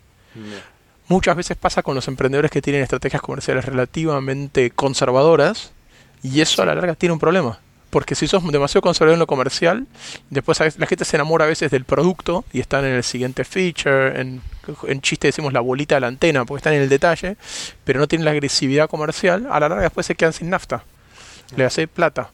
Muchas 1.08 1.37
veces 1.37 1.56
pasa 1.56 1.82
con 1.82 1.94
los 1.94 2.08
emprendedores 2.08 2.50
que 2.50 2.62
tienen 2.62 2.82
estrategias 2.82 3.22
comerciales 3.22 3.64
relativamente 3.64 4.70
conservadoras 4.70 5.72
y 6.22 6.40
eso 6.40 6.62
a 6.62 6.66
la 6.66 6.74
larga 6.74 6.94
tiene 6.94 7.12
un 7.12 7.18
problema 7.18 7.60
porque 7.94 8.16
si 8.16 8.26
sos 8.26 8.42
demasiado 8.50 8.83
conservador 8.83 9.14
en 9.14 9.20
lo 9.20 9.28
comercial, 9.28 9.87
después 10.28 10.59
la 10.78 10.87
gente 10.88 11.04
se 11.04 11.16
enamora 11.16 11.44
a 11.44 11.48
veces 11.48 11.70
del 11.70 11.85
producto 11.85 12.44
y 12.52 12.59
están 12.59 12.85
en 12.85 12.92
el 12.92 13.04
siguiente 13.04 13.44
feature, 13.44 14.20
en, 14.20 14.42
chiste 15.00 15.28
decimos 15.28 15.52
la 15.52 15.61
bolita 15.61 15.94
de 15.94 16.00
la 16.00 16.09
antena, 16.09 16.44
porque 16.44 16.59
están 16.59 16.72
en 16.72 16.83
el 16.83 16.88
detalle, 16.88 17.37
pero 17.85 18.00
no 18.00 18.09
tienen 18.09 18.24
la 18.24 18.33
agresividad 18.33 18.90
comercial, 18.90 19.46
a 19.48 19.61
la 19.61 19.68
larga 19.68 19.83
después 19.85 20.07
se 20.07 20.16
quedan 20.16 20.33
sin 20.33 20.50
nafta, 20.50 20.83
le 21.54 21.64
hace 21.64 21.87
plata. 21.87 22.30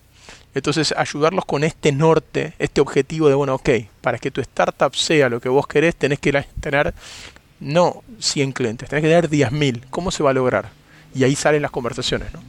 Entonces 0.54 0.94
ayudarlos 0.96 1.44
con 1.44 1.62
este 1.62 1.92
norte, 1.92 2.54
este 2.58 2.80
objetivo 2.80 3.28
de, 3.28 3.34
bueno, 3.34 3.56
ok, 3.56 3.68
para 4.00 4.16
que 4.16 4.30
tu 4.30 4.40
startup 4.40 4.96
sea 4.96 5.28
lo 5.28 5.42
que 5.42 5.50
vos 5.50 5.66
querés, 5.66 5.94
tenés 5.94 6.20
que 6.20 6.42
tener 6.60 6.94
no 7.60 8.02
100 8.18 8.52
clientes, 8.52 8.88
tenés 8.88 9.02
que 9.02 9.08
tener 9.08 9.28
10.000. 9.28 9.82
¿Cómo 9.90 10.10
se 10.10 10.22
va 10.22 10.30
a 10.30 10.32
lograr? 10.32 10.70
Y 11.14 11.24
ahí 11.24 11.36
salen 11.36 11.60
las 11.60 11.70
conversaciones, 11.70 12.32
¿no? 12.32 12.40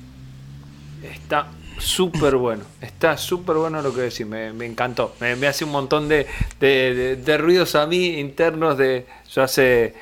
Está 1.04 1.47
súper 1.82 2.36
bueno. 2.36 2.63
Está 2.80 3.17
súper 3.17 3.58
bueno 3.58 3.82
lo 3.82 3.94
que 3.94 4.02
decís, 4.02 4.26
me, 4.26 4.48
encantó. 4.65 5.15
Me, 5.20 5.48
hace 5.48 5.65
un 5.65 5.72
montón 5.72 6.08
de, 6.08 6.28
de, 6.60 7.38
ruidos 7.38 7.76
a 7.76 7.88
mí 7.88 8.20
internos 8.20 8.78
de... 8.78 9.06
Yo 9.34 9.44
hace 9.44 9.94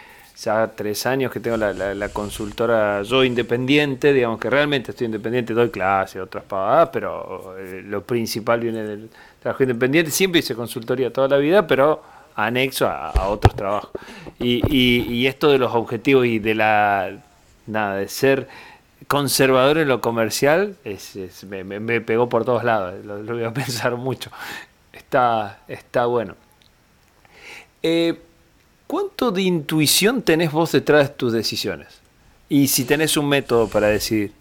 ya 0.42 0.72
tres 0.76 1.06
años 1.06 1.32
que 1.32 1.39
tengo 1.39 1.58
la, 1.58 2.10
consultora 2.10 3.02
yo 3.04 3.24
independiente, 3.24 4.13
digamos 4.13 4.39
que 4.39 4.50
realmente 4.50 4.92
estoy 4.92 5.06
independiente, 5.06 5.54
doy 5.54 5.70
clase, 5.70 6.22
otras 6.22 6.44
pavadas, 6.46 6.89
pero 6.94 7.56
eh, 7.58 7.82
lo 7.86 8.04
principal 8.04 8.60
viene 8.60 8.84
del 8.84 9.10
trabajo 9.42 9.63
independiente. 9.63 10.12
Siempre 10.12 10.39
hice 10.39 10.56
consultoría 10.56 11.12
toda 11.12 11.28
la 11.28 11.38
vida, 11.38 11.65
pero 11.65 12.02
anexo 12.36 12.88
a, 12.88 13.28
otros 13.28 13.56
trabajos. 13.56 13.92
Y, 14.39 14.62
y, 14.74 15.13
y 15.13 15.28
esto 15.28 15.50
de 15.50 15.58
los 15.58 15.74
objetivos 15.74 16.26
y 16.26 16.39
de 16.39 16.56
la... 16.56 17.12
Nada, 17.68 17.98
de 17.98 18.08
ser 18.08 18.48
conservador 19.10 19.80
en 19.80 19.88
lo 19.88 20.02
comercial, 20.02 20.78
me, 21.48 22.00
pegó 22.00 22.30
por 22.30 22.45
todos 22.45 22.63
lados, 22.63 23.04
lo, 23.04 23.24
voy 23.24 23.43
a 23.43 23.52
pensar 23.54 23.98
mucho. 23.98 24.30
Está, 24.93 25.62
está 25.67 26.06
bueno. 26.06 26.36
Eh, 27.82 28.22
¿Cuánto 28.86 29.32
de 29.32 29.41
intuición 29.41 30.22
tenés 30.22 30.52
vos 30.52 30.72
detrás 30.72 31.10
de 31.10 31.15
tus 31.15 31.34
decisiones? 31.34 31.88
Y 32.50 32.67
si 32.67 32.86
tenés 32.86 33.17
un 33.17 33.28
método 33.28 33.67
para 33.67 33.88
decidir. 33.88 34.32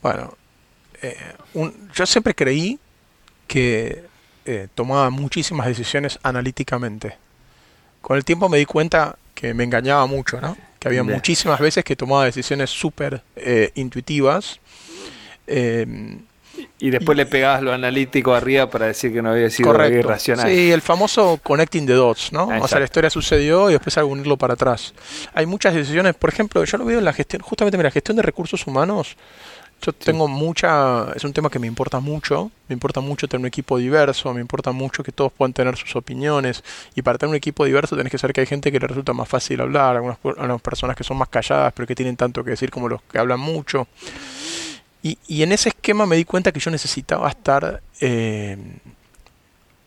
Bueno, 0.00 0.34
eh, 1.02 1.16
yo 1.94 2.06
siempre 2.06 2.36
creí 2.36 2.78
que 3.48 4.04
eh, 4.44 4.68
tomaba 4.76 5.10
muchísimas 5.10 5.66
decisiones 5.66 6.20
analíticamente. 6.22 7.16
Con 8.00 8.16
el 8.16 8.24
tiempo 8.24 8.48
me 8.48 8.58
di 8.58 8.66
cuenta 8.66 9.16
que 9.34 9.54
me 9.54 9.64
engañaba 9.64 10.06
mucho, 10.06 10.40
¿no? 10.40 10.56
Que 10.78 10.88
había 10.88 11.02
muchísimas 11.02 11.60
veces 11.60 11.84
que 11.84 11.96
tomaba 11.96 12.24
decisiones 12.24 12.70
súper 12.70 13.22
eh, 13.36 13.70
intuitivas. 13.74 14.60
y 15.48 16.90
después 16.90 17.16
le 17.16 17.26
pegabas 17.26 17.62
lo 17.62 17.72
analítico 17.72 18.34
arriba 18.34 18.68
para 18.68 18.86
decir 18.86 19.12
que 19.12 19.22
no 19.22 19.30
había 19.30 19.48
sido 19.50 19.70
irracional. 19.88 20.48
Sí, 20.48 20.72
el 20.72 20.82
famoso 20.82 21.38
connecting 21.42 21.86
the 21.86 21.94
dots, 21.94 22.32
¿no? 22.32 22.48
O 22.60 22.68
sea, 22.68 22.78
la 22.78 22.84
historia 22.84 23.10
sucedió 23.10 23.70
y 23.70 23.74
después 23.74 23.96
que 23.96 24.04
unirlo 24.04 24.36
para 24.36 24.54
atrás. 24.54 24.94
Hay 25.34 25.46
muchas 25.46 25.74
decisiones, 25.74 26.14
por 26.14 26.30
ejemplo, 26.30 26.64
yo 26.64 26.78
lo 26.78 26.84
veo 26.84 26.98
en 26.98 27.04
la 27.04 27.12
gestión, 27.12 27.42
justamente 27.42 27.76
en 27.76 27.82
la 27.82 27.90
gestión 27.90 28.16
de 28.16 28.22
recursos 28.22 28.66
humanos, 28.66 29.16
yo 29.82 29.92
tengo 29.92 30.28
mucha, 30.28 31.12
es 31.12 31.24
un 31.24 31.32
tema 31.32 31.50
que 31.50 31.58
me 31.58 31.66
importa 31.66 31.98
mucho, 31.98 32.52
me 32.68 32.74
importa 32.74 33.00
mucho 33.00 33.26
tener 33.26 33.40
un 33.40 33.46
equipo 33.46 33.78
diverso, 33.78 34.32
me 34.32 34.40
importa 34.40 34.70
mucho 34.70 35.02
que 35.02 35.10
todos 35.10 35.32
puedan 35.32 35.52
tener 35.52 35.76
sus 35.76 35.96
opiniones 35.96 36.62
y 36.94 37.02
para 37.02 37.18
tener 37.18 37.30
un 37.30 37.36
equipo 37.36 37.64
diverso 37.64 37.96
tenés 37.96 38.12
que 38.12 38.18
saber 38.18 38.32
que 38.32 38.42
hay 38.42 38.46
gente 38.46 38.70
que 38.70 38.78
le 38.78 38.86
resulta 38.86 39.12
más 39.12 39.28
fácil 39.28 39.60
hablar, 39.60 39.96
algunas, 39.96 40.18
algunas 40.24 40.62
personas 40.62 40.96
que 40.96 41.02
son 41.02 41.16
más 41.16 41.28
calladas 41.28 41.72
pero 41.74 41.86
que 41.88 41.96
tienen 41.96 42.16
tanto 42.16 42.44
que 42.44 42.50
decir 42.50 42.70
como 42.70 42.88
los 42.88 43.02
que 43.02 43.18
hablan 43.18 43.40
mucho. 43.40 43.88
Y, 45.02 45.18
y 45.26 45.42
en 45.42 45.50
ese 45.50 45.70
esquema 45.70 46.06
me 46.06 46.14
di 46.14 46.24
cuenta 46.24 46.52
que 46.52 46.60
yo 46.60 46.70
necesitaba 46.70 47.28
estar 47.28 47.82
eh, 48.00 48.56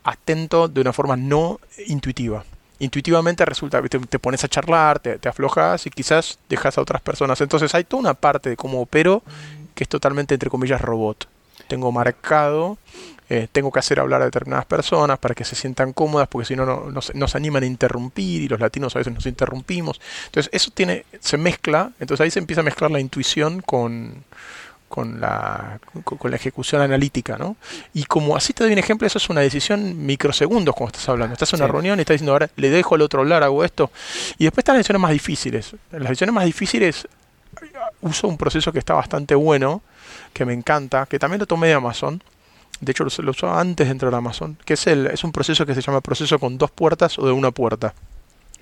atento 0.04 0.68
de 0.68 0.82
una 0.82 0.92
forma 0.92 1.16
no 1.16 1.58
intuitiva 1.86 2.44
intuitivamente 2.78 3.44
resulta 3.44 3.80
que 3.80 3.88
te, 3.88 4.18
pones 4.18 4.44
a 4.44 4.48
charlar, 4.48 4.98
te, 4.98 5.18
te, 5.18 5.28
aflojas 5.28 5.86
y 5.86 5.90
quizás 5.90 6.38
dejas 6.48 6.76
a 6.76 6.82
otras 6.82 7.00
personas. 7.00 7.40
Entonces 7.40 7.74
hay 7.74 7.84
toda 7.84 8.00
una 8.00 8.14
parte 8.14 8.50
de 8.50 8.56
cómo 8.56 8.80
opero 8.80 9.22
que 9.76 9.84
es 9.84 9.88
totalmente, 9.88 10.34
entre 10.34 10.50
comillas, 10.50 10.80
robot. 10.80 11.28
Tengo 11.68 11.92
marcado, 11.92 12.78
eh, 13.28 13.46
tengo 13.52 13.70
que 13.70 13.78
hacer 13.78 14.00
hablar 14.00 14.22
a 14.22 14.24
determinadas 14.24 14.64
personas 14.64 15.18
para 15.18 15.34
que 15.34 15.44
se 15.44 15.54
sientan 15.54 15.92
cómodas, 15.92 16.28
porque 16.28 16.46
si 16.46 16.56
no, 16.56 16.64
no, 16.64 17.00
se, 17.02 17.36
animan 17.36 17.62
a 17.62 17.66
interrumpir 17.66 18.42
y 18.42 18.48
los 18.48 18.58
latinos 18.58 18.96
a 18.96 19.00
veces 19.00 19.12
nos 19.12 19.26
interrumpimos. 19.26 20.00
Entonces, 20.26 20.50
eso 20.52 20.70
tiene, 20.72 21.04
se 21.20 21.36
mezcla, 21.36 21.92
entonces 22.00 22.24
ahí 22.24 22.30
se 22.30 22.38
empieza 22.38 22.62
a 22.62 22.64
mezclar 22.64 22.90
la 22.90 23.00
intuición 23.00 23.60
con, 23.60 24.24
con 24.88 25.20
la, 25.20 25.78
con, 26.04 26.30
la 26.30 26.36
ejecución 26.36 26.80
analítica, 26.80 27.36
¿no? 27.36 27.56
Y 27.92 28.04
como 28.04 28.34
así 28.34 28.54
te 28.54 28.64
doy 28.64 28.72
un 28.72 28.78
ejemplo, 28.78 29.06
eso 29.06 29.18
es 29.18 29.28
una 29.28 29.42
decisión 29.42 30.06
microsegundos, 30.06 30.74
como 30.74 30.86
estás 30.86 31.06
hablando. 31.10 31.34
Estás 31.34 31.52
en 31.52 31.60
una 31.60 31.70
reunión 31.70 31.98
y 31.98 32.02
estás 32.02 32.14
diciendo, 32.14 32.32
ahora 32.32 32.48
le 32.56 32.70
dejo 32.70 32.94
al 32.94 33.02
otro 33.02 33.20
hablar, 33.20 33.42
hago 33.42 33.62
esto. 33.62 33.90
Y 34.38 34.44
después 34.44 34.62
están 34.62 34.76
las 34.76 34.80
decisiones 34.80 35.02
más 35.02 35.12
difíciles. 35.12 35.74
Las 35.90 36.08
decisiones 36.08 36.34
más 36.34 36.46
difíciles 36.46 37.06
uso 38.06 38.28
un 38.28 38.36
proceso 38.36 38.72
que 38.72 38.78
está 38.78 38.94
bastante 38.94 39.34
bueno, 39.34 39.82
que 40.32 40.44
me 40.44 40.52
encanta, 40.52 41.06
que 41.06 41.18
también 41.18 41.40
lo 41.40 41.46
tomé 41.46 41.68
de 41.68 41.74
Amazon. 41.74 42.22
De 42.80 42.92
hecho, 42.92 43.04
lo, 43.04 43.10
lo 43.22 43.54
antes 43.54 43.86
de 43.86 43.90
entrar 43.90 44.14
a 44.14 44.18
Amazon, 44.18 44.58
que 44.64 44.74
es, 44.74 44.86
el, 44.86 45.06
es 45.06 45.24
un 45.24 45.32
proceso 45.32 45.64
que 45.64 45.74
se 45.74 45.80
llama 45.80 46.00
proceso 46.00 46.38
con 46.38 46.58
dos 46.58 46.70
puertas 46.70 47.18
o 47.18 47.26
de 47.26 47.32
una 47.32 47.50
puerta. 47.50 47.94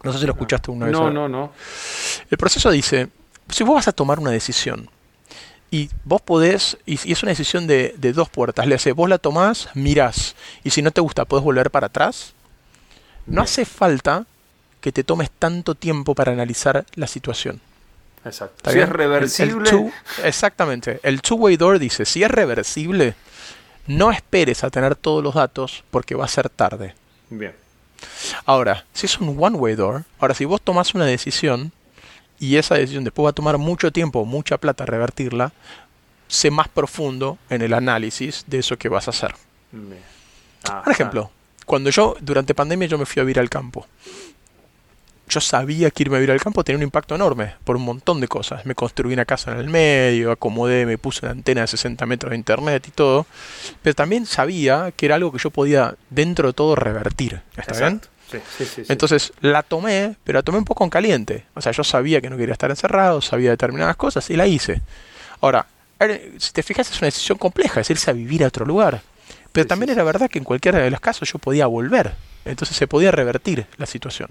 No 0.02 0.12
sé 0.12 0.18
si 0.18 0.26
lo 0.26 0.32
escuchaste 0.32 0.70
una 0.70 0.86
vez. 0.86 0.92
No, 0.92 1.10
no, 1.10 1.28
no. 1.28 1.52
El 2.30 2.38
proceso 2.38 2.70
dice, 2.70 3.08
si 3.48 3.64
vos 3.64 3.74
vas 3.74 3.88
a 3.88 3.92
tomar 3.92 4.20
una 4.20 4.30
decisión 4.30 4.88
y 5.70 5.90
vos 6.04 6.20
podés, 6.20 6.76
y, 6.86 6.94
es 7.10 7.22
una 7.22 7.30
decisión 7.30 7.66
de, 7.66 7.94
de, 7.98 8.12
dos 8.12 8.28
puertas, 8.28 8.66
le 8.66 8.76
hace, 8.76 8.92
vos 8.92 9.08
la 9.08 9.18
tomás, 9.18 9.68
mirás, 9.74 10.36
y 10.62 10.70
si 10.70 10.82
no 10.82 10.90
te 10.90 11.00
gusta, 11.00 11.24
podés 11.24 11.44
volver 11.44 11.70
para 11.70 11.86
atrás. 11.86 12.34
No 13.26 13.42
hace 13.42 13.64
falta 13.64 14.26
que 14.80 14.92
te 14.92 15.02
tomes 15.02 15.30
tanto 15.30 15.74
tiempo 15.74 16.14
para 16.14 16.32
analizar 16.32 16.84
la 16.94 17.06
situación. 17.06 17.60
Exacto. 18.24 18.70
Si 18.70 18.78
es 18.78 18.88
reversible. 18.88 19.92
exactamente. 20.22 21.00
El 21.02 21.20
two-way 21.20 21.56
door 21.56 21.78
dice: 21.78 22.04
si 22.04 22.22
es 22.22 22.30
reversible, 22.30 23.14
no 23.86 24.10
esperes 24.10 24.64
a 24.64 24.70
tener 24.70 24.96
todos 24.96 25.22
los 25.22 25.34
datos 25.34 25.84
porque 25.90 26.14
va 26.14 26.24
a 26.24 26.28
ser 26.28 26.48
tarde. 26.48 26.94
Bien. 27.30 27.54
Ahora, 28.44 28.84
si 28.92 29.06
es 29.06 29.18
un 29.18 29.36
one-way 29.38 29.74
door, 29.74 30.04
ahora 30.18 30.34
si 30.34 30.44
vos 30.44 30.60
tomás 30.60 30.94
una 30.94 31.06
decisión 31.06 31.72
y 32.38 32.56
esa 32.56 32.74
decisión 32.74 33.04
después 33.04 33.24
va 33.24 33.30
a 33.30 33.34
tomar 33.34 33.58
mucho 33.58 33.92
tiempo, 33.92 34.24
mucha 34.24 34.58
plata 34.58 34.84
revertirla, 34.84 35.52
sé 36.28 36.50
más 36.50 36.68
profundo 36.68 37.38
en 37.48 37.62
el 37.62 37.72
análisis 37.72 38.44
de 38.46 38.58
eso 38.58 38.76
que 38.76 38.88
vas 38.88 39.06
a 39.08 39.10
hacer. 39.10 39.34
Por 40.84 40.92
ejemplo, 40.92 41.30
cuando 41.66 41.90
yo, 41.90 42.16
durante 42.20 42.54
pandemia, 42.54 42.88
yo 42.88 42.98
me 42.98 43.06
fui 43.06 43.20
a 43.20 43.24
vivir 43.24 43.38
al 43.38 43.50
campo 43.50 43.86
yo 45.28 45.40
sabía 45.40 45.90
que 45.90 46.02
irme 46.02 46.16
a 46.16 46.20
vivir 46.20 46.32
al 46.32 46.40
campo 46.40 46.64
tenía 46.64 46.78
un 46.78 46.82
impacto 46.82 47.14
enorme 47.14 47.54
por 47.64 47.76
un 47.76 47.82
montón 47.82 48.20
de 48.20 48.28
cosas. 48.28 48.66
Me 48.66 48.74
construí 48.74 49.12
una 49.12 49.24
casa 49.24 49.52
en 49.52 49.58
el 49.58 49.68
medio, 49.68 50.30
acomodé, 50.30 50.86
me 50.86 50.98
puse 50.98 51.24
una 51.24 51.32
antena 51.32 51.62
de 51.62 51.66
60 51.66 52.04
metros 52.06 52.30
de 52.30 52.36
internet 52.36 52.86
y 52.88 52.90
todo. 52.90 53.26
Pero 53.82 53.94
también 53.94 54.26
sabía 54.26 54.92
que 54.96 55.06
era 55.06 55.14
algo 55.14 55.32
que 55.32 55.38
yo 55.38 55.50
podía, 55.50 55.94
dentro 56.10 56.48
de 56.48 56.54
todo, 56.54 56.76
revertir. 56.76 57.40
¿Está 57.56 57.78
bien? 57.78 58.00
Sí, 58.30 58.38
sí, 58.58 58.64
sí, 58.64 58.82
Entonces 58.88 59.32
la 59.40 59.62
tomé, 59.62 60.16
pero 60.24 60.38
la 60.38 60.42
tomé 60.42 60.58
un 60.58 60.64
poco 60.64 60.84
en 60.84 60.90
caliente. 60.90 61.44
O 61.54 61.60
sea, 61.60 61.72
yo 61.72 61.84
sabía 61.84 62.20
que 62.20 62.30
no 62.30 62.36
quería 62.36 62.52
estar 62.52 62.70
encerrado, 62.70 63.20
sabía 63.20 63.50
determinadas 63.50 63.96
cosas 63.96 64.28
y 64.30 64.36
la 64.36 64.46
hice. 64.46 64.82
Ahora, 65.40 65.66
si 66.38 66.52
te 66.52 66.62
fijas, 66.62 66.90
es 66.90 66.98
una 66.98 67.06
decisión 67.06 67.38
compleja, 67.38 67.80
es 67.80 67.90
irse 67.90 68.10
a 68.10 68.14
vivir 68.14 68.44
a 68.44 68.48
otro 68.48 68.66
lugar. 68.66 69.02
Pero 69.52 69.66
también 69.66 69.90
era 69.90 70.02
verdad 70.02 70.28
que 70.28 70.38
en 70.38 70.44
cualquiera 70.44 70.80
de 70.80 70.90
los 70.90 71.00
casos 71.00 71.30
yo 71.30 71.38
podía 71.38 71.66
volver. 71.66 72.14
Entonces 72.44 72.76
se 72.76 72.86
podía 72.86 73.10
revertir 73.10 73.66
la 73.76 73.86
situación. 73.86 74.30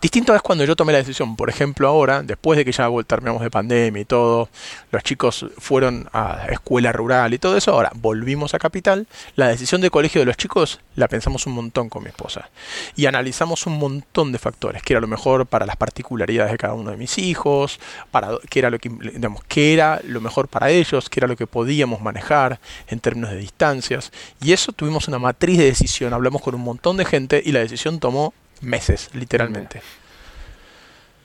Distinto 0.00 0.34
es 0.34 0.42
cuando 0.42 0.64
yo 0.64 0.76
tomé 0.76 0.92
la 0.92 0.98
decisión, 0.98 1.36
por 1.36 1.48
ejemplo, 1.48 1.88
ahora, 1.88 2.22
después 2.22 2.56
de 2.56 2.64
que 2.64 2.72
ya 2.72 2.88
terminamos 3.06 3.42
de 3.42 3.50
pandemia 3.50 4.02
y 4.02 4.04
todo, 4.04 4.48
los 4.90 5.02
chicos 5.02 5.46
fueron 5.58 6.08
a 6.12 6.46
escuela 6.50 6.92
rural 6.92 7.34
y 7.34 7.38
todo 7.38 7.56
eso, 7.56 7.72
ahora 7.72 7.90
volvimos 7.94 8.54
a 8.54 8.58
Capital, 8.58 9.06
la 9.36 9.48
decisión 9.48 9.80
de 9.80 9.90
colegio 9.90 10.20
de 10.20 10.26
los 10.26 10.36
chicos 10.36 10.80
la 10.96 11.08
pensamos 11.08 11.46
un 11.46 11.54
montón 11.54 11.88
con 11.88 12.02
mi 12.02 12.08
esposa 12.08 12.50
y 12.96 13.06
analizamos 13.06 13.66
un 13.66 13.78
montón 13.78 14.32
de 14.32 14.38
factores, 14.38 14.82
qué 14.82 14.94
era 14.94 15.00
lo 15.00 15.06
mejor 15.06 15.46
para 15.46 15.66
las 15.66 15.76
particularidades 15.76 16.52
de 16.52 16.58
cada 16.58 16.74
uno 16.74 16.90
de 16.90 16.96
mis 16.96 17.18
hijos, 17.18 17.80
para 18.10 18.30
qué 18.50 18.58
era 18.58 18.70
lo 18.70 18.78
que 18.78 18.88
digamos, 18.88 19.42
qué 19.48 19.72
era 19.72 20.00
lo 20.04 20.20
mejor 20.20 20.48
para 20.48 20.70
ellos, 20.70 21.08
qué 21.08 21.20
era 21.20 21.28
lo 21.28 21.36
que 21.36 21.46
podíamos 21.46 22.00
manejar 22.00 22.60
en 22.88 23.00
términos 23.00 23.30
de 23.30 23.38
distancias. 23.38 24.12
Y 24.42 24.52
eso 24.52 24.72
tuvimos 24.72 25.08
una 25.08 25.18
matriz 25.18 25.58
de 25.58 25.64
decisión, 25.64 26.12
hablamos 26.12 26.42
con 26.42 26.54
un 26.54 26.62
montón 26.62 26.96
de 26.96 27.04
gente 27.04 27.42
y 27.44 27.52
la 27.52 27.60
decisión 27.60 27.98
tomó 27.98 28.34
meses, 28.62 29.10
literalmente. 29.12 29.82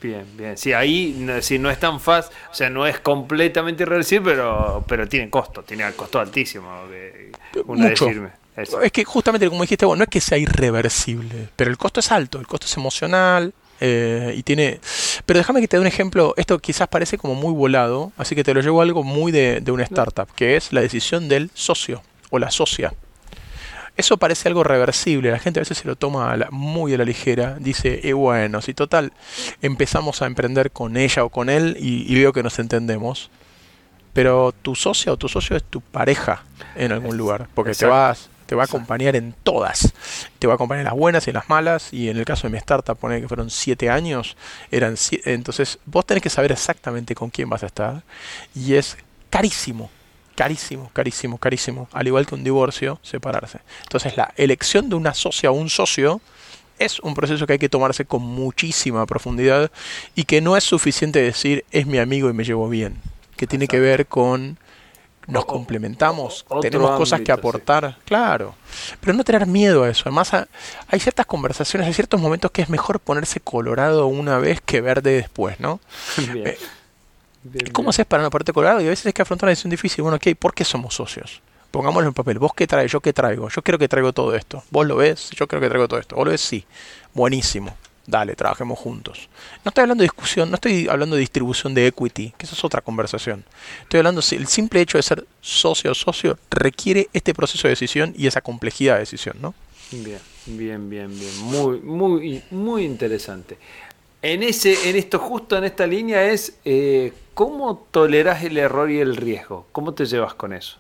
Bien, 0.02 0.26
bien. 0.38 0.58
Sí, 0.58 0.74
ahí 0.74 1.16
no, 1.18 1.42
si 1.42 1.58
no 1.58 1.72
es 1.72 1.80
tan 1.80 2.00
fácil, 2.00 2.32
o 2.52 2.54
sea, 2.54 2.70
no 2.70 2.86
es 2.86 3.00
completamente 3.00 3.84
irreversible, 3.84 4.32
pero, 4.32 4.84
pero 4.88 5.08
tiene 5.08 5.30
costo, 5.30 5.64
tiene 5.64 5.92
costo 5.94 6.20
altísimo. 6.20 6.84
Mucho. 7.66 8.10
Es 8.56 8.92
que 8.92 9.04
justamente, 9.06 9.48
como 9.50 9.62
dijiste 9.62 9.86
vos, 9.86 9.98
no 9.98 10.04
es 10.04 10.10
que 10.10 10.22
sea 10.22 10.38
irreversible, 10.38 11.50
pero 11.56 11.72
el 11.72 11.78
costo 11.78 12.00
es 12.00 12.12
alto, 12.12 12.40
el 12.40 12.48
costo 12.48 12.66
es 12.66 12.78
emocional, 12.78 13.54
eh, 13.80 14.34
y 14.36 14.44
tiene. 14.44 14.80
Pero 15.26 15.40
déjame 15.40 15.62
que 15.62 15.68
te 15.68 15.78
dé 15.78 15.82
un 15.82 15.88
ejemplo. 15.88 16.34
Esto 16.38 16.60
quizás 16.60 16.88
parece 16.88 17.18
como 17.18 17.36
muy 17.36 17.54
volado, 17.54 18.12
así 18.18 18.36
que 18.36 18.44
te 18.44 18.54
lo 18.54 18.62
llevo 18.62 18.82
a 18.82 18.84
algo 18.84 19.04
muy 19.04 19.32
de, 19.32 19.62
de 19.62 19.72
una 19.72 19.84
startup, 19.84 20.28
que 20.36 20.56
es 20.56 20.74
la 20.74 20.82
decisión 20.82 21.28
del 21.28 21.52
socio 21.54 22.02
o 22.30 22.40
la 22.40 22.52
socia. 22.52 22.94
Eso 23.98 24.18
parece 24.18 24.48
algo 24.48 24.64
reversible, 24.64 25.32
la 25.32 25.40
gente 25.40 25.60
a 25.60 25.62
veces 25.62 25.80
se 25.80 25.88
lo 25.88 25.96
toma 25.96 26.38
muy 26.52 26.94
a 26.94 26.98
la 27.00 27.04
ligera, 27.04 27.58
dice, 27.60 28.02
eh, 28.04 28.14
bueno, 28.14 28.62
si 28.62 28.76
total 28.76 29.12
empezamos 29.64 30.22
a 30.22 30.28
emprender 30.28 30.72
con 30.72 30.98
ella 30.98 31.24
o 31.24 31.30
con 31.30 31.50
él 31.50 31.76
y, 31.80 32.14
veo 32.14 32.32
que 32.32 32.44
nos 32.44 32.60
entendemos, 32.60 33.32
pero 34.14 34.54
tu 34.62 34.76
socia 34.76 35.12
o 35.12 35.18
tu 35.18 35.28
socio 35.28 35.58
es 35.58 35.64
tu 35.64 35.82
pareja 35.82 36.44
en 36.76 36.92
algún 36.92 37.18
lugar, 37.18 37.48
porque 37.56 37.74
te 37.74 37.88
vas 37.88 38.30
te 38.46 38.56
va 38.56 38.64
a 38.64 38.66
acompañar 38.66 39.18
en 39.18 39.36
todas. 39.44 39.94
Te 40.40 40.48
va 40.48 40.54
a 40.54 40.56
acompañar 40.56 40.80
en 40.80 40.86
las 40.86 40.94
buenas 40.94 41.28
y 41.28 41.32
en 41.32 41.34
las 41.34 41.50
malas. 41.50 41.92
Y 41.92 42.08
en 42.08 42.16
el 42.16 42.24
caso 42.24 42.48
de 42.48 42.52
mi 42.54 42.58
startup, 42.58 42.98
pone 42.98 43.20
que 43.20 43.28
fueron 43.28 43.50
siete 43.50 43.90
años. 43.90 44.38
Eran 44.72 44.96
entonces, 45.26 45.80
vos 45.86 46.06
tenés 46.06 46.24
que 46.24 46.30
saber 46.30 46.54
exactamente 46.54 47.14
con 47.14 47.30
quién 47.30 47.50
vas 47.50 47.64
a 47.64 47.66
estar. 47.66 48.04
Y 48.56 48.76
es 48.76 48.98
carísimo 49.30 49.92
carísimo, 50.38 50.92
carísimo, 50.94 51.40
carísimo, 51.40 51.90
al 51.92 52.06
igual 52.06 52.28
que 52.28 52.36
un 52.36 52.44
divorcio, 52.44 53.00
separarse. 53.02 53.60
Entonces 53.82 54.16
la 54.16 54.32
elección 54.38 54.88
de 54.88 54.96
una 54.96 55.16
socia 55.16 55.50
o 55.50 55.56
un 55.56 55.68
socio 55.68 56.22
es 56.78 57.00
un 57.00 57.16
proceso 57.16 57.48
que 57.48 57.54
hay 57.54 57.60
que 57.60 57.70
tomarse 57.70 58.06
con 58.06 58.22
muchísima 58.22 59.04
profundidad 59.08 59.72
y 60.14 60.26
que 60.26 60.40
no 60.40 60.56
es 60.56 60.64
suficiente 60.64 61.20
decir 61.20 61.66
es 61.72 61.88
mi 61.88 61.98
amigo 61.98 62.30
y 62.30 62.34
me 62.34 62.44
llevo 62.44 62.70
bien, 62.70 63.02
que 63.36 63.48
tiene 63.48 63.68
que 63.68 63.80
ver 63.80 64.06
con 64.06 64.60
nos 65.26 65.46
complementamos, 65.46 66.46
tenemos 66.62 66.92
cosas 66.92 67.20
que 67.22 67.32
aportar, 67.32 67.98
claro, 68.06 68.54
pero 69.02 69.14
no 69.14 69.26
tener 69.26 69.46
miedo 69.46 69.84
a 69.84 69.90
eso. 69.90 70.04
Además, 70.06 70.32
hay 70.88 71.00
ciertas 71.00 71.26
conversaciones, 71.26 71.86
hay 71.86 71.94
ciertos 71.94 72.22
momentos 72.22 72.52
que 72.52 72.62
es 72.62 72.70
mejor 72.70 73.02
ponerse 73.02 73.42
colorado 73.42 74.06
una 74.06 74.38
vez 74.38 74.62
que 74.62 74.80
verde 74.82 75.16
después, 75.16 75.60
¿no? 75.60 75.82
Bien. 76.32 76.48
Eh, 76.48 76.58
¿Cómo 77.72 77.90
haces 77.90 78.06
para 78.06 78.24
no 78.24 78.30
poderte 78.30 78.54
colgar? 78.54 78.82
Y 78.82 78.88
a 78.88 78.90
veces 78.90 79.06
hay 79.06 79.14
que 79.14 79.22
afrontar 79.22 79.48
una 79.48 79.52
decisión 79.52 79.72
difícil. 79.72 80.02
Bueno, 80.02 80.18
ok, 80.18 80.36
¿por 80.38 80.54
qué 80.54 80.64
somos 80.64 80.96
socios? 80.96 81.42
Pongámoslo 81.72 82.08
en 82.08 82.14
papel. 82.14 82.40
¿Vos 82.40 82.54
qué 82.56 82.66
traes? 82.66 82.92
¿Yo 82.92 83.02
qué 83.02 83.14
traigo? 83.14 83.50
Yo 83.50 83.62
creo 83.62 83.78
que 83.78 83.88
traigo 83.88 84.14
todo 84.14 84.36
esto. 84.36 84.64
¿Vos 84.72 84.88
lo 84.88 84.96
ves? 84.96 85.30
Yo 85.32 85.48
creo 85.48 85.62
que 85.62 85.70
traigo 85.70 85.88
todo 85.88 86.00
esto. 86.00 86.16
¿Vos 86.16 86.26
lo 86.26 86.32
ves? 86.32 86.42
Sí. 86.42 86.66
Buenísimo. 87.14 87.76
Dale, 88.08 88.36
trabajemos 88.36 88.80
juntos. 88.80 89.28
No 89.66 89.70
estoy 89.70 89.82
hablando 89.82 90.02
de 90.02 90.06
discusión, 90.06 90.50
no 90.50 90.56
estoy 90.56 90.88
hablando 90.88 91.18
de 91.18 91.20
distribución 91.20 91.74
de 91.74 91.88
equity, 91.88 92.34
que 92.38 92.46
eso 92.46 92.56
es 92.56 92.64
otra 92.64 92.80
conversación. 92.80 93.44
Estoy 93.82 93.98
hablando, 93.98 94.22
el 94.32 94.48
simple 94.48 94.80
hecho 94.80 94.98
de 94.98 95.02
ser 95.02 95.26
socio 95.42 95.92
o 95.92 95.94
socio 95.94 96.40
requiere 96.50 97.10
este 97.12 97.34
proceso 97.34 97.68
de 97.68 97.74
decisión 97.74 98.14
y 98.18 98.28
esa 98.28 98.40
complejidad 98.40 98.94
de 98.94 99.02
decisión, 99.02 99.36
¿no? 99.42 99.54
Bien, 99.92 100.20
bien, 100.46 100.90
bien, 100.90 101.20
bien. 101.20 101.38
Muy, 101.40 101.80
muy, 101.82 102.44
muy 102.50 102.86
interesante. 102.86 103.58
En, 104.22 104.42
ese, 104.42 104.90
en 104.90 104.96
esto, 104.96 105.20
justo 105.20 105.58
en 105.58 105.66
esta 105.66 105.86
línea, 105.86 106.32
es 106.32 106.54
eh, 106.64 107.12
cómo 107.38 107.86
toleras 107.92 108.42
el 108.42 108.58
error 108.58 108.90
y 108.90 109.00
el 109.00 109.16
riesgo. 109.16 109.68
¿Cómo 109.72 109.94
te 109.94 110.08
llevas 110.08 110.34
con 110.34 110.54
eso? 110.54 110.80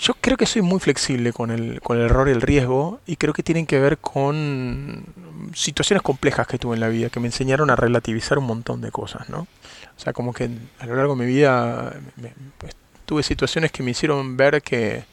Yo 0.00 0.14
creo 0.18 0.38
que 0.38 0.46
soy 0.46 0.62
muy 0.62 0.80
flexible 0.80 1.34
con 1.34 1.50
el, 1.50 1.82
con 1.82 1.98
el 1.98 2.04
error 2.04 2.28
y 2.28 2.30
el 2.30 2.40
riesgo 2.40 3.00
y 3.04 3.16
creo 3.16 3.34
que 3.34 3.42
tienen 3.42 3.66
que 3.66 3.78
ver 3.78 3.98
con 3.98 5.04
situaciones 5.52 6.02
complejas 6.02 6.46
que 6.46 6.56
tuve 6.56 6.76
en 6.76 6.80
la 6.80 6.88
vida 6.88 7.10
que 7.10 7.20
me 7.20 7.26
enseñaron 7.26 7.68
a 7.68 7.76
relativizar 7.76 8.38
un 8.38 8.46
montón 8.46 8.80
de 8.80 8.90
cosas, 8.90 9.28
¿no? 9.28 9.40
O 9.40 10.00
sea, 10.00 10.14
como 10.14 10.32
que 10.32 10.48
a 10.78 10.86
lo 10.86 10.96
largo 10.96 11.14
de 11.14 11.26
mi 11.26 11.30
vida 11.30 11.92
pues, 12.56 12.72
tuve 13.04 13.22
situaciones 13.22 13.70
que 13.70 13.82
me 13.82 13.90
hicieron 13.90 14.38
ver 14.38 14.62
que 14.62 15.04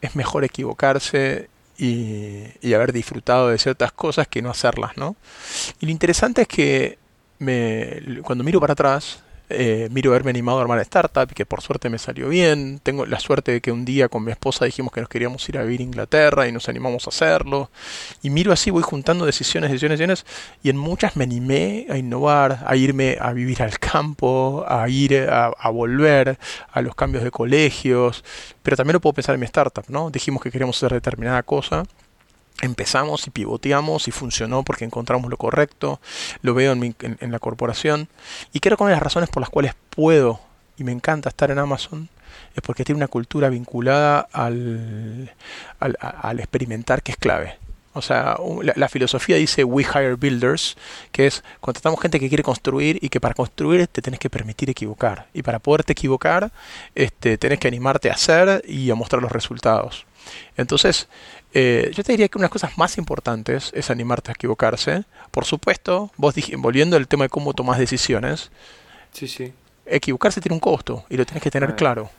es 0.00 0.16
mejor 0.16 0.44
equivocarse 0.44 1.50
y, 1.76 2.44
y, 2.62 2.72
haber 2.72 2.94
disfrutado 2.94 3.48
de 3.48 3.58
ciertas 3.58 3.92
cosas 3.92 4.28
que 4.28 4.40
no 4.40 4.48
hacerlas, 4.48 4.96
¿no? 4.96 5.14
Y 5.78 5.86
lo 5.86 5.92
interesante 5.92 6.42
es 6.42 6.48
que 6.48 7.01
me, 7.42 8.22
cuando 8.22 8.44
miro 8.44 8.60
para 8.60 8.72
atrás, 8.72 9.22
eh, 9.54 9.88
miro 9.90 10.10
haberme 10.10 10.30
animado 10.30 10.58
a 10.58 10.62
armar 10.62 10.78
la 10.78 10.82
startup 10.82 11.28
que 11.34 11.44
por 11.44 11.60
suerte 11.60 11.90
me 11.90 11.98
salió 11.98 12.28
bien. 12.28 12.80
Tengo 12.82 13.04
la 13.04 13.20
suerte 13.20 13.52
de 13.52 13.60
que 13.60 13.70
un 13.70 13.84
día 13.84 14.08
con 14.08 14.24
mi 14.24 14.32
esposa 14.32 14.64
dijimos 14.64 14.92
que 14.92 15.00
nos 15.00 15.10
queríamos 15.10 15.46
ir 15.48 15.58
a 15.58 15.62
vivir 15.62 15.80
a 15.80 15.84
Inglaterra 15.84 16.48
y 16.48 16.52
nos 16.52 16.68
animamos 16.68 17.06
a 17.06 17.10
hacerlo. 17.10 17.70
Y 18.22 18.30
miro 18.30 18.52
así, 18.52 18.70
voy 18.70 18.82
juntando 18.82 19.26
decisiones, 19.26 19.70
decisiones, 19.70 19.98
decisiones. 19.98 20.26
Y 20.62 20.70
en 20.70 20.78
muchas 20.78 21.16
me 21.16 21.24
animé 21.24 21.86
a 21.90 21.98
innovar, 21.98 22.64
a 22.66 22.76
irme 22.76 23.18
a 23.20 23.32
vivir 23.32 23.62
al 23.62 23.78
campo, 23.78 24.64
a 24.66 24.88
ir 24.88 25.28
a, 25.28 25.46
a 25.46 25.70
volver 25.70 26.38
a 26.70 26.80
los 26.82 26.94
cambios 26.94 27.22
de 27.24 27.30
colegios. 27.30 28.24
Pero 28.62 28.76
también 28.76 28.94
lo 28.94 29.00
puedo 29.00 29.14
pensar 29.14 29.34
en 29.34 29.40
mi 29.40 29.46
startup, 29.46 29.84
¿no? 29.88 30.10
Dijimos 30.10 30.42
que 30.42 30.50
queríamos 30.50 30.76
hacer 30.76 30.92
determinada 30.92 31.42
cosa 31.42 31.84
empezamos 32.62 33.26
y 33.26 33.30
pivoteamos 33.30 34.08
y 34.08 34.12
funcionó 34.12 34.62
porque 34.62 34.86
encontramos 34.86 35.30
lo 35.30 35.36
correcto, 35.36 36.00
lo 36.40 36.54
veo 36.54 36.72
en, 36.72 36.94
la 37.20 37.38
corporación 37.38 38.08
y 38.52 38.60
creo 38.60 38.78
que 38.78 38.84
una 38.84 38.92
de 38.92 38.96
las 38.96 39.02
razones 39.02 39.28
por 39.28 39.42
las 39.42 39.50
cuales 39.50 39.74
puedo 39.90 40.40
y 40.78 40.84
me 40.84 40.92
encanta 40.92 41.28
estar 41.28 41.50
en 41.50 41.58
Amazon 41.58 42.08
es 42.54 42.62
porque 42.62 42.84
tiene 42.84 42.96
una 42.96 43.08
cultura 43.08 43.50
vinculada 43.50 44.20
al, 44.32 45.34
al, 45.78 46.38
experimentar 46.38 47.02
que 47.02 47.12
es 47.12 47.18
clave. 47.18 47.58
O 47.94 48.00
sea, 48.00 48.38
la, 48.74 48.88
filosofía 48.88 49.36
dice 49.36 49.64
we 49.64 49.84
hire 49.84 50.14
builders, 50.14 50.78
que 51.10 51.26
es 51.26 51.44
contratamos 51.60 52.00
gente 52.00 52.18
que 52.18 52.28
quiere 52.28 52.42
construir 52.42 52.98
y 53.02 53.10
que 53.10 53.20
para 53.20 53.34
construir 53.34 53.86
te 53.86 54.00
tenés 54.00 54.18
que 54.18 54.30
permitir 54.30 54.70
equivocar. 54.70 55.26
Y 55.34 55.42
para 55.42 55.58
poderte 55.58 55.92
equivocar, 55.92 56.52
este, 56.94 57.36
tenés 57.36 57.58
que 57.58 57.68
animarte 57.68 58.10
a 58.10 58.14
hacer 58.14 58.62
y 58.66 58.90
a 58.90 58.94
mostrar 58.94 59.20
los 59.20 59.32
resultados. 59.32 60.06
Entonces, 60.56 61.08
eh, 61.54 61.90
yo 61.94 62.02
te 62.02 62.12
diría 62.12 62.28
que 62.28 62.38
una 62.38 62.44
de 62.44 62.46
las 62.46 62.52
cosas 62.52 62.78
más 62.78 62.96
importantes 62.98 63.70
es 63.74 63.90
animarte 63.90 64.30
a 64.30 64.34
equivocarse. 64.34 65.04
Por 65.30 65.44
supuesto, 65.44 66.10
vos 66.16 66.34
volviendo 66.58 66.96
al 66.96 67.08
tema 67.08 67.24
de 67.24 67.28
cómo 67.28 67.52
tomas 67.52 67.78
decisiones, 67.78 68.50
sí, 69.12 69.28
sí. 69.28 69.52
equivocarse 69.86 70.40
tiene 70.40 70.54
un 70.54 70.60
costo 70.60 71.04
y 71.08 71.16
lo 71.16 71.26
tienes 71.26 71.42
que 71.42 71.50
tener 71.50 71.70
ah, 71.70 71.76
claro. 71.76 72.10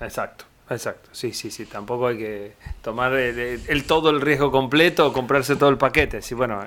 Exacto, 0.00 0.44
exacto. 0.68 1.08
Sí, 1.12 1.32
sí, 1.32 1.50
sí. 1.50 1.66
Tampoco 1.66 2.08
hay 2.08 2.18
que 2.18 2.52
tomar 2.82 3.12
el, 3.14 3.84
todo 3.84 4.10
el 4.10 4.20
riesgo 4.20 4.50
completo 4.50 5.06
o 5.06 5.12
comprarse 5.12 5.56
todo 5.56 5.68
el 5.68 5.78
paquete. 5.78 6.22
Sí, 6.22 6.34
bueno, 6.34 6.64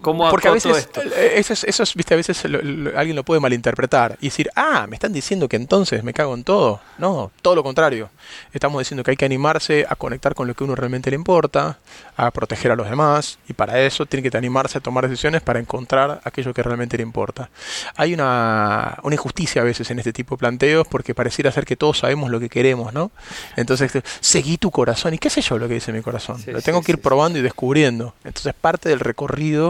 ¿Cómo 0.00 0.30
Porque 0.30 0.48
a 0.48 0.52
veces, 0.52 0.76
esto? 0.76 1.02
Eh, 1.02 1.34
eso, 1.36 1.52
eso 1.52 1.84
viste, 1.94 2.14
a 2.14 2.16
veces 2.16 2.44
alguien 2.44 3.16
lo 3.16 3.24
puede 3.24 3.40
malinterpretar 3.40 4.16
y 4.20 4.26
decir, 4.26 4.50
ah, 4.56 4.86
me 4.88 4.96
están 4.96 5.12
diciendo 5.12 5.48
que 5.48 5.56
entonces 5.56 6.02
me 6.02 6.12
cago 6.12 6.34
en 6.34 6.44
todo. 6.44 6.80
No, 6.98 7.30
todo 7.42 7.54
lo 7.54 7.62
contrario. 7.62 8.10
Estamos 8.52 8.80
diciendo 8.80 9.02
que 9.02 9.12
hay 9.12 9.16
que 9.16 9.24
animarse 9.24 9.86
a 9.88 9.96
conectar 9.96 10.34
con 10.34 10.46
lo 10.46 10.54
que 10.54 10.64
uno 10.64 10.74
realmente 10.74 11.10
le 11.10 11.16
importa, 11.16 11.78
a 12.16 12.30
proteger 12.30 12.72
a 12.72 12.76
los 12.76 12.88
demás, 12.88 13.38
y 13.48 13.52
para 13.52 13.80
eso 13.80 14.06
tiene 14.06 14.28
que 14.28 14.36
animarse 14.36 14.78
a 14.78 14.80
tomar 14.80 15.08
decisiones 15.08 15.42
para 15.42 15.58
encontrar 15.58 16.20
aquello 16.24 16.54
que 16.54 16.62
realmente 16.62 16.96
le 16.96 17.02
importa. 17.02 17.50
Hay 17.96 18.14
una, 18.14 18.98
una 19.02 19.14
injusticia 19.14 19.62
a 19.62 19.64
veces 19.64 19.90
en 19.90 19.98
este 19.98 20.12
tipo 20.12 20.36
de 20.36 20.38
planteos 20.38 20.86
porque 20.88 21.14
pareciera 21.14 21.50
ser 21.52 21.64
que 21.64 21.76
todos 21.76 21.98
sabemos 21.98 22.30
lo 22.30 22.40
que 22.40 22.48
queremos, 22.48 22.92
¿no? 22.92 23.10
Entonces, 23.56 23.92
seguí 24.20 24.58
tu 24.58 24.70
corazón. 24.70 25.14
¿Y 25.14 25.18
qué 25.18 25.30
sé 25.30 25.40
yo 25.40 25.58
lo 25.58 25.68
que 25.68 25.74
dice 25.74 25.92
mi 25.92 26.02
corazón? 26.02 26.42
lo 26.46 26.62
tengo 26.62 26.82
que 26.82 26.92
ir 26.92 27.00
probando 27.00 27.38
y 27.38 27.42
descubriendo. 27.42 28.14
Entonces, 28.24 28.54
parte 28.54 28.88
del 28.88 29.00
recorrido 29.00 29.65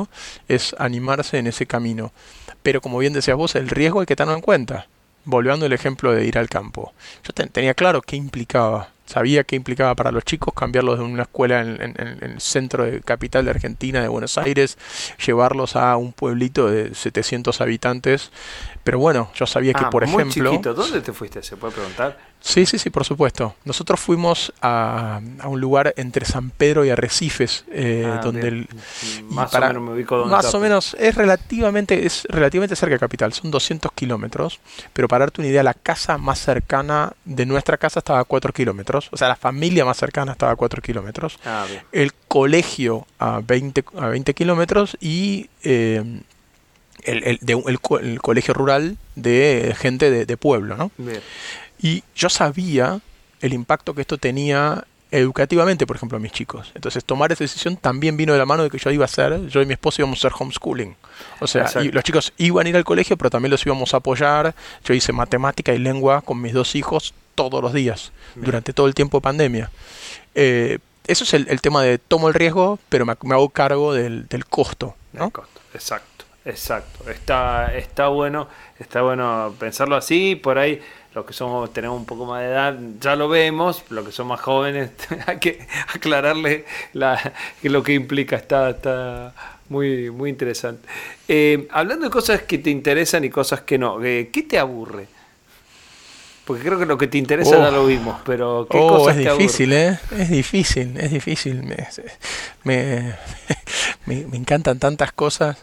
es 0.48 0.74
animarse 0.78 1.38
en 1.38 1.46
ese 1.46 1.66
camino. 1.66 2.12
Pero 2.62 2.80
como 2.80 2.98
bien 2.98 3.12
decías 3.12 3.36
vos, 3.36 3.54
el 3.54 3.68
riesgo 3.68 4.00
hay 4.00 4.06
que 4.06 4.16
tenerlo 4.16 4.36
en 4.36 4.42
cuenta. 4.42 4.86
Volviendo 5.24 5.66
el 5.66 5.72
ejemplo 5.72 6.12
de 6.12 6.24
ir 6.24 6.38
al 6.38 6.48
campo. 6.48 6.92
Yo 7.24 7.32
tenía 7.32 7.74
claro 7.74 8.00
qué 8.02 8.16
implicaba. 8.16 8.90
Sabía 9.06 9.44
qué 9.44 9.54
implicaba 9.54 9.94
para 9.94 10.10
los 10.10 10.24
chicos 10.24 10.52
cambiarlos 10.52 10.98
de 10.98 11.04
una 11.04 11.22
escuela 11.22 11.60
en, 11.60 11.94
el 12.20 12.40
centro 12.40 12.84
de 12.84 13.00
capital 13.00 13.44
de 13.44 13.52
Argentina, 13.52 14.02
de 14.02 14.08
Buenos 14.08 14.36
Aires, 14.36 14.78
llevarlos 15.24 15.76
a 15.76 15.96
un 15.96 16.12
pueblito 16.12 16.68
de 16.68 16.92
700 16.92 17.60
habitantes. 17.60 18.32
Pero 18.86 19.00
bueno, 19.00 19.32
yo 19.34 19.46
sabía 19.46 19.72
que, 19.72 19.84
ah, 19.84 19.90
por 19.90 20.04
ejemplo... 20.04 20.60
¿Dónde 20.62 21.00
te 21.00 21.12
fuiste? 21.12 21.42
¿Se 21.42 21.56
puede 21.56 21.72
preguntar? 21.72 22.16
Sí, 22.38 22.66
sí, 22.66 22.78
sí, 22.78 22.88
por 22.88 23.04
supuesto. 23.04 23.56
Nosotros 23.64 23.98
fuimos 23.98 24.52
a, 24.62 25.20
un 25.42 25.60
lugar 25.60 25.92
entre 25.96 26.24
San 26.24 26.50
Pedro 26.50 26.84
y 26.84 26.90
Arrecifes, 26.90 27.64
eh, 27.72 28.04
ah, 28.06 28.20
donde 28.22 28.46
el, 28.46 28.68
más 29.28 29.52
o 29.52 29.60
menos 29.60 29.82
me 29.82 29.90
ubico 29.90 30.18
donde 30.18 30.30
Más 30.36 30.54
o 30.54 30.60
menos 30.60 30.96
es 31.00 31.16
relativamente 31.16 32.06
es 32.06 32.28
relativamente 32.30 32.76
cerca 32.76 32.94
de 32.94 33.00
capital, 33.00 33.32
son 33.32 33.50
200 33.50 33.90
kilómetros, 33.90 34.60
pero 34.92 35.08
para 35.08 35.24
darte 35.24 35.40
una 35.40 35.48
idea, 35.48 35.64
la 35.64 35.74
casa 35.74 36.16
más 36.16 36.38
cercana 36.38 37.12
de 37.24 37.44
nuestra 37.44 37.78
casa 37.78 37.98
estaba 37.98 38.20
a 38.20 38.24
4 38.24 38.52
kilómetros, 38.52 39.08
o 39.10 39.16
sea, 39.16 39.26
la 39.26 39.34
familia 39.34 39.84
más 39.84 39.96
cercana 39.96 40.30
estaba 40.30 40.52
a 40.52 40.56
4 40.56 40.80
kilómetros, 40.80 41.40
ah, 41.44 41.66
el 41.90 42.14
colegio 42.28 43.04
a 43.18 43.40
20 43.44 43.84
a 43.98 44.06
20 44.06 44.32
kilómetros 44.34 44.96
y 45.00 45.50
eh, 45.64 46.22
el, 47.06 47.38
de, 47.40 47.62
el, 47.66 48.20
colegio 48.20 48.54
rural 48.54 48.96
de 49.14 49.74
gente 49.78 50.10
de, 50.10 50.26
de 50.26 50.36
pueblo, 50.36 50.76
¿no? 50.76 50.90
Bien. 50.98 51.20
Y 51.80 52.02
yo 52.14 52.28
sabía 52.28 53.00
el 53.40 53.52
impacto 53.52 53.94
que 53.94 54.00
esto 54.00 54.18
tenía 54.18 54.84
educativamente, 55.10 55.86
por 55.86 55.96
ejemplo, 55.96 56.16
a 56.18 56.20
mis 56.20 56.32
chicos. 56.32 56.72
Entonces, 56.74 57.04
tomar 57.04 57.32
esa 57.32 57.44
decisión 57.44 57.76
también 57.76 58.16
vino 58.16 58.32
de 58.32 58.38
la 58.38 58.46
mano 58.46 58.64
de 58.64 58.70
que 58.70 58.78
yo 58.78 58.90
iba 58.90 59.04
a 59.04 59.06
hacer, 59.06 59.46
yo 59.48 59.62
y 59.62 59.66
mi 59.66 59.74
esposo 59.74 60.02
íbamos 60.02 60.24
a 60.24 60.28
hacer 60.28 60.38
homeschooling. 60.40 60.96
O 61.40 61.46
sea, 61.46 61.70
los 61.92 62.04
chicos 62.04 62.32
iban 62.38 62.66
a 62.66 62.70
ir 62.70 62.76
al 62.76 62.84
colegio, 62.84 63.16
pero 63.16 63.30
también 63.30 63.50
los 63.50 63.64
íbamos 63.64 63.94
a 63.94 63.98
apoyar. 63.98 64.54
Yo 64.84 64.94
hice 64.94 65.12
matemática 65.12 65.72
y 65.72 65.78
lengua 65.78 66.22
con 66.22 66.40
mis 66.40 66.52
dos 66.52 66.74
hijos 66.74 67.14
todos 67.34 67.62
los 67.62 67.72
días, 67.72 68.12
durante 68.34 68.72
todo 68.72 68.86
el 68.86 68.94
tiempo 68.94 69.18
de 69.18 69.22
pandemia. 69.22 69.70
Eh, 70.34 70.78
eso 71.06 71.24
es 71.24 71.34
el, 71.34 71.60
tema 71.60 71.82
de 71.82 71.98
tomo 71.98 72.28
el 72.28 72.34
riesgo, 72.34 72.78
pero 72.88 73.06
me, 73.06 73.12
hago 73.12 73.48
cargo 73.50 73.94
del, 73.94 74.26
costo. 74.48 74.96
¿no? 75.12 75.30
costo, 75.30 75.60
exacto, 75.72 76.15
exacto. 76.46 77.10
Está, 77.10 77.76
está 77.76 78.08
bueno, 78.08 78.48
está 78.78 79.02
bueno 79.02 79.54
pensarlo 79.58 79.96
así, 79.96 80.36
por 80.36 80.58
ahí 80.58 80.80
los 81.16 81.24
que 81.24 81.32
somos 81.32 81.72
tenemos 81.72 81.98
un 81.98 82.04
poco 82.04 82.26
más 82.26 82.42
de 82.42 82.48
edad 82.48 82.78
ya 83.00 83.16
lo 83.16 83.28
vemos, 83.28 83.84
los 83.88 84.04
que 84.04 84.12
son 84.12 84.26
más 84.26 84.40
jóvenes 84.40 84.90
hay 85.26 85.38
que 85.38 85.66
aclararle 85.94 86.66
lo 87.62 87.82
que 87.82 87.94
implica, 87.94 88.36
está, 88.36 88.70
está 88.70 89.32
muy, 89.68 90.10
muy 90.10 90.30
interesante. 90.30 90.86
Eh, 91.26 91.66
hablando 91.70 92.04
de 92.04 92.10
cosas 92.10 92.42
que 92.42 92.58
te 92.58 92.70
interesan 92.70 93.24
y 93.24 93.30
cosas 93.30 93.62
que 93.62 93.78
no, 93.78 94.02
eh, 94.04 94.28
¿qué 94.32 94.42
te 94.42 94.58
aburre? 94.58 95.08
Porque 96.44 96.62
creo 96.62 96.78
que 96.78 96.86
lo 96.86 96.96
que 96.96 97.08
te 97.08 97.18
interesa 97.18 97.58
ya 97.58 97.70
lo 97.70 97.82
oh. 97.82 97.86
vimos, 97.86 98.20
pero 98.24 98.68
¿qué 98.70 98.78
oh, 98.78 99.10
es 99.10 99.16
difícil, 99.16 99.72
¿eh? 99.72 99.98
Es 100.16 100.30
difícil, 100.30 100.96
es 100.96 101.10
difícil. 101.10 101.62
Me, 102.62 103.14
me, 104.06 104.26
me 104.26 104.36
encantan 104.36 104.78
tantas 104.78 105.10
cosas. 105.12 105.56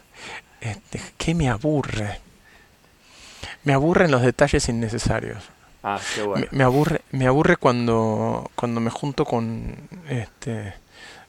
Este, 0.63 1.01
¿Qué 1.17 1.35
me 1.35 1.49
aburre? 1.49 2.19
Me 3.65 3.73
aburren 3.73 4.11
los 4.11 4.21
detalles 4.21 4.69
innecesarios. 4.69 5.43
Ah, 5.83 5.99
qué 6.15 6.21
bueno. 6.21 6.47
Me, 6.51 6.63
aburre, 6.63 7.01
me 7.11 7.27
aburre 7.27 7.57
cuando, 7.57 8.49
cuando 8.55 8.79
me 8.79 8.89
junto 8.89 9.25
con 9.25 9.75
este 10.07 10.73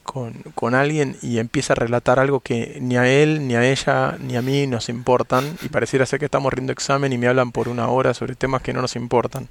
con, 0.05 0.35
con, 0.55 0.75
alguien 0.75 1.17
y 1.23 1.39
empieza 1.39 1.73
a 1.73 1.77
relatar 1.77 2.21
algo 2.21 2.41
que 2.41 2.79
ni 2.81 2.97
a 2.97 3.09
él, 3.09 3.49
ni 3.49 3.57
a 3.57 3.69
ella, 3.69 4.17
ni 4.21 4.37
a 4.37 4.43
mí 4.43 4.67
nos 4.67 4.91
importan 4.91 5.57
y 5.63 5.71
pareciera 5.71 6.05
ser 6.05 6.19
que 6.19 6.27
estamos 6.27 6.53
riendo 6.53 6.73
examen 6.73 7.13
y 7.13 7.19
me 7.19 7.27
hablan 7.27 7.51
por 7.51 7.69
una 7.69 7.89
hora 7.89 8.15
sobre 8.15 8.37
temas 8.37 8.63
que 8.63 8.75
no 8.75 8.83
nos 8.83 8.95
importan. 8.97 9.49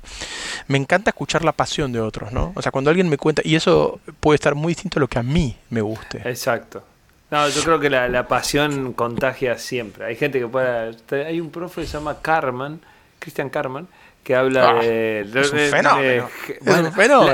Me 0.67 0.77
encanta 0.77 1.09
escuchar 1.09 1.43
la 1.43 1.51
pasión 1.51 1.91
de 1.91 1.99
otros, 1.99 2.31
¿no? 2.31 2.53
O 2.55 2.61
sea, 2.61 2.71
cuando 2.71 2.91
alguien 2.91 3.09
me 3.09 3.17
cuenta, 3.17 3.41
y 3.43 3.55
eso 3.55 3.99
puede 4.19 4.35
estar 4.35 4.55
muy 4.55 4.71
distinto 4.71 4.99
a 4.99 5.01
lo 5.01 5.07
que 5.09 5.19
a 5.19 5.23
mí 5.23 5.57
me 5.71 5.81
guste. 5.81 6.19
Exacto. 6.19 6.85
No, 7.33 7.49
yo 7.49 7.63
creo 7.63 7.79
que 7.79 7.89
la, 7.89 8.27
pasión 8.27 8.93
contagia 8.93 9.57
siempre. 9.57 10.05
Hay 10.05 10.15
gente 10.15 10.37
que 10.37 10.47
puede. 10.47 10.95
Hay 11.25 11.41
un 11.41 11.49
profe 11.49 11.81
que 11.81 11.87
se 11.87 11.93
llama 11.93 12.21
Carman, 12.21 12.79
Cristian 13.17 13.49
Carman, 13.49 13.87
que 14.23 14.35
habla 14.35 14.69
ah, 14.69 14.73
de, 14.81 15.21
es 15.21 15.51
un 15.51 15.59
fenómeno. 15.59 16.29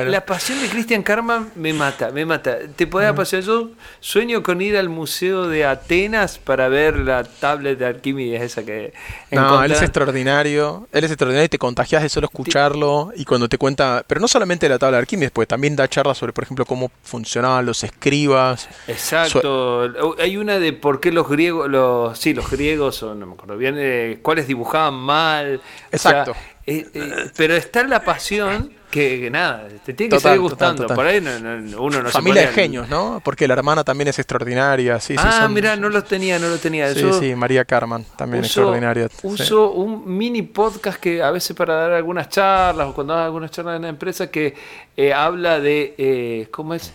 La, 0.06 0.26
pasión 0.26 0.60
de 0.60 0.68
Christian 0.68 1.04
Karma 1.04 1.48
me 1.56 1.72
mata, 1.72 2.10
me 2.12 2.26
mata. 2.26 2.58
Te 2.76 2.88
podés 2.88 3.10
apasionar. 3.10 3.46
Yo 3.46 3.70
sueño 4.00 4.42
con 4.42 4.60
ir 4.62 4.76
al 4.76 4.90
museo 4.90 5.48
de 5.48 5.66
Atenas 5.66 6.40
para 6.40 6.68
ver 6.68 6.98
la 6.98 7.24
tablet 7.24 7.78
de 7.78 7.86
Arquímedes 7.86 8.42
esa 8.42 8.64
que. 8.66 8.94
No, 9.32 9.64
él 9.64 9.72
es 9.72 9.82
extraordinario. 9.84 10.88
Él 10.92 11.04
es 11.04 11.12
extraordinario 11.12 11.46
y 11.46 11.50
te 11.50 11.60
contagias 11.60 12.02
de 12.02 12.10
solo 12.10 12.26
escucharlo. 12.26 13.12
Y 13.16 13.24
cuando 13.24 13.48
te 13.48 13.60
cuenta. 13.60 14.04
Pero 14.08 14.20
no 14.20 14.28
solamente 14.28 14.68
la 14.68 14.80
tabla 14.80 14.98
de 14.98 15.02
Arquímedes, 15.04 15.32
pues 15.32 15.48
también 15.48 15.76
da 15.76 15.88
charlas 15.88 16.18
sobre, 16.18 16.34
por 16.34 16.44
ejemplo, 16.44 16.66
cómo 16.66 16.92
funcionaban 17.04 17.68
los 17.68 17.84
escribas. 17.84 18.68
Exacto. 18.88 19.92
Hay 20.18 20.38
una 20.38 20.58
de 20.58 20.74
por 20.74 21.00
qué 21.00 21.12
los 21.12 21.30
griegos. 21.30 21.70
Los, 21.70 22.18
sí, 22.18 22.34
los 22.34 22.50
griegos, 22.50 23.04
no 23.04 23.26
me 23.28 23.34
acuerdo 23.34 23.58
bien, 23.58 23.76
eh, 23.78 24.20
cuáles 24.24 24.48
dibujaban 24.48 24.96
mal. 24.96 25.62
Exacto. 25.92 26.34
Eh, 26.70 26.88
eh, 26.94 27.32
pero 27.36 27.56
está 27.56 27.84
la 27.84 28.04
pasión 28.04 28.72
que, 28.92 29.30
nada, 29.32 29.68
te 29.84 29.94
tiene 29.94 30.16
que 30.16 30.20
seguir 30.20 30.40
gustando. 30.40 30.86
Por 30.86 31.06
ahí 31.06 31.18
uno 31.18 32.04
no 32.04 32.10
Familia 32.10 32.44
de 32.44 32.48
genios, 32.50 32.88
¿no? 32.88 33.22
Porque 33.24 33.48
la 33.48 33.56
hermana 33.56 33.84
también 33.84 34.10
es 34.10 34.20
extraordinaria. 34.20 35.00
Sí, 35.00 35.16
ah, 35.18 35.48
mira, 35.50 35.76
no 35.76 35.90
lo 35.90 36.04
tenía, 36.04 36.38
no 36.38 36.48
lo 36.48 36.58
tenía. 36.58 36.94
Sí, 36.94 37.10
sí, 37.20 37.34
María 37.34 37.66
Carman, 37.66 38.06
también 38.16 38.44
extraordinaria. 38.44 39.10
Uso 39.24 39.72
un 39.72 40.16
mini 40.16 40.44
podcast 40.44 41.00
que 41.00 41.24
a 41.24 41.32
veces 41.32 41.56
para 41.56 41.74
dar 41.74 41.92
algunas 41.94 42.30
charlas 42.30 42.88
o 42.88 42.94
cuando 42.94 43.14
hago 43.14 43.26
algunas 43.26 43.50
charlas 43.50 43.78
en 43.78 43.82
la 43.84 43.90
empresa 43.90 44.30
que 44.30 44.54
eh, 44.96 45.12
habla 45.12 45.60
de, 45.60 46.48
¿cómo 46.52 46.76
es? 46.76 46.94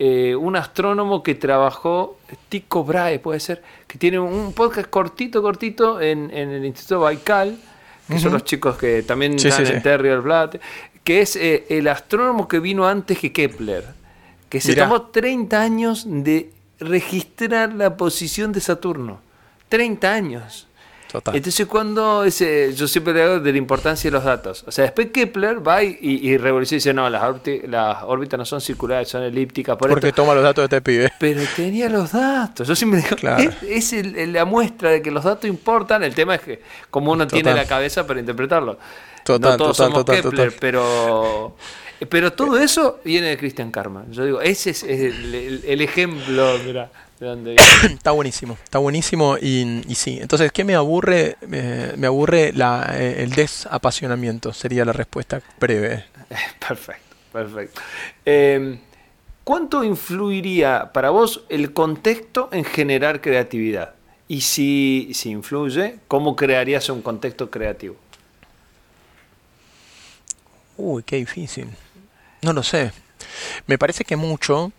un 0.00 0.54
astrónomo 0.54 1.24
que 1.24 1.34
trabajó, 1.34 2.18
Tico 2.48 2.84
Brahe 2.84 3.18
puede 3.18 3.40
ser, 3.40 3.64
que 3.88 3.98
tiene 3.98 4.20
un 4.20 4.52
podcast 4.52 4.88
cortito, 4.88 5.42
cortito 5.42 6.00
en, 6.00 6.30
en 6.32 6.50
el 6.50 6.64
Instituto 6.64 7.00
Baikal 7.00 7.58
que 8.08 8.18
son 8.18 8.32
los 8.32 8.44
chicos 8.44 8.76
que 8.76 9.02
también 9.02 9.34
están 9.34 9.66
en 9.66 9.82
Terrier 9.82 10.20
Blatt, 10.20 10.56
que 11.04 11.20
es 11.20 11.36
eh, 11.36 11.66
el 11.68 11.88
astrónomo 11.88 12.48
que 12.48 12.60
vino 12.60 12.86
antes 12.86 13.18
que 13.18 13.32
Kepler, 13.32 13.84
que 14.48 14.60
se 14.60 14.74
tomó 14.74 15.02
30 15.02 15.60
años 15.60 16.04
de 16.06 16.50
registrar 16.80 17.74
la 17.74 17.96
posición 17.96 18.52
de 18.52 18.60
Saturno. 18.60 19.20
30 19.68 20.12
años. 20.12 20.67
Entonces 21.32 21.66
cuando 21.66 22.24
ese, 22.24 22.74
yo 22.74 22.86
siempre 22.86 23.14
le 23.14 23.22
hago 23.22 23.40
de 23.40 23.52
la 23.52 23.58
importancia 23.58 24.10
de 24.10 24.16
los 24.16 24.24
datos. 24.24 24.64
O 24.66 24.70
sea, 24.70 24.84
después 24.84 25.08
Kepler 25.10 25.66
va 25.66 25.82
y, 25.82 25.98
y, 26.00 26.36
revoluciona 26.36 26.76
y 26.76 26.80
dice, 26.80 26.92
no, 26.92 27.08
las, 27.08 27.22
las, 27.66 28.02
órbitas 28.02 28.38
no 28.38 28.44
son 28.44 28.60
circulares, 28.60 29.08
son 29.08 29.22
elípticas. 29.22 29.76
Porque 29.78 30.12
toma 30.12 30.34
los 30.34 30.42
datos 30.42 30.68
de 30.68 30.76
este 30.76 30.82
pibe. 30.82 31.12
Pero 31.18 31.40
tenía 31.56 31.88
los 31.88 32.12
datos. 32.12 32.68
Yo 32.68 32.76
siempre 32.76 33.02
digo, 33.02 33.16
es, 33.68 33.92
la 34.28 34.44
muestra 34.44 34.90
de 34.90 35.00
que 35.00 35.10
los 35.10 35.24
datos 35.24 35.48
importan. 35.48 36.02
El 36.02 36.14
tema 36.14 36.34
es 36.34 36.42
que 36.42 36.62
como 36.90 37.12
uno 37.12 37.26
tiene 37.26 37.54
la 37.54 37.64
cabeza 37.64 38.06
para 38.06 38.20
interpretarlo. 38.20 38.78
Total, 39.24 39.52
no 39.52 39.56
todos 39.56 39.76
somos 39.76 40.04
Kepler, 40.04 40.54
pero... 40.60 41.56
Pero 42.08 42.32
todo 42.32 42.56
eso 42.58 43.00
viene 43.04 43.26
de 43.26 43.36
Christian 43.36 43.72
Karma. 43.72 44.04
Yo 44.10 44.24
digo, 44.24 44.40
ese 44.40 44.70
es 44.70 44.84
el, 44.84 45.64
el 45.66 45.80
ejemplo, 45.80 46.56
mira, 46.64 46.92
está 47.84 48.12
buenísimo, 48.12 48.56
está 48.62 48.78
buenísimo 48.78 49.36
y, 49.38 49.82
sí. 49.94 50.18
Entonces, 50.20 50.52
¿qué 50.52 50.64
me 50.64 50.74
aburre? 50.74 51.36
me 51.48 52.06
aburre 52.06 52.52
la, 52.52 52.94
eh, 52.94 53.22
el 53.22 53.30
desapasionamiento, 53.30 54.52
sería 54.52 54.84
la 54.84 54.92
respuesta 54.92 55.42
breve. 55.58 56.04
Perfecto, 56.68 57.16
perfecto. 57.32 57.80
Em, 58.24 58.78
¿Cuánto 59.42 59.82
influiría 59.82 60.92
para 60.92 61.08
vos 61.08 61.44
el 61.48 61.72
contexto 61.72 62.50
en 62.52 62.64
generar 62.64 63.22
creatividad? 63.22 63.94
Y 64.28 64.42
si, 64.42 65.10
si 65.14 65.30
influye, 65.30 66.00
¿cómo 66.06 66.36
crearías 66.36 66.90
un 66.90 67.00
contexto 67.00 67.50
creativo? 67.50 67.96
Uy, 70.76 71.02
qué 71.02 71.16
difícil. 71.16 71.68
No 72.42 72.52
lo 72.52 72.62
sé. 72.62 72.92
Me 73.66 73.78
parece 73.78 74.04
que 74.04 74.16
mucho, 74.16 74.70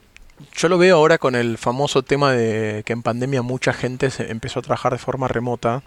yo 0.55 0.69
lo 0.69 0.77
veo 0.77 0.95
ahora 0.95 1.17
con 1.17 1.35
el 1.35 1.57
famoso 1.57 2.03
tema 2.03 2.33
de 2.33 2.83
que 2.85 2.93
en 2.93 3.01
pandemia 3.01 3.41
mucha 3.41 3.73
gente 3.73 4.09
se 4.09 4.31
empezó 4.31 4.59
a 4.59 4.63
trabajar 4.63 4.91
de 4.91 4.97
forma 4.97 5.27
remota 5.27 5.83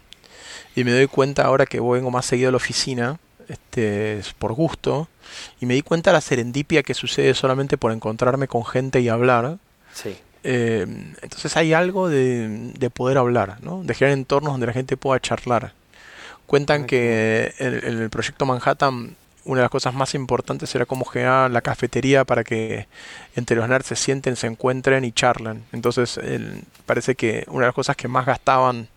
y 0.75 0.85
me 0.85 0.93
doy 0.93 1.07
cuenta 1.07 1.45
ahora 1.45 1.67
que 1.67 1.81
vengo 1.81 2.11
más 2.11 2.27
seguido 2.27 2.49
a 2.49 2.53
la 2.53 2.57
oficina, 2.57 3.19
este, 3.49 4.21
por 4.39 4.53
gusto, 4.53 5.09
y 5.61 5.67
me 5.67 5.75
di 5.75 5.83
cuenta 5.83 6.11
de 6.11 6.15
la 6.15 6.21
serendipia 6.21 6.83
que 6.83 6.95
sucede 6.95 7.35
solamente 7.35 7.77
por 7.77 7.93
encontrarme 7.93 8.49
con 8.49 8.65
gente 8.65 9.01
y 9.01 9.09
hablar. 9.09 9.59
Sí. 9.93 10.17
Eh, 10.45 10.87
entonces 11.23 11.57
hay 11.57 11.73
algo 11.73 12.09
de, 12.09 12.73
de, 12.77 12.91
poder 12.91 13.19
hablar, 13.19 13.59
¿no? 13.63 13.85
de 13.85 13.95
generar 13.95 14.19
entornos 14.19 14.55
donde 14.55 14.67
la 14.67 14.73
gente 14.73 14.97
pueda 14.97 15.21
charlar. 15.21 15.73
Cuentan 16.47 16.87
que 16.87 17.55
en 17.59 18.03
el 18.03 18.11
proyecto 18.11 18.45
Manhattan 18.45 19.17
una 19.45 19.59
de 19.59 19.63
las 19.63 19.71
cosas 19.71 19.95
más 19.95 20.15
importantes 20.15 20.75
era 20.75 20.87
cómo 20.87 21.05
generar 21.05 21.51
la 21.51 21.61
cafetería 21.61 22.25
para 22.25 22.45
que 22.45 22.87
entre 23.35 23.57
los 23.57 23.69
nerds 23.69 23.87
se 23.87 23.97
sienten, 23.97 24.37
se 24.37 24.47
encuentren 24.47 25.05
y 25.05 25.13
charlen. 25.13 25.65
Entonces, 25.73 26.21
parece 26.87 27.15
que 27.15 27.45
una 27.49 27.63
de 27.63 27.69
las 27.69 27.75
cosas 27.75 27.97
que 27.97 28.09
más 28.09 28.27
gastaban 28.27 28.89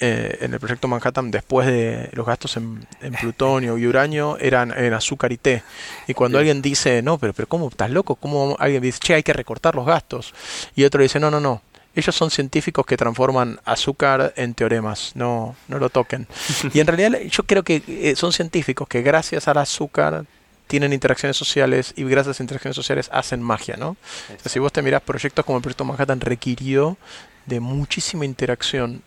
eh, 0.00 0.38
en 0.42 0.54
el 0.54 0.60
proyecto 0.60 0.86
Manhattan 0.86 1.32
después 1.32 1.66
de 1.66 2.08
los 2.12 2.24
gastos 2.24 2.56
en, 2.56 2.86
plutonio 3.20 3.76
y 3.78 3.86
uranio 3.86 4.38
eran 4.38 4.72
en 4.76 4.92
azúcar 4.92 5.32
y 5.32 5.38
té. 5.38 5.64
Y 6.06 6.14
cuando 6.14 6.38
alguien 6.38 6.62
dice, 6.62 7.02
no, 7.02 7.18
pero, 7.18 7.32
pero 7.32 7.48
¿cómo 7.48 7.68
estás 7.68 7.90
loco? 7.90 8.14
¿Cómo 8.14 8.56
alguien 8.60 8.80
dice, 8.80 9.00
che, 9.00 9.14
hay 9.14 9.24
que 9.24 9.32
recortar 9.32 9.74
los 9.74 9.84
gastos? 9.84 10.34
Y 10.76 10.84
otro 10.84 11.02
dice, 11.02 11.18
no, 11.18 11.32
no, 11.32 11.40
no, 11.40 11.62
ellos 11.98 12.14
son 12.14 12.30
científicos 12.30 12.86
que 12.86 12.96
transforman 12.96 13.60
azúcar 13.64 14.32
en 14.36 14.54
teoremas, 14.54 15.12
no, 15.14 15.56
no 15.68 15.78
lo 15.78 15.90
toquen. 15.90 16.26
Y 16.72 16.80
en 16.80 16.86
realidad 16.86 17.20
yo 17.30 17.44
creo 17.44 17.62
que 17.62 17.82
eh, 17.86 18.14
son 18.16 18.32
científicos 18.32 18.88
que 18.88 19.02
gracias 19.02 19.48
al 19.48 19.58
azúcar 19.58 20.24
tienen 20.66 20.92
interacciones 20.92 21.36
sociales 21.36 21.94
y 21.96 22.04
gracias 22.04 22.38
a 22.38 22.42
interacciones 22.42 22.76
sociales 22.76 23.08
hacen 23.12 23.42
magia, 23.42 23.76
¿no? 23.76 23.96
si 24.44 24.58
vos 24.58 24.72
te 24.72 24.82
mirás, 24.82 25.02
proyectos 25.02 25.44
como 25.44 25.58
el 25.58 25.62
proyecto 25.62 25.84
Manhattan 25.84 26.20
requirió 26.20 26.98
de 27.46 27.60
muchísima 27.60 28.24
interacción. 28.24 29.02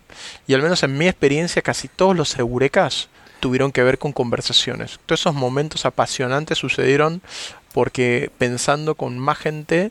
Y 0.46 0.54
al 0.54 0.62
menos 0.62 0.82
en 0.82 0.98
mi 0.98 1.06
experiencia, 1.06 1.62
casi 1.62 1.88
todos 1.88 2.16
los 2.16 2.36
eurekas 2.38 3.08
tuvieron 3.40 3.72
que 3.72 3.82
ver 3.82 3.98
con 3.98 4.12
conversaciones. 4.12 5.00
Todos 5.06 5.20
esos 5.20 5.34
momentos 5.34 5.86
apasionantes 5.86 6.58
sucedieron 6.58 7.22
porque 7.72 8.30
pensando 8.38 8.94
con 8.94 9.18
más 9.18 9.38
gente 9.38 9.90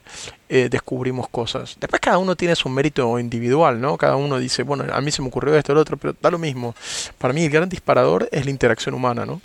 eh, 0.49 0.69
descubrimos 0.69 1.27
cosas. 1.29 1.77
Después 1.79 1.99
cada 1.99 2.17
uno 2.17 2.35
tiene 2.35 2.55
su 2.55 2.69
mérito 2.69 3.19
individual, 3.19 3.81
¿no? 3.81 3.97
Cada 3.97 4.15
uno 4.15 4.37
dice, 4.39 4.63
bueno, 4.63 4.85
a 4.91 5.01
mí 5.01 5.11
se 5.11 5.21
me 5.21 5.27
ocurrió 5.27 5.55
esto, 5.55 5.73
lo 5.73 5.81
otro, 5.81 5.97
pero 5.97 6.15
da 6.21 6.31
lo 6.31 6.37
mismo. 6.37 6.75
Para 7.17 7.33
mí 7.33 7.43
el 7.43 7.49
gran 7.49 7.69
disparador 7.69 8.29
es 8.31 8.45
la 8.45 8.51
interacción 8.51 8.95
humana, 8.95 9.25
¿no? 9.25 9.41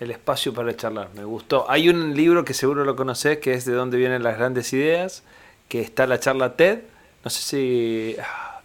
El 0.00 0.10
espacio 0.10 0.54
para 0.54 0.76
charlar, 0.76 1.08
me 1.16 1.24
gustó. 1.24 1.68
Hay 1.68 1.88
un 1.88 2.14
libro 2.14 2.44
que 2.44 2.54
seguro 2.54 2.84
lo 2.84 2.94
conoces, 2.94 3.38
que 3.38 3.54
es 3.54 3.64
de 3.64 3.72
dónde 3.72 3.96
vienen 3.96 4.22
las 4.22 4.38
grandes 4.38 4.72
ideas, 4.72 5.24
que 5.68 5.80
está 5.80 6.06
la 6.06 6.20
charla 6.20 6.54
TED. 6.54 6.80
No 7.24 7.30
sé 7.30 7.42
si 7.42 8.16
ah, 8.20 8.60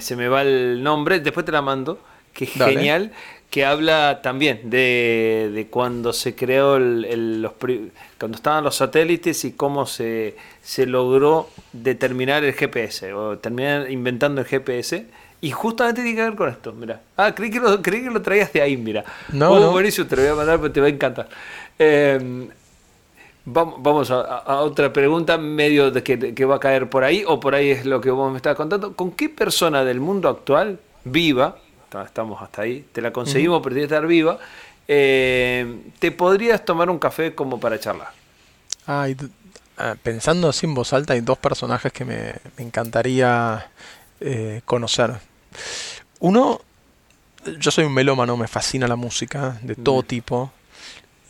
se 0.00 0.14
me 0.14 0.28
va 0.28 0.42
el 0.42 0.82
nombre, 0.82 1.18
después 1.18 1.44
te 1.44 1.50
la 1.50 1.62
mando, 1.62 2.00
que 2.32 2.44
es 2.44 2.52
genial 2.52 3.12
que 3.50 3.64
habla 3.64 4.20
también 4.22 4.68
de, 4.68 5.50
de 5.54 5.66
cuando 5.68 6.12
se 6.12 6.34
creó 6.34 6.76
el, 6.76 7.40
los, 7.40 7.52
cuando 8.18 8.36
estaban 8.36 8.62
los 8.62 8.76
satélites 8.76 9.44
y 9.44 9.52
cómo 9.52 9.86
se, 9.86 10.36
se 10.62 10.86
logró 10.86 11.48
determinar 11.72 12.44
el 12.44 12.52
GPS 12.52 13.12
o 13.14 13.38
terminar 13.38 13.90
inventando 13.90 14.42
el 14.42 14.46
GPS 14.46 15.06
y 15.40 15.50
justamente 15.50 16.02
tiene 16.02 16.16
que 16.16 16.22
ver 16.24 16.34
con 16.34 16.48
esto, 16.50 16.72
mira. 16.72 17.00
Ah, 17.16 17.34
creí 17.34 17.50
que 17.50 17.60
lo, 17.60 17.80
creí 17.80 18.02
que 18.02 18.10
lo 18.10 18.20
traías 18.20 18.52
de 18.52 18.60
ahí, 18.60 18.76
mira. 18.76 19.04
No, 19.32 19.52
oh, 19.52 19.60
no. 19.60 19.70
buenísimo, 19.70 20.06
te 20.06 20.16
lo 20.16 20.22
voy 20.22 20.30
a 20.32 20.34
mandar 20.34 20.58
porque 20.58 20.74
te 20.74 20.80
va 20.80 20.86
a 20.86 20.90
encantar. 20.90 21.28
Em, 21.78 22.48
vamos 23.44 24.10
a, 24.10 24.60
otra 24.60 24.92
pregunta 24.92 25.38
medio 25.38 25.90
de 25.90 26.02
que, 26.02 26.34
que, 26.34 26.44
va 26.44 26.56
a 26.56 26.60
caer 26.60 26.90
por 26.90 27.04
ahí 27.04 27.24
o 27.26 27.40
por 27.40 27.54
ahí 27.54 27.70
es 27.70 27.86
lo 27.86 28.00
que 28.00 28.10
vos 28.10 28.30
me 28.30 28.36
estás 28.36 28.56
contando. 28.56 28.94
¿Con 28.94 29.12
qué 29.12 29.28
persona 29.28 29.84
del 29.84 30.00
mundo 30.00 30.28
actual 30.28 30.80
viva 31.04 31.56
estamos 32.04 32.42
hasta 32.42 32.62
ahí, 32.62 32.84
te 32.92 33.00
la 33.00 33.12
conseguimos, 33.12 33.60
pero 33.62 33.74
tiene 33.74 33.88
que 33.88 33.94
estar 33.94 34.06
viva, 34.06 34.38
eh, 34.86 35.80
te 35.98 36.12
podrías 36.12 36.64
tomar 36.64 36.88
un 36.90 36.98
café 36.98 37.34
como 37.34 37.60
para 37.60 37.78
charlar. 37.78 38.08
Ah, 38.86 39.06
pensando 40.02 40.48
así 40.48 40.66
en 40.66 40.74
voz 40.74 40.92
alta, 40.92 41.12
hay 41.12 41.20
dos 41.20 41.38
personajes 41.38 41.92
que 41.92 42.04
me, 42.04 42.34
encantaría 42.56 43.70
eh, 44.20 44.62
conocer. 44.64 45.14
Uno, 46.20 46.60
yo 47.58 47.70
soy 47.70 47.84
un 47.84 47.94
melómano, 47.94 48.36
me 48.36 48.48
fascina 48.48 48.88
la 48.88 48.96
música 48.96 49.58
de 49.62 49.76
todo 49.76 50.02
tipo. 50.02 50.50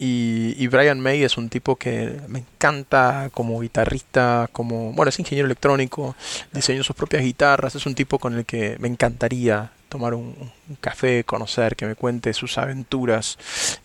Y, 0.00 0.54
y, 0.56 0.68
Brian 0.68 1.00
May 1.00 1.24
es 1.24 1.36
un 1.36 1.48
tipo 1.48 1.74
que 1.74 2.20
me 2.28 2.38
encanta 2.38 3.30
como 3.34 3.58
guitarrista, 3.60 4.48
como, 4.52 4.92
bueno, 4.92 5.08
es 5.08 5.18
ingeniero 5.18 5.46
electrónico, 5.46 6.14
diseñó 6.52 6.84
sus 6.84 6.94
propias 6.94 7.24
guitarras, 7.24 7.74
es 7.74 7.84
un 7.84 7.96
tipo 7.96 8.20
con 8.20 8.38
el 8.38 8.44
que 8.44 8.76
me 8.78 8.86
encantaría 8.86 9.72
tomar 9.88 10.14
un, 10.14 10.34
café, 10.80 11.24
conocer, 11.24 11.76
que 11.76 11.86
me 11.86 11.94
cuente 11.94 12.32
sus 12.32 12.58
aventuras 12.58 13.38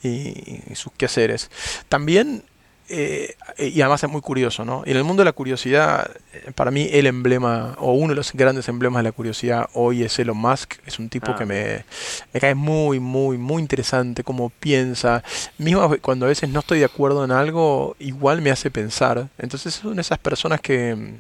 y, 0.04 0.62
sus 0.76 0.92
quehaceres. 0.94 1.50
También 1.90 2.44
eh, 2.90 3.36
y 3.58 3.82
además 3.82 4.04
es 4.04 4.10
muy 4.10 4.22
curioso, 4.22 4.66
¿no? 4.66 4.84
Y 4.86 4.92
en 4.92 4.98
el 4.98 5.04
mundo 5.06 5.22
de 5.22 5.26
la 5.26 5.32
curiosidad, 5.32 6.12
eh, 6.34 6.52
para 6.54 6.70
mí 6.70 6.90
el 6.92 7.08
emblema, 7.08 7.76
o 7.80 7.94
uno 7.94 8.10
de 8.10 8.16
los 8.16 8.34
grandes 8.34 8.68
emblemas 8.68 9.00
de 9.00 9.04
la 9.04 9.12
curiosidad 9.14 9.70
hoy 9.74 10.04
es 10.04 10.20
Elon 10.20 10.38
Musk. 10.38 10.76
Es 10.86 11.00
un 11.00 11.08
tipo 11.08 11.34
que 11.36 11.44
ah. 11.44 11.46
me, 11.46 11.86
me, 12.34 12.40
cae 12.42 12.56
muy, 12.56 13.00
muy, 13.00 13.38
muy 13.38 13.62
interesante, 13.62 14.24
cómo 14.24 14.50
piensa. 14.50 15.24
Mismo 15.58 15.96
cuando 16.02 16.26
a 16.26 16.30
veces 16.30 16.50
no 16.50 16.60
estoy 16.60 16.80
de 16.80 16.86
acuerdo 16.86 17.24
en 17.24 17.32
algo, 17.32 17.96
igual 18.00 18.42
me 18.42 18.52
hace 18.52 18.70
pensar. 18.70 19.30
Entonces 19.38 19.78
es 19.78 19.84
una 19.84 19.96
de 19.96 20.02
esas 20.02 20.20
personas 20.20 20.60
que... 20.60 21.16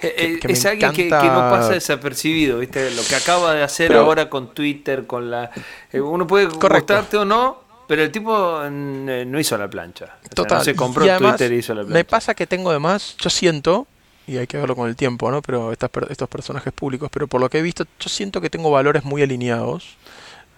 Eh, 0.00 0.38
es 0.42 0.66
alguien 0.66 0.92
que, 0.92 1.08
no 1.08 1.50
pasa 1.50 1.70
desapercibido, 1.70 2.58
¿viste? 2.58 2.90
Lo 2.90 3.02
que 3.02 3.14
acaba 3.16 3.54
de 3.54 3.62
hacer 3.62 3.94
ahora 3.94 4.28
con 4.28 4.52
Twitter, 4.54 5.06
con 5.06 5.30
la... 5.30 5.50
uno 5.92 6.26
puede 6.26 6.46
gustarte 6.46 7.16
o 7.16 7.24
no, 7.24 7.64
pero 7.86 8.02
el 8.02 8.10
tipo 8.10 8.62
eh, 8.64 9.24
no 9.26 9.40
hizo 9.40 9.56
la 9.56 9.68
plancha. 9.68 10.16
Total. 10.34 10.62
se 10.62 10.74
compró 10.74 11.04
Twitter 11.18 11.52
y 11.52 11.56
hizo 11.56 11.74
la 11.74 11.82
plancha. 11.82 11.94
Me 11.94 12.04
pasa 12.04 12.34
que 12.34 12.46
tengo 12.46 12.70
además, 12.70 13.16
yo 13.18 13.30
siento, 13.30 13.86
y 14.26 14.36
hay 14.38 14.46
que 14.46 14.58
verlo 14.58 14.74
con 14.76 14.88
el 14.88 14.96
tiempo, 14.96 15.30
¿no? 15.30 15.40
Pero 15.40 15.72
estas, 15.72 15.90
estos 16.10 16.28
personajes 16.28 16.72
públicos, 16.72 17.08
pero 17.12 17.26
por 17.26 17.40
lo 17.40 17.48
que 17.48 17.58
he 17.58 17.62
visto, 17.62 17.84
yo 17.98 18.08
siento 18.08 18.40
que 18.40 18.50
tengo 18.50 18.70
valores 18.70 19.04
muy 19.04 19.22
alineados. 19.22 19.96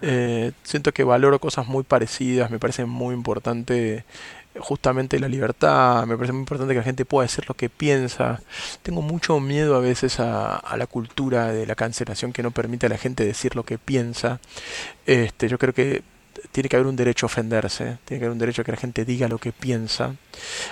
Eh, 0.01 0.53
siento 0.63 0.93
que 0.93 1.03
valoro 1.03 1.41
cosas 1.41 1.67
muy 1.67 1.83
parecidas, 1.83 2.51
me 2.51 2.59
parece 2.59 2.85
muy 2.85 3.15
importante 3.15 4.05
justamente 4.59 5.19
la 5.19 5.29
libertad, 5.29 6.07
me 6.07 6.17
parece 6.17 6.33
muy 6.33 6.41
importante 6.41 6.75
que 6.75 6.79
la 6.79 6.85
gente 6.85 7.05
pueda 7.05 7.27
decir 7.27 7.45
lo 7.49 7.55
que 7.55 7.69
piensa. 7.69 8.41
Tengo 8.83 9.03
mucho 9.03 9.41
miedo 9.41 9.77
a 9.77 9.81
veces 9.81 10.21
a, 10.21 10.57
a, 10.57 10.77
la 10.77 10.87
cultura 10.87 11.53
de 11.53 11.67
la 11.67 11.75
cancelación 11.75 12.33
que 12.33 12.43
no 12.43 12.51
permite 12.51 12.87
a 12.87 12.89
la 12.89 12.99
gente 12.99 13.25
decir 13.25 13.57
lo 13.57 13.65
que 13.65 13.79
piensa. 13.79 14.41
Este, 15.07 15.49
yo 15.49 15.59
creo 15.59 15.73
que 15.75 16.03
tiene 16.53 16.69
que 16.69 16.77
haber 16.77 16.87
un 16.87 16.97
derecho 16.97 17.27
a 17.27 17.29
ofenderse, 17.29 17.99
tiene 18.05 18.21
que 18.21 18.27
haber 18.27 18.33
un 18.33 18.39
derecho 18.39 18.63
a 18.63 18.65
que 18.65 18.73
la 18.73 18.79
gente 18.79 19.05
diga 19.05 19.29
lo 19.29 19.39
que 19.39 19.53
piensa, 19.53 20.15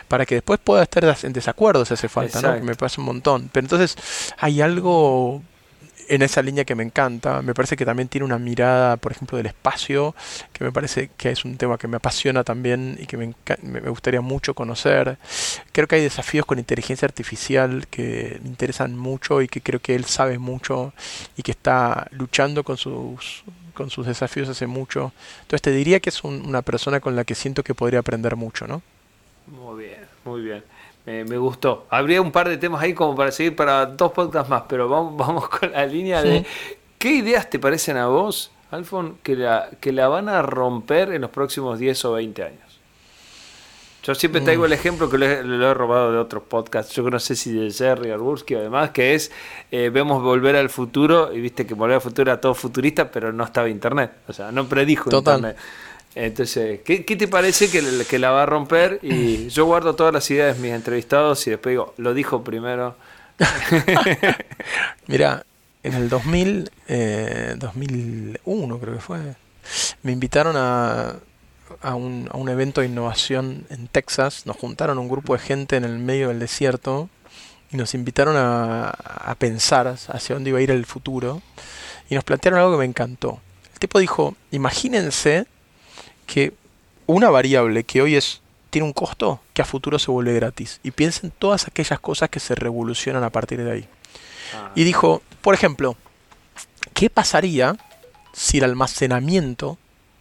para 0.08 0.26
que 0.26 0.36
después 0.36 0.60
pueda 0.62 0.82
estar 0.82 1.16
en 1.22 1.32
desacuerdo 1.32 1.84
si 1.84 1.94
hace 1.94 2.08
falta, 2.08 2.40
¿no? 2.40 2.54
Que 2.54 2.62
me 2.62 2.74
pasa 2.74 3.00
un 3.00 3.06
montón. 3.06 3.50
Pero 3.52 3.64
entonces 3.64 3.96
hay 4.38 4.60
algo 4.60 5.42
en 6.08 6.22
esa 6.22 6.42
línea 6.42 6.64
que 6.64 6.74
me 6.74 6.82
encanta. 6.82 7.42
Me 7.42 7.54
parece 7.54 7.76
que 7.76 7.84
también 7.84 8.08
tiene 8.08 8.24
una 8.24 8.38
mirada, 8.38 8.96
por 8.96 9.12
ejemplo, 9.12 9.36
del 9.36 9.46
espacio, 9.46 10.14
que 10.52 10.64
me 10.64 10.72
parece 10.72 11.10
que 11.16 11.30
es 11.30 11.44
un 11.44 11.56
tema 11.56 11.78
que 11.78 11.88
me 11.88 11.96
apasiona 11.96 12.44
también 12.44 12.98
y 13.00 13.06
que 13.06 13.16
me, 13.16 13.34
me, 13.62 13.80
gustaría 13.80 14.20
mucho 14.20 14.54
conocer. 14.54 15.18
Creo 15.72 15.86
que 15.86 15.96
hay 15.96 16.02
desafíos 16.02 16.46
con 16.46 16.58
inteligencia 16.58 17.06
artificial 17.06 17.86
que 17.88 18.38
me 18.42 18.48
interesan 18.48 18.96
mucho 18.96 19.42
y 19.42 19.48
que 19.48 19.60
creo 19.60 19.80
que 19.80 19.94
él 19.94 20.04
sabe 20.04 20.38
mucho 20.38 20.92
y 21.36 21.42
que 21.42 21.52
está 21.52 22.08
luchando 22.10 22.64
con 22.64 22.76
sus 22.76 23.44
con 23.74 23.90
sus 23.90 24.06
desafíos 24.06 24.48
hace 24.48 24.66
mucho. 24.66 25.12
Entonces 25.42 25.62
te 25.62 25.70
diría 25.70 26.00
que 26.00 26.08
es 26.08 26.24
una 26.24 26.62
persona 26.62 26.98
con 26.98 27.14
la 27.14 27.24
que 27.24 27.34
siento 27.34 27.62
que 27.62 27.74
podría 27.74 28.00
aprender 28.00 28.34
mucho, 28.34 28.66
¿no? 28.66 28.82
Muy 29.46 29.84
bien, 29.84 30.00
muy 30.24 30.40
bien. 30.40 30.64
Me 31.06 31.38
gustó. 31.38 31.86
Habría 31.88 32.20
un 32.20 32.32
par 32.32 32.48
de 32.48 32.56
temas 32.56 32.82
ahí 32.82 32.92
como 32.92 33.14
para 33.14 33.30
seguir 33.30 33.54
para 33.54 33.86
dos 33.86 34.12
podcasts 34.12 34.50
más, 34.50 34.64
pero 34.68 34.88
vamos, 34.88 35.16
vamos 35.26 35.48
con 35.48 35.70
la 35.70 35.86
línea 35.86 36.22
de 36.22 36.44
¿qué 36.98 37.10
ideas 37.10 37.48
te 37.48 37.58
parecen 37.58 37.96
a 37.96 38.08
vos, 38.08 38.50
Alfon, 38.70 39.18
que 39.22 39.36
la, 39.36 39.70
que 39.80 39.92
la 39.92 40.08
van 40.08 40.28
a 40.28 40.42
romper 40.42 41.12
en 41.12 41.22
los 41.22 41.30
próximos 41.30 41.78
10 41.78 42.04
o 42.06 42.12
20 42.14 42.42
años? 42.42 42.60
Yo 44.02 44.14
siempre 44.14 44.40
traigo 44.40 44.64
el 44.64 44.72
ejemplo 44.72 45.10
que 45.10 45.18
lo 45.18 45.26
he, 45.26 45.74
robado 45.74 46.12
de 46.12 46.18
otros 46.18 46.44
podcasts, 46.44 46.94
yo 46.94 47.02
no 47.10 47.18
sé 47.18 47.34
si 47.34 47.52
de 47.52 47.72
Jerry 47.72 48.12
Arbursky 48.12 48.54
o 48.54 48.60
demás, 48.60 48.90
que 48.90 49.16
es, 49.16 49.32
eh, 49.72 49.90
vemos 49.92 50.22
Volver 50.22 50.54
al 50.54 50.70
Futuro, 50.70 51.34
y 51.34 51.40
viste 51.40 51.66
que 51.66 51.74
Volver 51.74 51.96
al 51.96 52.00
Futuro 52.00 52.30
era 52.30 52.40
todo 52.40 52.54
futurista, 52.54 53.10
pero 53.10 53.32
no 53.32 53.42
estaba 53.42 53.68
Internet, 53.68 54.12
o 54.28 54.32
sea, 54.32 54.52
no 54.52 54.68
predijo 54.68 55.10
Internet. 55.12 55.56
Entonces, 56.16 56.80
¿qué, 56.82 56.98
te 57.00 57.28
parece 57.28 57.70
que, 57.70 57.82
que, 58.08 58.18
la 58.18 58.30
va 58.30 58.44
a 58.44 58.46
romper? 58.46 58.98
Y 59.02 59.48
yo 59.50 59.66
guardo 59.66 59.94
todas 59.94 60.14
las 60.14 60.30
ideas 60.30 60.56
de 60.56 60.62
mis 60.62 60.72
entrevistados 60.72 61.46
y 61.46 61.50
después 61.50 61.74
digo, 61.74 61.94
lo 61.98 62.14
dijo 62.14 62.42
primero. 62.42 62.96
Mira, 65.06 65.44
en 65.82 65.92
el 65.92 66.08
2000, 66.08 66.70
2001 67.58 68.34
eh, 68.74 68.78
creo 68.80 68.94
que 68.94 69.00
fue, 69.00 69.18
me 70.02 70.12
invitaron 70.12 70.56
a 70.56 71.16
a 71.82 71.94
un, 71.94 72.28
a 72.32 72.36
un 72.36 72.48
evento 72.48 72.80
de 72.80 72.86
innovación 72.86 73.66
en 73.68 73.88
Texas. 73.88 74.46
Nos 74.46 74.56
juntaron 74.56 74.98
un 74.98 75.08
grupo 75.08 75.34
de 75.34 75.40
gente 75.40 75.76
en 75.76 75.84
el 75.84 75.98
medio 75.98 76.28
del 76.28 76.38
desierto 76.38 77.10
y 77.70 77.76
nos 77.76 77.92
invitaron 77.94 78.36
a, 78.36 78.88
a 78.88 79.34
pensar 79.34 79.86
hacia 79.86 80.34
dónde 80.34 80.50
iba 80.50 80.58
a 80.60 80.62
ir 80.62 80.70
el 80.70 80.86
futuro. 80.86 81.42
Y 82.08 82.14
nos 82.14 82.24
plantearon 82.24 82.60
algo 82.60 82.72
que 82.72 82.78
me 82.78 82.84
encantó. 82.84 83.40
El 83.74 83.80
tipo 83.80 83.98
dijo, 83.98 84.34
imagínense 84.50 85.46
que 86.26 86.52
una 87.06 87.30
variable 87.30 87.84
que 87.84 88.02
hoy 88.02 88.16
es 88.16 88.42
tiene 88.70 88.86
un 88.86 88.92
costo 88.92 89.40
que 89.54 89.62
a 89.62 89.64
futuro 89.64 89.98
se 89.98 90.10
vuelve 90.10 90.34
gratis. 90.34 90.80
Y 90.82 90.90
piensen 90.90 91.30
todas 91.30 91.66
aquellas 91.66 91.98
cosas 92.00 92.28
que 92.28 92.40
se 92.40 92.54
revolucionan 92.54 93.24
a 93.24 93.30
partir 93.30 93.62
de 93.62 93.72
ahí. 93.72 93.88
Ah. 94.54 94.70
Y 94.74 94.84
dijo, 94.84 95.22
por 95.40 95.54
ejemplo, 95.54 95.96
¿qué 96.92 97.08
pasaría 97.08 97.76
si 98.32 98.58
el 98.58 98.64
almacenamiento 98.64 99.78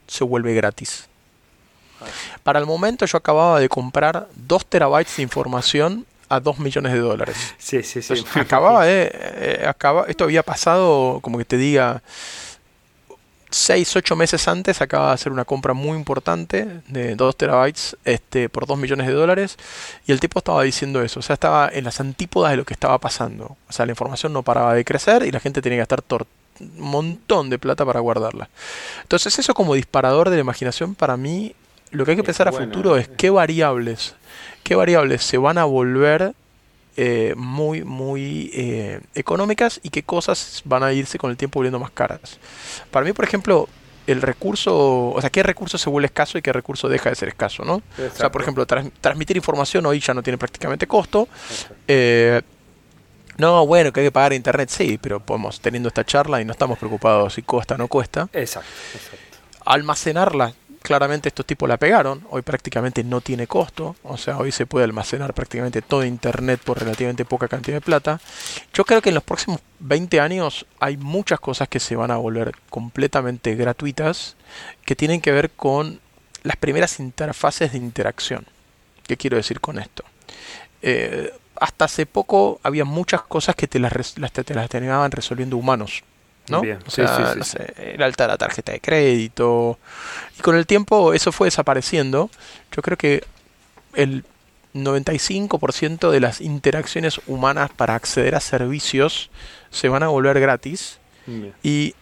se 0.08 0.24
vuelve 0.24 0.54
gratis? 0.54 1.10
Para 2.44 2.60
el 2.60 2.66
momento 2.66 3.06
yo 3.06 3.18
acababa 3.18 3.60
de 3.60 3.68
comprar 3.68 4.28
2 4.36 4.66
terabytes 4.68 5.18
de 5.18 5.24
información 5.24 6.06
a 6.30 6.40
2 6.40 6.60
millones 6.60 6.94
de 6.94 7.00
dólares. 7.00 7.56
Sí, 7.58 7.84
sí, 7.84 8.02
sí. 8.02 8.14
acababa 8.36 8.86
de... 8.86 9.12
Eh, 9.14 9.74
esto 10.08 10.24
había 10.24 10.44
pasado, 10.44 11.20
como 11.22 11.38
que 11.38 11.46
te 11.46 11.58
diga, 11.58 12.02
6, 13.56 13.96
8 13.96 14.16
meses 14.18 14.50
antes 14.50 14.82
acababa 14.82 15.12
de 15.12 15.16
hacer 15.16 15.32
una 15.32 15.46
compra 15.46 15.74
muy 15.74 15.98
importante 15.98 16.82
de 16.90 17.16
2 17.16 17.38
terabytes 17.38 17.96
este, 18.04 18.50
por 18.50 18.66
2 18.66 18.78
millones 18.78 19.08
de 19.08 19.14
dólares 19.14 19.58
y 20.06 20.12
el 20.12 20.20
tipo 20.20 20.40
estaba 20.40 20.62
diciendo 20.64 21.02
eso, 21.02 21.22
o 21.22 21.24
sea, 21.24 21.36
estaba 21.36 21.70
en 21.72 21.86
las 21.86 22.02
antípodas 22.02 22.52
de 22.52 22.58
lo 22.58 22.66
que 22.66 22.74
estaba 22.74 22.98
pasando. 22.98 23.56
O 23.70 23.72
sea, 23.72 23.86
la 23.86 23.94
información 23.94 24.34
no 24.34 24.44
paraba 24.44 24.74
de 24.74 24.84
crecer 24.84 25.24
y 25.24 25.32
la 25.32 25.40
gente 25.40 25.62
tenía 25.62 25.78
que 25.78 25.84
estar 25.84 26.04
un 26.60 26.80
montón 26.80 27.50
de 27.50 27.58
plata 27.58 27.86
para 27.86 28.02
guardarla. 28.02 28.50
Entonces 29.04 29.40
eso 29.40 29.54
como 29.54 29.74
disparador 29.76 30.30
de 30.30 30.36
la 30.36 30.42
imaginación 30.42 30.94
para 30.94 31.16
mí 31.16 31.56
lo 31.92 32.04
que 32.04 32.12
hay 32.12 32.18
que 32.18 32.24
pensar 32.24 32.50
a 32.50 32.52
futuro 32.52 32.98
es 32.98 33.08
qué 33.08 33.30
variables, 33.30 34.16
qué 34.64 34.76
variables 34.76 35.24
se 35.24 35.38
van 35.38 35.58
a 35.58 35.64
volver 35.64 36.34
eh, 36.98 37.34
muy, 37.36 37.84
muy 37.84 38.52
eh, 38.54 39.02
económicas 39.16 39.80
y 39.84 39.90
qué 39.90 40.04
cosas 40.04 40.62
van 40.66 40.84
a 40.84 40.94
irse 40.94 41.18
con 41.18 41.30
el 41.30 41.38
tiempo 41.38 41.60
volviendo 41.60 41.80
más 41.80 41.92
caras. 41.92 42.40
Para 42.92 43.06
mí, 43.06 43.12
por 43.12 43.26
ejemplo, 43.26 43.68
el 44.08 44.22
recurso, 44.22 45.10
o 45.10 45.20
sea, 45.20 45.30
qué 45.30 45.44
recurso 45.44 45.78
se 45.78 45.90
vuelve 45.90 46.06
escaso 46.06 46.38
y 46.38 46.42
qué 46.42 46.54
recurso 46.54 46.88
deja 46.88 47.10
de 47.10 47.16
ser 47.16 47.30
escaso, 47.30 47.64
¿no? 47.66 47.76
O 47.76 48.16
sea, 48.16 48.32
por 48.32 48.42
ejemplo, 48.42 48.66
transmitir 48.66 49.36
información 49.36 49.86
hoy 49.86 50.00
ya 50.00 50.14
no 50.14 50.24
tiene 50.24 50.38
prácticamente 50.38 50.88
costo. 50.88 51.28
Eh, 51.88 52.42
no, 53.38 53.66
bueno, 53.66 53.92
que 53.92 54.00
hay 54.00 54.08
que 54.08 54.12
pagar 54.12 54.34
internet, 54.34 54.70
sí, 54.70 54.98
pero 55.02 55.20
podemos, 55.20 55.60
teniendo 55.60 55.90
esta 55.90 56.06
charla 56.06 56.40
y 56.40 56.46
no 56.46 56.52
estamos 56.52 56.78
preocupados 56.78 57.34
si 57.34 57.42
cuesta 57.42 57.76
o 57.76 57.78
no 57.78 57.88
cuesta. 57.88 58.30
Exacto, 58.32 58.70
exacto. 58.94 59.38
Almacenarla 59.66 60.54
claramente 60.86 61.30
estos 61.30 61.48
tipos 61.48 61.68
la 61.68 61.78
pegaron, 61.78 62.22
hoy 62.30 62.44
prácticamente 62.44 63.04
no 63.04 63.20
tiene 63.20 63.48
costo, 63.48 63.96
o 64.04 64.18
sea, 64.18 64.38
hoy 64.38 64.52
se 64.52 64.68
puede 64.68 64.86
almacenar 64.86 65.34
prácticamente 65.34 65.82
todo 65.82 66.06
Internet 66.06 66.62
por 66.64 66.80
relativamente 66.80 67.26
poca 67.26 67.48
cantidad 67.48 67.78
de 67.78 67.82
plata. 67.82 68.22
Yo 68.72 68.86
creo 68.86 69.02
que 69.02 69.10
en 69.10 69.16
los 69.16 69.24
próximos 69.24 69.62
20 69.80 70.20
años 70.20 70.68
hay 70.80 70.98
muchas 70.98 71.40
cosas 71.40 71.68
que 71.70 71.80
se 71.80 71.96
van 71.96 72.12
a 72.12 72.18
volver 72.18 72.52
completamente 72.70 73.56
gratuitas, 73.56 74.36
que 74.86 74.96
tienen 74.96 75.22
que 75.22 75.32
ver 75.32 75.50
con 75.50 76.00
las 76.44 76.56
primeras 76.56 77.00
interfaces 77.00 77.72
de 77.72 77.80
interacción. 77.80 78.46
¿Qué 79.08 79.18
quiero 79.18 79.38
decir 79.38 79.60
con 79.60 79.80
esto? 79.80 80.04
Eh, 80.84 81.34
hasta 81.60 81.86
hace 81.86 82.06
poco 82.06 82.60
había 82.62 82.86
muchas 82.86 83.24
cosas 83.24 83.56
que 83.56 83.68
te 83.68 83.80
las, 83.80 84.20
las, 84.20 84.32
te 84.32 84.54
las 84.54 84.70
terminaban 84.70 85.10
resolviendo 85.10 85.58
humanos. 85.58 86.04
¿No? 86.50 86.62
O 86.86 86.90
sea, 86.90 87.36
el 87.78 88.02
alta 88.02 88.28
la 88.28 88.38
tarjeta 88.38 88.72
de 88.72 88.80
crédito. 88.80 89.80
Y 90.38 90.42
con 90.42 90.56
el 90.56 90.66
tiempo 90.66 91.14
eso 91.14 91.32
fue 91.32 91.48
desapareciendo. 91.48 92.30
Yo 92.72 92.82
creo 92.82 92.98
que 92.98 93.24
el 93.94 94.24
95% 94.74 96.12
de 96.12 96.20
las 96.20 96.42
interacciones 96.42 97.22
humanas 97.28 97.72
para 97.72 97.96
acceder 97.96 98.36
a 98.36 98.40
servicios 98.40 99.30
se 99.72 99.90
van 99.90 100.04
a 100.04 100.08
volver 100.08 100.40
gratis. 100.40 101.00
Y 101.64 101.96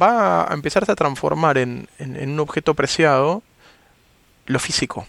va 0.00 0.48
a 0.48 0.54
empezarse 0.54 0.92
a 0.92 0.94
transformar 0.94 1.58
en, 1.58 1.88
en, 1.98 2.30
un 2.30 2.38
objeto 2.38 2.74
preciado 2.74 3.42
lo 4.46 4.58
físico. 4.60 5.06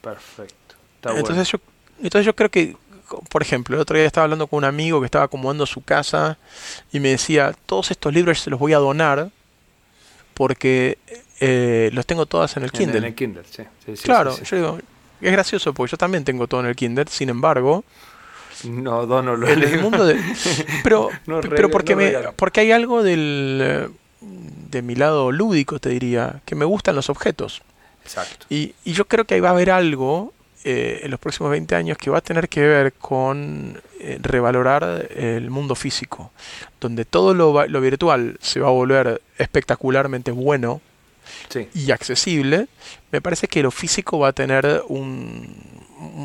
Perfecto. 0.00 0.74
entonces, 1.14 1.48
yo, 1.48 1.58
entonces 2.02 2.26
yo 2.26 2.34
creo 2.34 2.50
que 2.50 2.76
por 3.28 3.42
ejemplo, 3.42 3.76
el 3.76 3.82
otro 3.82 3.96
día 3.96 4.06
estaba 4.06 4.24
hablando 4.24 4.46
con 4.46 4.58
un 4.58 4.64
amigo 4.64 5.00
que 5.00 5.06
estaba 5.06 5.24
acomodando 5.24 5.66
su 5.66 5.82
casa 5.82 6.38
y 6.92 7.00
me 7.00 7.10
decía, 7.10 7.54
todos 7.66 7.90
estos 7.90 8.12
libros 8.12 8.40
se 8.40 8.50
los 8.50 8.58
voy 8.58 8.72
a 8.72 8.78
donar 8.78 9.30
porque 10.34 10.98
eh, 11.40 11.90
los 11.92 12.06
tengo 12.06 12.26
todos 12.26 12.56
en 12.56 12.64
el 12.64 12.72
Kindle. 12.72 12.98
En 12.98 13.04
el 13.04 13.14
Kindle, 13.14 13.42
sí. 13.48 13.64
claro, 14.02 14.36
yo 14.42 14.56
digo, 14.56 14.78
es 15.20 15.32
gracioso 15.32 15.72
porque 15.72 15.92
yo 15.92 15.96
también 15.96 16.24
tengo 16.24 16.46
todo 16.46 16.60
en 16.60 16.66
el 16.66 16.76
Kindle, 16.76 17.06
sin 17.08 17.28
embargo... 17.28 17.84
No, 18.64 19.06
dono 19.06 19.34
lo 19.34 19.48
en 19.48 19.62
el 19.62 19.80
mundo 19.80 20.04
de, 20.04 20.20
Pero, 20.84 21.08
pero 21.24 21.68
porque, 21.68 21.96
me, 21.96 22.12
porque 22.36 22.60
hay 22.60 22.70
algo 22.70 23.02
del, 23.02 23.90
de 24.20 24.82
mi 24.82 24.94
lado 24.94 25.32
lúdico, 25.32 25.80
te 25.80 25.88
diría, 25.88 26.42
que 26.44 26.54
me 26.54 26.64
gustan 26.64 26.94
los 26.94 27.10
objetos. 27.10 27.62
Exacto. 28.04 28.46
Y, 28.50 28.74
y 28.84 28.92
yo 28.92 29.06
creo 29.06 29.24
que 29.24 29.34
ahí 29.34 29.40
va 29.40 29.48
a 29.48 29.52
haber 29.52 29.70
algo 29.70 30.32
eh, 30.64 31.00
en 31.02 31.10
los 31.10 31.18
próximos 31.18 31.50
20 31.50 31.74
años 31.74 31.98
que 31.98 32.10
va 32.10 32.18
a 32.18 32.20
tener 32.20 32.48
que 32.48 32.60
ver 32.60 32.92
con 32.92 33.80
eh, 34.00 34.18
revalorar 34.22 35.08
el 35.14 35.50
mundo 35.50 35.74
físico, 35.74 36.30
donde 36.80 37.04
todo 37.04 37.34
lo, 37.34 37.66
lo, 37.66 37.80
virtual 37.80 38.36
se 38.40 38.60
va 38.60 38.68
a 38.68 38.72
volver 38.72 39.22
espectacularmente 39.38 40.30
bueno 40.30 40.80
y 41.74 41.90
accesible, 41.90 42.68
me 43.10 43.20
parece 43.20 43.46
que 43.48 43.62
lo 43.62 43.70
físico 43.70 44.18
va 44.18 44.28
a 44.28 44.32
tener 44.32 44.82
un, 44.88 45.54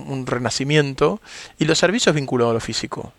un 0.08 0.26
renacimiento 0.26 1.20
y 1.58 1.66
los 1.66 1.78
servicios 1.78 2.16
vinculados 2.16 2.52
a 2.52 2.54
lo 2.56 2.60
físico. 2.60 3.14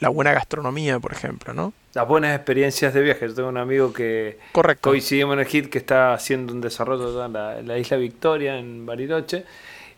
La 0.00 0.08
buena 0.08 0.32
gastronomía, 0.32 0.98
por 0.98 1.12
ejemplo, 1.12 1.54
¿no? 1.54 1.72
Las 1.94 2.06
buenas 2.08 2.34
experiencias 2.34 2.92
de 2.92 3.00
viaje. 3.00 3.28
Yo 3.28 3.34
tengo 3.34 3.48
un 3.48 3.56
amigo 3.56 3.92
que 3.92 4.38
Correcto. 4.52 4.90
coincidimos 4.90 5.34
en 5.34 5.40
el 5.40 5.46
HIT 5.46 5.70
que 5.70 5.78
está 5.78 6.12
haciendo 6.12 6.52
un 6.52 6.60
desarrollo 6.60 7.24
en 7.24 7.32
la, 7.32 7.62
la 7.62 7.78
isla 7.78 7.96
Victoria, 7.96 8.58
en 8.58 8.84
Bariloche, 8.84 9.44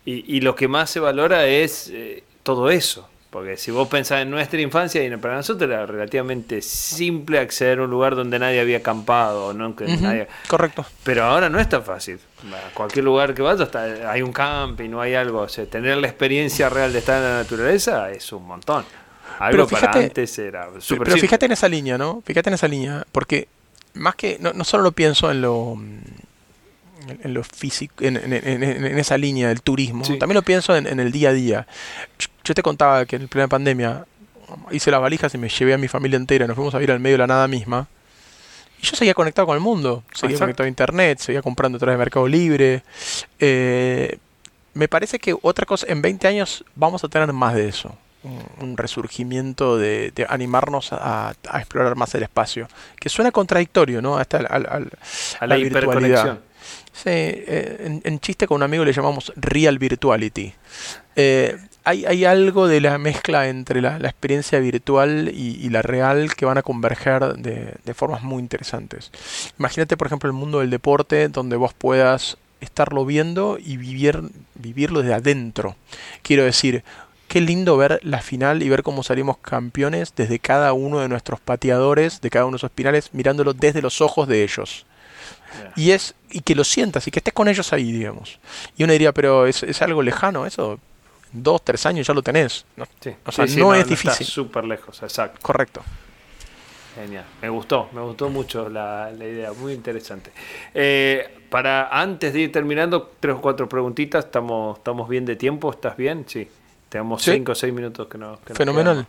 y, 0.07 0.41
lo 0.41 0.55
que 0.55 0.69
más 0.69 0.89
se 0.89 1.01
valora 1.01 1.47
es 1.47 1.91
eh, 1.93 2.23
todo 2.45 2.71
eso. 2.71 3.09
Porque 3.29 3.57
si 3.57 3.73
vos 3.73 3.89
pensás 3.89 4.23
en 4.23 4.31
nuestra 4.31 4.61
infancia, 4.61 5.05
y 5.05 5.15
para 5.17 5.35
nosotros 5.35 5.69
era 5.69 5.85
relativamente 5.85 6.63
simple 6.63 7.41
acceder 7.41 7.81
a 7.81 7.83
un 7.83 7.91
lugar 7.91 8.15
donde 8.15 8.39
nadie 8.39 8.61
había 8.61 8.79
acampado. 8.79 9.53
¿no? 9.53 9.75
Correcto. 10.47 10.87
Pero 11.03 11.25
ahora 11.25 11.51
no 11.51 11.59
es 11.59 11.69
tan 11.69 11.83
fácil. 11.83 12.21
A 12.45 12.73
cualquier 12.73 13.05
lugar 13.05 13.35
que 13.35 13.43
vayas 13.43 13.75
hay 13.75 14.23
un 14.23 14.33
camping, 14.33 14.89
no 14.89 15.01
hay 15.01 15.15
algo. 15.15 15.41
O 15.41 15.49
sea, 15.49 15.67
tener 15.67 15.99
la 15.99 16.07
experiencia 16.07 16.69
real 16.69 16.93
de 16.93 17.01
estar 17.01 17.19
en 17.19 17.25
la 17.25 17.37
naturaleza 17.39 18.11
es 18.13 18.33
un 18.33 18.47
montón. 18.47 18.85
Algo 19.41 19.67
pero 19.67 19.81
para 19.81 19.93
antes 19.93 20.39
era 20.39 20.69
super 20.79 21.09
Pero 21.09 21.19
fíjate 21.19 21.47
en 21.47 21.53
esa 21.53 21.69
línea, 21.69 21.99
¿no? 21.99 22.23
Fíjate 22.25 22.49
en 22.49 22.55
esa 22.55 22.69
línea. 22.69 23.05
Porque 23.11 23.49
más 23.95 24.15
que. 24.15 24.39
No, 24.41 24.53
no 24.53 24.63
solo 24.63 24.85
lo 24.85 24.93
pienso 24.93 25.31
en 25.31 25.43
lo 25.43 25.77
en, 27.23 27.35
lo 27.35 27.43
físico, 27.45 28.05
en, 28.05 28.17
esa 28.99 29.19
línea 29.19 29.49
del 29.49 29.63
turismo. 29.63 30.03
También 30.19 30.35
lo 30.35 30.43
pienso 30.43 30.77
en, 30.77 31.01
el 31.01 31.13
día 31.13 31.31
a 31.31 31.33
día. 31.33 31.67
Yo 32.45 32.55
te 32.55 32.63
contaba 32.63 33.07
que 33.07 33.17
en 33.17 33.23
el 33.23 33.29
plena 33.29 33.49
pandemia 33.49 34.07
hice 34.71 34.91
las 34.91 35.01
valijas 35.01 35.35
y 35.35 35.39
me 35.39 35.49
llevé 35.49 35.75
a 35.75 35.79
mi 35.79 35.89
familia 35.89 36.17
entera, 36.17 36.47
nos 36.47 36.57
fuimos 36.57 36.75
a 36.75 36.83
ir 36.83 36.91
al 36.91 37.01
medio 37.01 37.15
de 37.15 37.19
la 37.19 37.27
nada 37.27 37.49
misma. 37.49 37.89
Y 38.81 38.87
yo 38.87 38.97
seguía 38.97 39.15
conectado 39.15 39.47
con 39.47 39.57
el 39.57 39.63
mundo, 39.63 40.03
seguía 40.13 40.39
conectado 40.39 40.67
a 40.67 40.69
internet, 40.69 41.19
seguía 41.19 41.43
comprando 41.43 41.77
a 41.77 41.79
través 41.79 41.95
de 41.95 41.99
Mercado 41.99 42.29
Libre. 42.29 42.83
Eh, 43.41 44.19
me 44.75 44.89
parece 44.89 45.19
que 45.19 45.35
otra 45.41 45.65
cosa, 45.65 45.87
en 45.89 46.03
20 46.03 46.29
años 46.29 46.65
vamos 46.75 47.03
a 47.03 47.09
tener 47.09 47.33
más 47.33 47.55
de 47.55 47.69
eso. 47.69 47.97
Un, 48.61 48.77
resurgimiento 48.77 49.79
de, 49.79 50.13
animarnos 50.29 50.93
a, 50.93 51.35
explorar 51.55 51.95
más 51.95 52.13
el 52.17 52.25
espacio. 52.25 52.69
Que 52.99 53.09
suena 53.09 53.31
contradictorio, 53.31 54.03
¿no? 54.03 54.19
Hasta 54.19 54.39
al, 54.39 54.67
a 54.67 55.47
la, 55.47 55.57
virtualidad. 55.57 56.41
Sí, 56.97 57.11
eh, 57.11 58.01
en, 58.05 58.21
chiste 58.21 58.47
con 58.47 58.57
un 58.57 58.63
amigo 58.63 58.83
le 58.83 58.95
llamamos 58.95 59.31
real 59.37 59.79
virtuality. 59.79 60.55
Eh, 61.15 61.55
hay, 61.85 62.07
hay, 62.07 62.25
algo 62.25 62.69
de 62.69 62.81
la 62.81 62.97
mezcla 62.97 63.49
entre 63.49 63.83
la, 63.83 63.99
experiencia 63.99 64.59
virtual 64.61 65.31
y, 65.35 65.69
la 65.69 65.83
real 65.83 66.35
que 66.35 66.47
van 66.47 66.57
a 66.57 66.63
converger 66.63 67.35
de, 67.37 67.75
de 67.85 67.95
formas 67.95 68.23
muy 68.23 68.41
interesantes. 68.41 69.13
Imagínate, 69.59 69.99
por 69.99 70.07
ejemplo, 70.07 70.27
el 70.29 70.33
mundo 70.33 70.61
del 70.61 70.71
deporte 70.71 71.29
donde 71.29 71.57
vos 71.57 71.75
puedas 71.75 72.39
estarlo 72.63 73.05
viendo 73.05 73.59
y 73.63 73.77
vivir, 73.77 74.23
vivirlo 74.55 75.03
desde 75.03 75.15
adentro. 75.15 75.77
Quiero 76.23 76.45
decir, 76.45 76.83
qué 77.29 77.43
lindo 77.43 77.77
ver 77.77 78.01
la 78.05 78.23
final 78.23 78.63
y 78.63 78.71
ver 78.71 78.83
cómo 78.83 79.03
salimos 79.03 79.37
campeones 79.37 80.15
desde 80.17 80.39
cada 80.39 80.73
uno 80.73 81.01
de 81.01 81.09
nuestros 81.09 81.41
pateadores, 81.41 82.23
de 82.23 82.31
cada 82.31 82.47
uno 82.47 82.55
de 82.55 82.61
esos 82.61 82.71
pinales, 82.71 83.13
mirándolo 83.13 83.53
desde 83.53 83.83
los 83.83 84.01
ojos 84.01 84.29
de 84.29 84.43
ellos. 84.43 84.87
Y 85.77 85.91
es 85.91 86.15
y 86.31 86.41
que 86.41 86.55
lo 86.55 86.65
sientas 86.65 87.07
y 87.07 87.11
que 87.11 87.21
estés 87.21 87.35
con 87.35 87.49
ellos 87.49 87.73
ahí, 87.73 87.93
digamos. 87.93 88.39
Y 88.77 88.85
uno 88.85 88.93
diría, 88.93 89.13
pero 89.13 89.47
es, 89.47 89.63
es 89.63 89.81
algo 89.83 90.03
lejano, 90.03 90.47
eso. 90.47 90.79
Dos, 91.33 91.63
tres 91.65 91.85
años 91.87 92.07
ya 92.07 92.15
lo 92.15 92.23
tenés. 92.23 92.65
No, 92.77 92.85
o 93.25 93.33
sea, 93.33 93.47
no, 93.57 93.75
es 93.75 93.87
difícil. 93.87 94.27
súper 94.27 94.65
lejos, 94.65 95.03
exacto. 95.03 95.39
Correcto. 95.43 95.83
Genial. 96.95 97.25
Me 97.43 97.51
gustó, 97.51 97.91
me 97.93 98.01
gustó 98.01 98.31
mucho 98.31 98.71
la, 98.71 99.11
la 99.11 99.25
idea, 99.25 99.53
muy 99.53 99.75
interesante. 99.75 100.31
Eh, 100.73 101.41
para 101.51 101.89
antes 101.89 102.33
de 102.33 102.41
ir 102.41 102.53
terminando, 102.53 103.13
tres 103.21 103.35
o 103.35 103.41
cuatro 103.41 103.69
preguntitas, 103.69 104.25
estamos, 104.25 104.79
estamos 104.79 105.09
bien 105.09 105.27
de 105.27 105.37
tiempo, 105.37 105.71
¿estás 105.71 105.97
bien? 105.97 106.25
Sí. 106.27 106.49
Tenemos 106.89 107.23
cinco 107.23 107.53
o 107.53 107.55
seis 107.55 107.73
minutos 107.73 108.07
que 108.07 108.17
nos. 108.17 108.39
Fenomenal. 108.41 109.07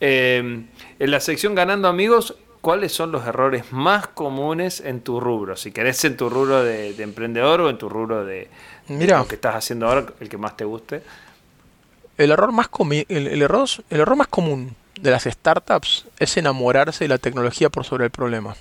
Eh, 0.00 0.64
en 0.98 1.10
la 1.10 1.20
sección 1.20 1.54
Ganando 1.54 1.88
Amigos, 1.88 2.36
¿cuáles 2.60 2.92
son 2.92 3.12
los 3.12 3.26
errores 3.26 3.72
más 3.72 4.06
comunes 4.08 4.80
en 4.80 5.00
tu 5.00 5.20
rubro? 5.20 5.56
Si 5.56 5.72
querés 5.72 6.04
en 6.04 6.16
tu 6.16 6.28
rubro 6.28 6.62
de, 6.62 6.90
emprendedor 7.02 7.60
o 7.62 7.70
en 7.70 7.78
tu 7.78 7.88
rubro 7.88 8.24
de, 8.24 8.48
lo 8.88 9.28
que 9.28 9.34
estás 9.34 9.56
haciendo 9.56 9.88
ahora, 9.88 10.06
el 10.20 10.28
que 10.28 10.36
más 10.36 10.56
te 10.56 10.64
guste. 10.64 11.02
El 12.18 12.30
error 12.30 12.52
más, 12.52 12.68
el, 13.08 13.42
error, 13.42 13.68
el 13.88 14.00
error 14.00 14.16
más 14.16 14.28
común 14.28 14.76
de 15.00 15.10
las 15.10 15.24
startups 15.24 16.06
es 16.18 16.36
enamorarse 16.36 17.04
de 17.04 17.08
la 17.08 17.18
tecnología 17.18 17.70
por 17.70 17.84
sobre 17.84 18.04
el 18.04 18.10
problema. 18.10 18.56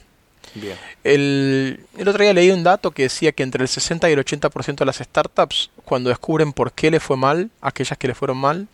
Bien. 0.55 0.77
El, 1.03 1.85
el, 1.97 2.07
otro 2.07 2.23
día 2.23 2.33
leí 2.33 2.49
un 2.49 2.63
dato 2.63 2.91
que 2.91 3.03
decía 3.03 3.33
que 3.33 3.43
entre 3.43 3.61
el 3.61 3.67
60 3.67 4.09
y 4.09 4.13
el 4.13 4.25
80% 4.25 4.75
de 4.77 4.85
las 4.85 4.97
startups, 4.97 5.69
cuando 5.85 6.09
descubren 6.09 6.53
por 6.53 6.71
qué 6.71 6.89
le 6.89 6.99
fue 6.99 7.17
mal, 7.17 7.51
aquellas 7.61 7.97
que 7.97 8.07
le 8.07 8.15
fueron 8.15 8.37
mal, 8.37 8.67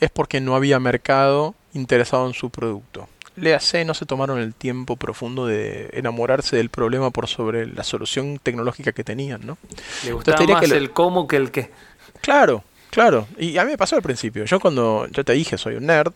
es 0.00 0.10
porque 0.10 0.40
no 0.40 0.56
había 0.56 0.80
mercado 0.80 1.54
interesado 1.72 2.26
en 2.26 2.34
su 2.34 2.50
producto 2.50 3.06
léase, 3.40 3.84
no 3.84 3.94
se 3.94 4.06
tomaron 4.06 4.38
el 4.38 4.54
tiempo 4.54 4.96
profundo 4.96 5.46
de 5.46 5.90
enamorarse 5.92 6.56
del 6.56 6.68
problema 6.70 7.10
por 7.10 7.28
sobre 7.28 7.66
la 7.66 7.84
solución 7.84 8.38
tecnológica 8.42 8.92
que 8.92 9.04
tenían, 9.04 9.44
¿no? 9.44 9.58
Le 10.04 10.12
gustaba 10.12 10.44
más 10.46 10.70
el 10.70 10.90
cómo 10.90 11.26
que 11.26 11.36
el 11.36 11.50
qué. 11.50 11.70
Claro, 12.20 12.62
claro. 12.90 13.26
Y 13.38 13.58
a 13.58 13.64
mí 13.64 13.72
me 13.72 13.78
pasó 13.78 13.96
al 13.96 14.02
principio. 14.02 14.44
Yo 14.44 14.60
cuando, 14.60 15.06
yo 15.10 15.24
te 15.24 15.32
dije, 15.32 15.58
soy 15.58 15.76
un 15.76 15.86
nerd, 15.86 16.12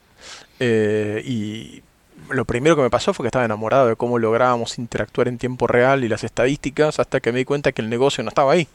eh, 0.61 1.23
y 1.25 1.83
lo 2.31 2.45
primero 2.45 2.77
que 2.77 2.83
me 2.83 2.91
pasó 2.91 3.13
fue 3.13 3.25
que 3.25 3.29
estaba 3.29 3.45
enamorado 3.45 3.89
de 3.89 3.97
cómo 3.97 4.19
lográbamos 4.19 4.79
interactuar 4.79 5.29
en 5.29 5.39
tiempo 5.39 5.67
real 5.67 6.05
y 6.05 6.09
las 6.09 6.25
estadísticas 6.25 6.99
hasta 6.99 7.21
que 7.21 7.33
me 7.33 7.39
di 7.39 7.45
cuenta 7.45 7.73
que 7.73 7.83
el 7.83 7.91
negocio 7.91 8.25
no 8.25 8.29
estaba 8.29 8.53
ahí 8.53 8.67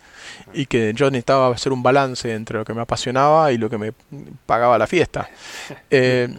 y 0.53 0.65
que 0.65 0.93
yo 0.93 1.09
necesitaba 1.09 1.53
hacer 1.53 1.71
un 1.71 1.81
balance 1.81 2.31
entre 2.33 2.59
lo 2.59 2.65
que 2.65 2.73
me 2.73 2.81
apasionaba 2.81 3.51
y 3.51 3.57
lo 3.57 3.69
que 3.69 3.77
me 3.77 3.93
pagaba 4.45 4.77
la 4.77 4.87
fiesta. 4.87 5.29
Eh, 5.91 6.29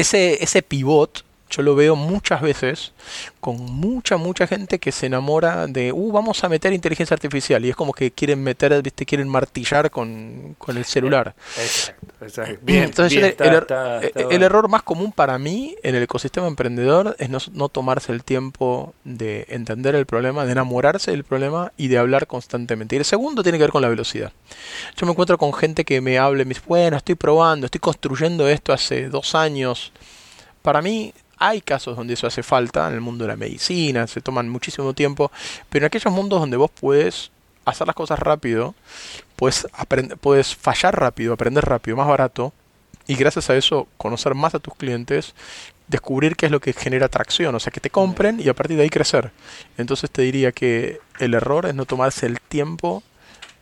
ese, 0.00 0.42
ese 0.42 0.62
pivot 0.62 1.24
yo 1.50 1.62
lo 1.62 1.74
veo 1.74 1.96
muchas 1.96 2.40
veces 2.40 2.92
con 3.40 3.56
mucha, 3.56 4.16
mucha 4.16 4.46
gente 4.46 4.78
que 4.78 4.92
se 4.92 5.06
enamora 5.06 5.66
de, 5.66 5.92
uh, 5.92 6.12
vamos 6.12 6.42
a 6.44 6.48
meter 6.48 6.72
inteligencia 6.72 7.14
artificial. 7.14 7.64
Y 7.64 7.70
es 7.70 7.76
como 7.76 7.92
que 7.92 8.10
quieren 8.10 8.42
meter, 8.42 8.80
viste, 8.82 9.04
quieren 9.04 9.28
martillar 9.28 9.90
con, 9.90 10.56
el 10.68 10.84
celular. 10.84 11.34
Exacto, 12.20 12.58
Bien, 12.62 12.84
Entonces, 12.84 13.34
el, 13.38 14.42
error 14.42 14.68
más 14.68 14.82
común 14.82 15.12
para 15.12 15.38
mí 15.38 15.76
en 15.82 15.94
el 15.94 16.02
ecosistema 16.02 16.46
emprendedor 16.46 17.16
es 17.18 17.28
no, 17.28 17.38
no, 17.52 17.68
tomarse 17.68 18.12
el 18.12 18.22
tiempo 18.22 18.94
de 19.04 19.46
entender 19.48 19.94
el 19.94 20.06
problema, 20.06 20.44
de 20.44 20.52
enamorarse 20.52 21.10
del 21.10 21.24
problema 21.24 21.72
y 21.76 21.88
de 21.88 21.98
hablar 21.98 22.26
constantemente. 22.26 22.94
Y 22.94 22.98
el 22.98 23.04
segundo 23.04 23.42
tiene 23.42 23.58
que 23.58 23.64
ver 23.64 23.72
con 23.72 23.82
la 23.82 23.88
velocidad. 23.88 24.32
Yo 24.96 25.06
me 25.06 25.12
encuentro 25.12 25.38
con 25.38 25.52
gente 25.52 25.84
que 25.84 26.00
me 26.00 26.18
hable, 26.18 26.44
me 26.44 26.50
dice, 26.50 26.62
bueno, 26.66 26.96
estoy 26.96 27.16
probando, 27.16 27.66
estoy 27.66 27.80
construyendo 27.80 28.48
esto 28.48 28.72
hace 28.72 29.08
dos 29.08 29.34
años. 29.34 29.92
Para 30.62 30.82
mí, 30.82 31.14
hay 31.40 31.62
casos 31.62 31.96
donde 31.96 32.14
eso 32.14 32.26
hace 32.26 32.42
falta, 32.42 32.86
en 32.86 32.94
el 32.94 33.00
mundo 33.00 33.24
de 33.24 33.28
la 33.28 33.36
medicina, 33.36 34.06
se 34.06 34.20
toman 34.20 34.48
muchísimo 34.48 34.92
tiempo, 34.92 35.32
pero 35.70 35.84
en 35.84 35.86
aquellos 35.86 36.12
mundos 36.12 36.38
donde 36.38 36.58
vos 36.58 36.70
puedes 36.70 37.32
hacer 37.64 37.86
las 37.86 37.96
cosas 37.96 38.18
rápido, 38.18 38.74
puedes, 39.36 39.66
puedes 40.20 40.54
fallar 40.54 41.00
rápido, 41.00 41.32
aprender 41.32 41.64
rápido, 41.64 41.96
más 41.96 42.06
barato, 42.06 42.52
y 43.06 43.14
gracias 43.14 43.48
a 43.48 43.56
eso 43.56 43.88
conocer 43.96 44.34
más 44.34 44.54
a 44.54 44.58
tus 44.58 44.74
clientes, 44.74 45.34
descubrir 45.88 46.36
qué 46.36 46.46
es 46.46 46.52
lo 46.52 46.60
que 46.60 46.74
genera 46.74 47.06
atracción, 47.06 47.54
o 47.54 47.58
sea, 47.58 47.72
que 47.72 47.80
te 47.80 47.90
compren 47.90 48.38
y 48.38 48.48
a 48.48 48.54
partir 48.54 48.76
de 48.76 48.84
ahí 48.84 48.90
crecer. 48.90 49.32
Entonces 49.78 50.10
te 50.10 50.22
diría 50.22 50.52
que 50.52 51.00
el 51.18 51.34
error 51.34 51.66
es 51.66 51.74
no 51.74 51.86
tomarse 51.86 52.26
el 52.26 52.38
tiempo 52.40 53.02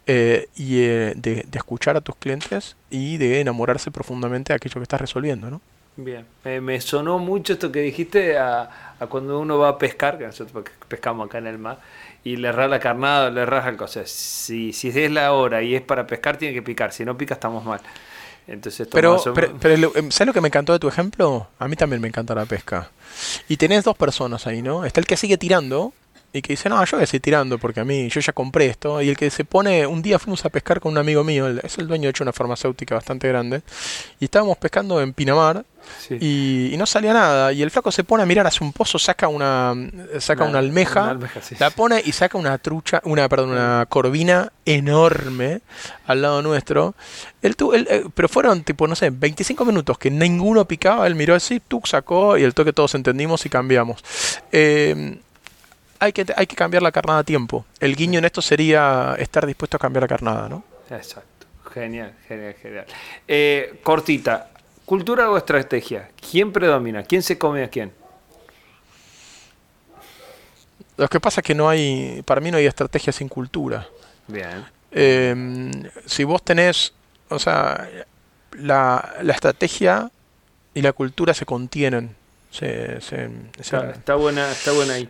eh, 0.06 0.48
y 0.56 0.80
eh, 0.80 1.14
de, 1.16 1.46
de, 1.48 1.58
escuchar 1.58 1.96
a 1.96 2.00
tus 2.00 2.16
clientes 2.16 2.76
y 2.90 3.18
de 3.18 3.40
enamorarse 3.40 3.90
profundamente 3.90 4.52
de 4.52 4.56
aquello 4.56 4.80
que 4.80 4.82
estás 4.82 5.00
resolviendo, 5.00 5.48
¿no? 5.48 5.60
Bien, 6.00 6.24
me 6.62 6.80
sonó 6.80 7.18
mucho 7.18 7.54
esto 7.54 7.72
que 7.72 7.80
dijiste 7.80 8.38
a, 8.38 8.94
cuando 9.08 9.40
uno 9.40 9.58
va 9.58 9.70
a 9.70 9.78
pescar, 9.78 10.16
que 10.16 10.26
nosotros 10.26 10.64
pescamos 10.86 11.26
acá 11.26 11.38
en 11.38 11.48
el 11.48 11.58
mar, 11.58 11.80
y 12.22 12.36
le 12.36 12.50
erras 12.50 12.70
la 12.70 12.78
carnada, 12.78 13.30
le 13.30 13.40
erras 13.40 13.66
algo. 13.66 13.84
O 13.84 13.88
sea, 13.88 14.06
si, 14.06 14.72
si 14.72 14.90
es 14.90 15.10
la 15.10 15.32
hora 15.32 15.60
y 15.60 15.74
es 15.74 15.82
para 15.82 16.06
pescar, 16.06 16.36
tiene 16.36 16.54
que 16.54 16.62
picar. 16.62 16.92
Si 16.92 17.04
no 17.04 17.18
pica, 17.18 17.34
estamos 17.34 17.64
mal. 17.64 17.80
Entonces, 18.46 18.86
pero, 18.92 19.20
pero, 19.34 19.56
pero, 19.58 19.92
em, 19.96 20.12
¿sabes 20.12 20.28
lo 20.28 20.32
que 20.32 20.40
me 20.40 20.46
encantó 20.46 20.72
de 20.72 20.78
tu 20.78 20.86
ejemplo? 20.86 21.48
A 21.58 21.66
mí 21.66 21.74
también 21.74 22.00
me 22.00 22.06
encanta 22.06 22.32
la 22.32 22.46
pesca. 22.46 22.90
Y 23.48 23.56
tenés 23.56 23.82
dos 23.82 23.96
personas 23.96 24.46
ahí, 24.46 24.62
¿no? 24.62 24.84
Está 24.84 25.00
el 25.00 25.06
que 25.06 25.16
sigue 25.16 25.36
tirando 25.36 25.92
y 26.32 26.42
que 26.42 26.52
dice, 26.52 26.68
no, 26.68 26.84
yo 26.84 26.96
voy 26.96 27.04
a 27.04 27.06
seguir 27.06 27.22
tirando 27.22 27.58
porque 27.58 27.80
a 27.80 27.84
mí, 27.84 28.08
yo 28.08 28.20
ya 28.20 28.32
compré 28.32 28.66
esto. 28.66 29.00
Y 29.00 29.08
el 29.08 29.16
que 29.16 29.30
se 29.30 29.44
pone, 29.44 29.86
un 29.86 30.02
día 30.02 30.18
fuimos 30.18 30.44
a 30.44 30.50
pescar 30.50 30.80
con 30.80 30.92
un 30.92 30.98
amigo 30.98 31.24
mío, 31.24 31.48
es 31.48 31.78
el 31.78 31.86
dueño 31.86 32.04
de 32.04 32.10
hecho 32.10 32.24
una 32.24 32.32
farmacéutica 32.32 32.94
bastante 32.94 33.28
grande, 33.28 33.62
y 34.20 34.26
estábamos 34.26 34.58
pescando 34.58 35.00
en 35.00 35.12
Pinamar 35.12 35.64
y, 36.10 36.74
no 36.78 36.86
salía 36.86 37.12
nada. 37.12 37.52
Y 37.52 37.62
el 37.62 37.70
flaco 37.70 37.90
se 37.90 38.04
pone 38.04 38.22
a 38.22 38.26
mirar 38.26 38.46
hacia 38.46 38.64
un 38.66 38.72
pozo, 38.72 38.98
saca 38.98 39.28
una, 39.28 39.74
saca 40.18 40.44
una, 40.44 40.58
almeja, 40.58 41.16
la 41.58 41.70
pone 41.70 42.02
y 42.04 42.12
saca 42.12 42.38
una 42.38 42.58
trucha, 42.58 43.00
una, 43.04 43.28
perdón, 43.28 43.50
una 43.50 43.86
corvina 43.88 44.52
enorme 44.64 45.60
al 46.06 46.22
lado 46.22 46.42
nuestro. 46.42 46.94
Él, 47.42 47.56
eh, 47.74 48.04
pero 48.14 48.28
fueron 48.28 48.62
tipo, 48.62 48.86
no 48.86 48.96
sé, 48.96 49.10
25 49.10 49.64
minutos 49.64 49.98
que 49.98 50.10
ninguno 50.10 50.64
picaba, 50.66 51.06
él 51.06 51.14
miró 51.14 51.34
así, 51.34 51.60
tú 51.60 51.80
sacó 51.84 52.36
y 52.36 52.42
el 52.42 52.54
toque 52.54 52.72
todos 52.72 52.94
entendimos 52.94 53.46
y 53.46 53.48
cambiamos. 53.48 54.04
Eh, 54.52 55.18
hay 55.98 56.12
que, 56.12 56.26
hay 56.36 56.46
que 56.46 56.56
cambiar 56.56 56.82
la 56.82 56.92
carnada 56.92 57.20
a 57.20 57.24
tiempo. 57.24 57.64
El 57.80 57.96
guiño 57.96 58.18
en 58.18 58.24
esto 58.24 58.42
sería 58.42 59.16
estar 59.18 59.46
dispuesto 59.46 59.76
a 59.76 59.80
cambiar 59.80 60.02
la 60.02 60.08
carnada, 60.08 60.48
¿no? 60.48 60.64
Exacto. 60.90 61.46
Genial, 61.72 62.14
genial, 62.26 62.54
genial. 62.60 62.86
Eh, 63.26 63.80
cortita, 63.82 64.50
¿cultura 64.84 65.30
o 65.30 65.36
estrategia? 65.36 66.10
¿Quién 66.30 66.52
predomina? 66.52 67.02
¿Quién 67.02 67.22
se 67.22 67.36
come 67.36 67.62
a 67.62 67.68
quién? 67.68 67.92
Lo 70.96 71.08
que 71.08 71.20
pasa 71.20 71.40
es 71.40 71.46
que 71.46 71.54
no 71.54 71.68
hay, 71.68 72.22
para 72.24 72.40
mí 72.40 72.50
no 72.50 72.56
hay 72.56 72.66
estrategia 72.66 73.12
sin 73.12 73.28
cultura. 73.28 73.86
Bien. 74.26 74.64
Em, 74.90 75.70
si 76.06 76.24
vos 76.24 76.42
tenés, 76.42 76.92
o 77.28 77.38
sea, 77.38 77.88
la, 78.52 79.14
la, 79.22 79.32
estrategia 79.32 80.10
y 80.74 80.82
la 80.82 80.92
cultura 80.92 81.34
se 81.34 81.46
contienen. 81.46 82.16
Se, 82.50 83.00
se, 83.00 83.30
está, 83.60 84.14
buena, 84.14 84.50
está 84.50 84.72
buena 84.72 84.94
ahí. 84.94 85.08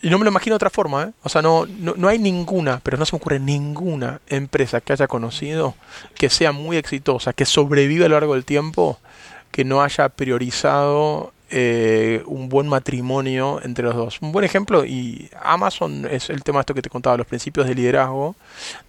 Y 0.00 0.10
no 0.10 0.18
me 0.18 0.24
lo 0.24 0.30
imagino 0.30 0.54
de 0.54 0.56
otra 0.56 0.70
forma, 0.70 1.04
¿eh? 1.04 1.12
O 1.24 1.28
sea, 1.28 1.42
no, 1.42 1.66
no, 1.66 2.08
hay 2.08 2.18
ninguna, 2.18 2.80
pero 2.82 2.96
no 2.96 3.04
se 3.04 3.14
me 3.14 3.18
ocurre 3.18 3.40
ninguna 3.40 4.20
empresa 4.28 4.80
que 4.80 4.92
haya 4.92 5.08
conocido 5.08 5.74
que 6.14 6.30
sea 6.30 6.52
muy 6.52 6.76
exitosa, 6.76 7.32
que 7.32 7.44
sobreviva 7.44 8.06
a 8.06 8.08
lo 8.08 8.14
largo 8.14 8.34
del 8.34 8.44
tiempo, 8.44 9.00
que 9.50 9.64
no 9.64 9.82
haya 9.82 10.08
priorizado 10.08 11.32
eh, 11.50 12.22
un 12.26 12.48
buen 12.48 12.68
matrimonio 12.68 13.60
entre 13.62 13.84
los 13.84 13.94
dos. 13.94 14.20
Un 14.20 14.32
buen 14.32 14.44
ejemplo, 14.44 14.84
y 14.84 15.30
Amazon 15.42 16.06
es 16.10 16.28
el 16.28 16.42
tema 16.42 16.60
esto 16.60 16.74
que 16.74 16.82
te 16.82 16.90
contaba, 16.90 17.16
los 17.16 17.26
principios 17.26 17.66
de 17.66 17.74
liderazgo, 17.74 18.36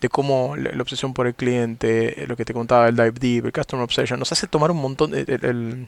de 0.02 0.10
cómo 0.10 0.56
la, 0.58 0.82
obsesión 0.82 1.14
por 1.14 1.28
el 1.28 1.36
cliente, 1.36 2.26
lo 2.28 2.36
que 2.36 2.44
te 2.44 2.54
contaba 2.54 2.90
el 2.90 2.96
Dive 2.96 3.12
Deep, 3.12 3.46
el 3.46 3.54
Customer 3.54 3.84
Obsession, 3.84 4.20
nos 4.20 4.32
hace 4.32 4.48
tomar 4.48 4.72
un 4.72 4.78
montón, 4.78 5.14
el, 5.14 5.26
el, 5.30 5.88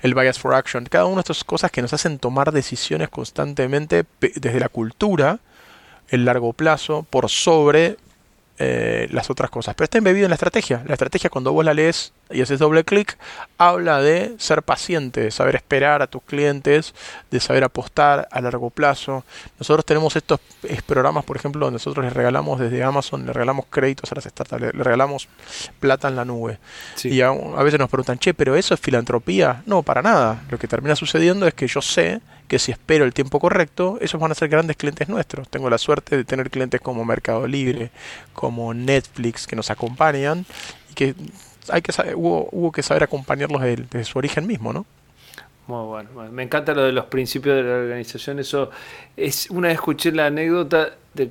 el 0.00 0.14
Bias 0.14 0.38
for 0.38 0.54
Action, 0.54 0.86
cada 0.86 1.04
una 1.04 1.16
de 1.16 1.20
estas 1.20 1.44
cosas 1.44 1.70
que 1.70 1.82
nos 1.82 1.92
hacen 1.92 2.18
tomar 2.18 2.50
decisiones 2.52 3.10
constantemente 3.10 4.04
desde 4.20 4.58
la 4.58 4.68
cultura, 4.68 5.40
el 6.08 6.24
largo 6.24 6.54
plazo, 6.54 7.06
por 7.10 7.28
sobre 7.28 7.98
eh, 8.62 9.08
las 9.10 9.30
otras 9.30 9.48
cosas. 9.48 9.74
Pero 9.74 9.86
está 9.86 9.96
embebido 9.96 10.26
en 10.26 10.28
la 10.28 10.34
estrategia. 10.34 10.82
La 10.86 10.92
estrategia 10.92 11.30
cuando 11.30 11.50
vos 11.50 11.64
la 11.64 11.72
lees 11.72 12.12
y 12.28 12.42
haces 12.42 12.58
doble 12.58 12.84
clic, 12.84 13.16
habla 13.56 14.02
de 14.02 14.34
ser 14.36 14.62
paciente, 14.62 15.22
de 15.22 15.30
saber 15.30 15.54
esperar 15.54 16.02
a 16.02 16.08
tus 16.08 16.22
clientes, 16.22 16.94
de 17.30 17.40
saber 17.40 17.64
apostar 17.64 18.28
a 18.30 18.40
largo 18.42 18.68
plazo. 18.68 19.24
Nosotros 19.58 19.86
tenemos 19.86 20.14
estos 20.14 20.40
programas, 20.84 21.24
por 21.24 21.38
ejemplo, 21.38 21.70
nosotros 21.70 22.04
les 22.04 22.12
regalamos 22.12 22.60
desde 22.60 22.84
Amazon, 22.84 23.24
le 23.24 23.32
regalamos 23.32 23.64
créditos 23.70 24.12
a 24.12 24.16
las 24.16 24.24
startups, 24.24 24.60
le, 24.60 24.72
regalamos 24.72 25.26
plata 25.78 26.08
en 26.08 26.16
la 26.16 26.26
nube. 26.26 26.58
Y 27.02 27.22
a, 27.22 27.28
a 27.28 27.62
veces 27.62 27.80
nos 27.80 27.88
preguntan, 27.88 28.18
che, 28.18 28.34
pero 28.34 28.56
eso 28.56 28.74
es 28.74 28.80
filantropía. 28.80 29.62
No, 29.64 29.82
para 29.82 30.02
nada. 30.02 30.42
Lo 30.50 30.58
que 30.58 30.68
termina 30.68 30.94
sucediendo 30.96 31.46
es 31.46 31.54
que 31.54 31.66
yo 31.66 31.80
sé 31.80 32.20
que 32.50 32.58
si 32.58 32.72
espero 32.72 33.04
el 33.04 33.14
tiempo 33.14 33.38
correcto, 33.38 33.96
esos 34.00 34.20
van 34.20 34.32
a 34.32 34.34
ser 34.34 34.48
grandes 34.48 34.76
clientes 34.76 35.08
nuestros. 35.08 35.48
Tengo 35.48 35.70
la 35.70 35.78
suerte 35.78 36.16
de 36.16 36.24
tener 36.24 36.50
clientes 36.50 36.80
como 36.80 37.04
Mercado 37.04 37.46
Libre, 37.46 37.92
como 38.32 38.74
Netflix, 38.74 39.46
que 39.46 39.54
nos 39.54 39.70
acompañan 39.70 40.44
y 40.90 40.94
que 40.94 41.14
hay 41.68 41.80
que 41.80 41.92
saber, 41.92 42.16
hubo, 42.16 42.72
que 42.72 42.82
saber 42.82 43.04
acompañarlos 43.04 43.62
desde, 43.62 44.02
su 44.02 44.18
origen 44.18 44.48
mismo, 44.48 44.72
¿no? 44.72 44.84
Muy 45.68 45.86
bueno, 45.86 46.10
me 46.32 46.42
encanta 46.42 46.74
lo 46.74 46.82
de 46.82 46.90
los 46.90 47.04
principios 47.04 47.54
de 47.54 47.62
la 47.62 47.76
organización. 47.76 48.40
Eso 48.40 48.70
es 49.16 49.48
una 49.50 49.68
vez 49.68 49.76
escuché 49.76 50.10
la 50.10 50.26
anécdota 50.26 50.96
de 51.14 51.30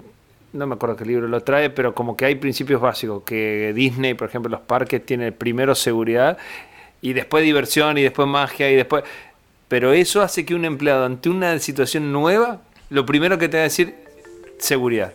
no 0.54 0.68
me 0.68 0.76
acuerdo 0.76 0.96
qué 0.96 1.04
libro 1.04 1.28
lo 1.28 1.44
trae, 1.44 1.70
pero 1.70 1.94
como 1.94 2.16
que 2.16 2.24
hay 2.24 2.36
principios 2.36 2.80
básicos, 2.80 3.24
que 3.24 3.74
Disney, 3.76 4.14
por 4.14 4.30
ejemplo, 4.30 4.50
los 4.50 4.62
parques 4.62 5.06
tienen 5.06 5.34
primero 5.34 5.76
seguridad 5.76 6.38
y 7.02 7.12
después 7.12 7.44
diversión 7.44 7.98
y 7.98 8.04
después 8.04 8.26
magia 8.28 8.72
y 8.72 8.76
después 8.76 9.04
pero 9.70 9.94
eso 9.94 10.22
hace 10.22 10.46
que 10.46 10.56
un 10.56 10.66
empleado 10.66 11.06
ante 11.06 11.30
una 11.30 11.58
situación 11.60 12.12
nueva, 12.12 12.60
lo 12.90 13.06
primero 13.06 13.38
que 13.38 13.48
te 13.48 13.58
va 13.58 13.62
a 13.62 13.64
decir, 13.64 13.96
seguridad. 14.58 15.14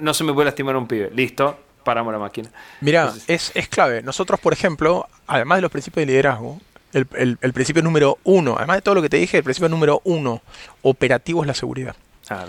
no 0.00 0.14
se 0.14 0.24
me 0.24 0.32
puede 0.32 0.46
lastimar 0.46 0.76
un 0.76 0.86
pibe. 0.86 1.10
Listo, 1.12 1.58
paramos 1.84 2.12
la 2.12 2.20
máquina. 2.20 2.48
Mira, 2.80 3.12
es, 3.26 3.52
clave. 3.68 4.02
Nosotros, 4.02 4.38
por 4.40 4.52
ejemplo, 4.52 5.06
además 5.26 5.58
de 5.58 5.62
los 5.62 5.70
principios 5.70 6.02
de 6.02 6.12
liderazgo, 6.12 6.60
el, 6.92 7.06
el, 7.40 7.52
principio 7.52 7.82
número 7.82 8.18
uno, 8.24 8.54
además 8.56 8.78
de 8.78 8.82
todo 8.82 8.94
lo 8.94 9.02
que 9.02 9.08
te 9.08 9.16
dije, 9.16 9.38
el 9.38 9.44
principio 9.44 9.68
número 9.68 10.00
uno, 10.04 10.42
operativo 10.82 11.42
es 11.42 11.48
la 11.48 11.54
seguridad. 11.54 11.96
Ah, 12.32 12.46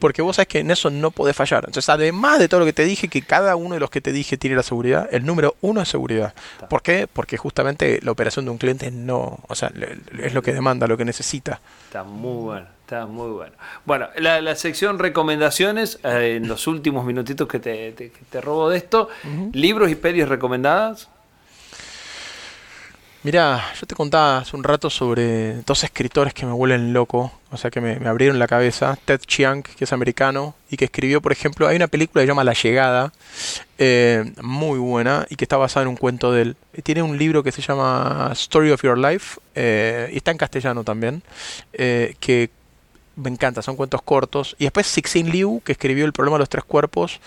Porque 0.00 0.20
vos 0.20 0.36
sabés 0.36 0.48
que 0.48 0.58
en 0.58 0.70
eso 0.70 0.90
no 0.90 1.10
podés 1.10 1.34
fallar. 1.34 1.64
Entonces, 1.66 1.88
además 1.88 2.38
de 2.38 2.46
todo 2.46 2.60
lo 2.60 2.66
que 2.66 2.74
te 2.74 2.84
dije, 2.84 3.08
que 3.08 3.22
cada 3.22 3.56
uno 3.56 3.72
de 3.72 3.80
los 3.80 3.88
que 3.88 4.02
te 4.02 4.12
dije 4.12 4.36
tiene 4.36 4.54
la 4.54 4.62
seguridad, 4.62 5.08
el 5.10 5.24
número 5.24 5.56
uno 5.62 5.80
es 5.80 5.88
seguridad. 5.88 6.34
¿Por 6.68 6.82
qué? 6.82 7.08
Porque 7.10 7.38
justamente 7.38 8.00
la 8.02 8.10
operación 8.10 8.44
de 8.44 8.50
un 8.50 8.58
cliente 8.58 8.90
no, 8.90 9.38
o 9.48 9.54
sea, 9.54 9.72
es 10.18 10.34
lo 10.34 10.42
que 10.42 10.52
demanda, 10.52 10.86
lo 10.86 10.98
que 10.98 11.06
necesita. 11.06 11.58
Está 11.86 12.04
muy 12.04 12.44
bueno, 12.44 12.66
está 12.82 13.06
muy 13.06 13.30
bueno. 13.30 13.52
Bueno, 13.86 14.08
la, 14.18 14.54
sección 14.56 14.98
recomendaciones, 14.98 16.00
eh, 16.04 16.34
en 16.36 16.46
los 16.46 16.66
últimos 16.66 17.06
minutitos 17.06 17.48
que 17.48 17.60
te, 17.60 17.92
te, 17.92 18.40
robo 18.42 18.68
de 18.68 18.76
esto, 18.76 19.08
libros 19.54 19.90
y 19.90 19.94
pelis 19.94 20.28
recomendadas. 20.28 21.08
Mira, 23.24 23.72
yo 23.80 23.86
te 23.86 23.94
contaba 23.94 24.36
hace 24.36 24.54
un 24.54 24.62
rato 24.62 24.90
sobre 24.90 25.54
dos 25.62 25.82
escritores 25.82 26.34
que 26.34 26.44
me 26.44 26.52
vuelven 26.52 26.92
loco, 26.92 27.32
o 27.50 27.56
sea 27.56 27.70
que 27.70 27.80
me, 27.80 28.06
abrieron 28.06 28.38
la 28.38 28.46
cabeza. 28.46 28.98
Ted 29.02 29.18
Chiang, 29.26 29.62
que 29.62 29.84
es 29.84 29.94
americano, 29.94 30.54
y 30.68 30.76
que 30.76 30.84
escribió, 30.84 31.22
por 31.22 31.32
ejemplo, 31.32 31.66
hay 31.66 31.76
una 31.76 31.86
película 31.86 32.20
que 32.20 32.26
se 32.26 32.28
llama 32.28 32.44
La 32.44 32.52
Llegada, 32.52 33.14
eh, 33.78 34.30
muy 34.42 34.78
buena, 34.78 35.26
y 35.30 35.36
que 35.36 35.46
está 35.46 35.56
basada 35.56 35.84
en 35.84 35.88
un 35.88 35.96
cuento 35.96 36.32
de 36.32 36.42
él. 36.42 36.56
Tiene 36.82 37.02
un 37.02 37.16
libro 37.16 37.42
que 37.42 37.50
se 37.50 37.62
llama 37.62 38.28
Story 38.34 38.72
of 38.72 38.82
Your 38.82 38.98
Life, 38.98 39.40
eh, 39.54 40.10
y 40.12 40.18
está 40.18 40.30
en 40.30 40.36
castellano 40.36 40.84
también, 40.84 41.22
eh, 41.72 42.16
que 42.20 42.50
me 43.16 43.30
encanta, 43.30 43.62
son 43.62 43.76
cuentos 43.76 44.02
cortos. 44.02 44.54
Y 44.58 44.64
después 44.64 44.86
Cixin 44.86 45.30
Liu, 45.30 45.62
que 45.64 45.72
escribió 45.72 46.04
El 46.04 46.12
problema 46.12 46.36
de 46.36 46.40
los 46.40 46.50
tres 46.50 46.64
cuerpos, 46.64 47.20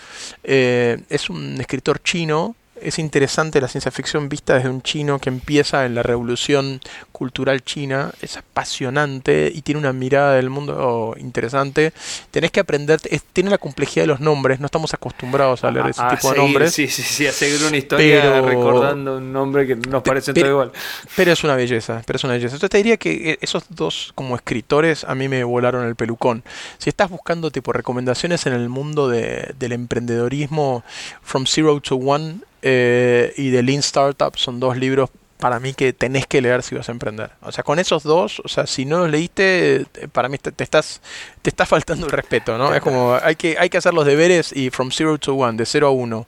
es 0.44 1.28
un 1.28 1.60
escritor 1.60 2.00
chino 2.04 2.54
es 2.82 2.98
interesante 2.98 3.60
la 3.60 3.68
ciencia 3.68 3.90
ficción 3.90 4.28
vista 4.28 4.54
desde 4.54 4.68
un 4.68 4.82
chino 4.82 5.18
que 5.18 5.28
empieza 5.28 5.86
en 5.86 5.94
la 5.94 6.02
revolución 6.02 6.80
cultural 7.12 7.62
china, 7.62 8.12
es 8.22 8.36
apasionante 8.36 9.50
y 9.54 9.62
tiene 9.62 9.80
una 9.80 9.92
mirada 9.92 10.34
del 10.34 10.50
mundo 10.50 11.14
interesante. 11.18 11.92
Tenés 12.30 12.50
que 12.50 12.60
aprender, 12.60 13.00
tiene 13.32 13.50
la 13.50 13.58
complejidad 13.58 14.04
de 14.04 14.08
los 14.08 14.20
nombres, 14.20 14.60
no 14.60 14.66
estamos 14.66 14.94
acostumbrados 14.94 15.64
a 15.64 15.70
leer 15.70 15.88
ese 15.88 16.02
tipo 16.10 16.32
de 16.32 16.38
nombres. 16.38 16.74
Sí, 16.74 16.88
sí, 16.88 17.02
sí, 17.02 17.26
a 17.26 17.32
seguir 17.32 17.66
una 17.66 17.76
historia 17.76 18.40
recordando 18.40 19.18
un 19.18 19.32
nombre 19.32 19.66
que 19.66 19.76
nos 19.76 20.02
parece 20.02 20.32
todo 20.32 20.46
igual. 20.46 20.72
Pero 21.16 21.32
es 21.32 21.44
una 21.44 21.56
belleza, 21.56 22.02
pero 22.06 22.16
es 22.16 22.24
una 22.24 22.34
belleza. 22.34 22.54
Entonces 22.54 22.70
te 22.70 22.76
diría 22.78 22.96
que 22.96 23.32
eh, 23.32 23.38
esos 23.40 23.64
dos 23.68 24.12
como 24.14 24.36
escritores 24.36 25.04
a 25.04 25.14
mí 25.14 25.28
me 25.28 25.44
volaron 25.44 25.86
el 25.86 25.96
pelucón. 25.96 26.42
Si 26.78 26.88
estás 26.88 27.10
buscando 27.10 27.50
tipo 27.50 27.72
recomendaciones 27.72 28.46
en 28.46 28.52
el 28.52 28.68
mundo 28.68 29.08
de, 29.08 29.54
del 29.58 29.72
emprendedorismo, 29.72 30.84
From 31.22 31.46
Zero 31.46 31.80
to 31.80 31.96
One, 31.96 32.40
eh, 32.62 33.32
y 33.36 33.50
The 33.52 33.62
Lean 33.62 33.80
Startup 33.80 34.36
son 34.36 34.60
dos 34.60 34.76
libros 34.76 35.10
para 35.38 35.60
mí 35.60 35.72
que 35.72 35.92
tenés 35.92 36.26
que 36.26 36.42
leer 36.42 36.62
si 36.62 36.74
vas 36.74 36.88
a 36.88 36.92
emprender. 36.92 37.30
O 37.42 37.52
sea, 37.52 37.62
con 37.62 37.78
esos 37.78 38.02
dos, 38.02 38.40
o 38.44 38.48
sea, 38.48 38.66
si 38.66 38.84
no 38.84 38.98
los 38.98 39.10
leíste, 39.10 39.76
eh, 39.76 39.86
para 40.10 40.28
mí 40.28 40.36
te, 40.38 40.52
estás 40.62 41.00
te 41.42 41.50
está 41.50 41.64
faltando 41.64 42.06
el 42.06 42.12
respeto, 42.12 42.58
¿no? 42.58 42.74
Es 42.74 42.82
como 42.82 43.16
hay 43.22 43.36
que 43.36 43.56
hay 43.58 43.70
que 43.70 43.78
hacer 43.78 43.94
los 43.94 44.04
deberes 44.04 44.52
y 44.54 44.70
from 44.70 44.90
zero 44.90 45.16
to 45.18 45.34
one, 45.34 45.56
de 45.56 45.64
0 45.64 45.86
a 45.86 45.90
1. 45.90 46.26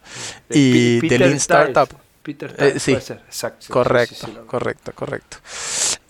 Y 0.50 1.00
The 1.08 1.18
Lean 1.18 1.32
Startup 1.34 1.88
Peter 2.22 2.54
eh, 2.58 2.78
sí, 2.78 2.92
Exacto, 2.92 3.66
correcto, 3.70 4.46
correcto, 4.46 4.92
correcto. 4.92 5.38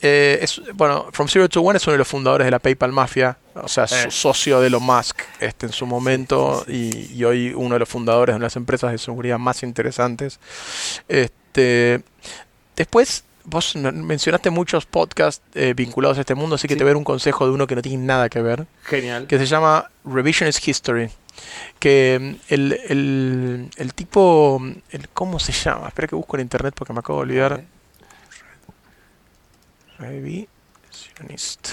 Es, 0.02 0.60
bueno, 0.74 1.08
From 1.12 1.28
Zero 1.28 1.48
to 1.48 1.60
One 1.60 1.76
es 1.76 1.86
uno 1.86 1.92
de 1.92 1.98
los 1.98 2.08
fundadores 2.08 2.46
de 2.46 2.50
la 2.50 2.58
PayPal 2.58 2.92
Mafia, 2.92 3.36
o 3.54 3.68
sea, 3.68 3.86
socio 3.86 4.60
de 4.60 4.68
Elon 4.68 4.82
Musk 4.82 5.20
este, 5.40 5.66
en 5.66 5.72
su 5.72 5.86
momento 5.86 6.64
y, 6.66 7.22
hoy 7.24 7.52
uno 7.54 7.74
de 7.74 7.80
los 7.80 7.88
fundadores 7.88 8.32
de 8.32 8.36
una 8.36 8.44
de 8.44 8.46
las 8.46 8.56
empresas 8.56 8.92
de 8.92 8.98
seguridad 8.98 9.38
más 9.38 9.62
interesantes. 9.62 10.40
Este, 11.08 12.02
después, 12.76 13.24
vos 13.44 13.76
mencionaste 13.76 14.50
muchos 14.50 14.86
podcasts 14.86 15.42
eh, 15.54 15.74
vinculados 15.74 16.18
a 16.18 16.20
este 16.20 16.34
mundo, 16.34 16.54
así 16.54 16.68
que 16.68 16.76
te 16.76 16.84
voy 16.84 16.90
a 16.90 16.92
dar 16.92 16.96
un 16.96 17.04
consejo 17.04 17.46
de 17.46 17.52
uno 17.52 17.66
que 17.66 17.76
no 17.76 17.82
tiene 17.82 18.04
nada 18.04 18.28
que 18.28 18.40
ver. 18.40 18.66
Genial. 18.84 19.26
Que 19.26 19.38
se 19.38 19.46
llama 19.46 19.90
Revisionist 20.04 20.66
History. 20.66 21.10
Que 21.78 22.18
mm, 22.20 22.52
el, 22.52 22.72
el, 22.88 23.70
el 23.76 23.94
tipo, 23.94 24.62
el, 24.90 25.08
¿cómo 25.10 25.38
se 25.38 25.52
llama? 25.52 25.88
Espera 25.88 26.08
que 26.08 26.16
busco 26.16 26.36
en 26.36 26.42
internet 26.42 26.74
porque 26.76 26.92
me 26.92 27.00
acabo 27.00 27.18
de 27.20 27.22
olvidar. 27.22 27.64
Revisionist. 30.00 31.68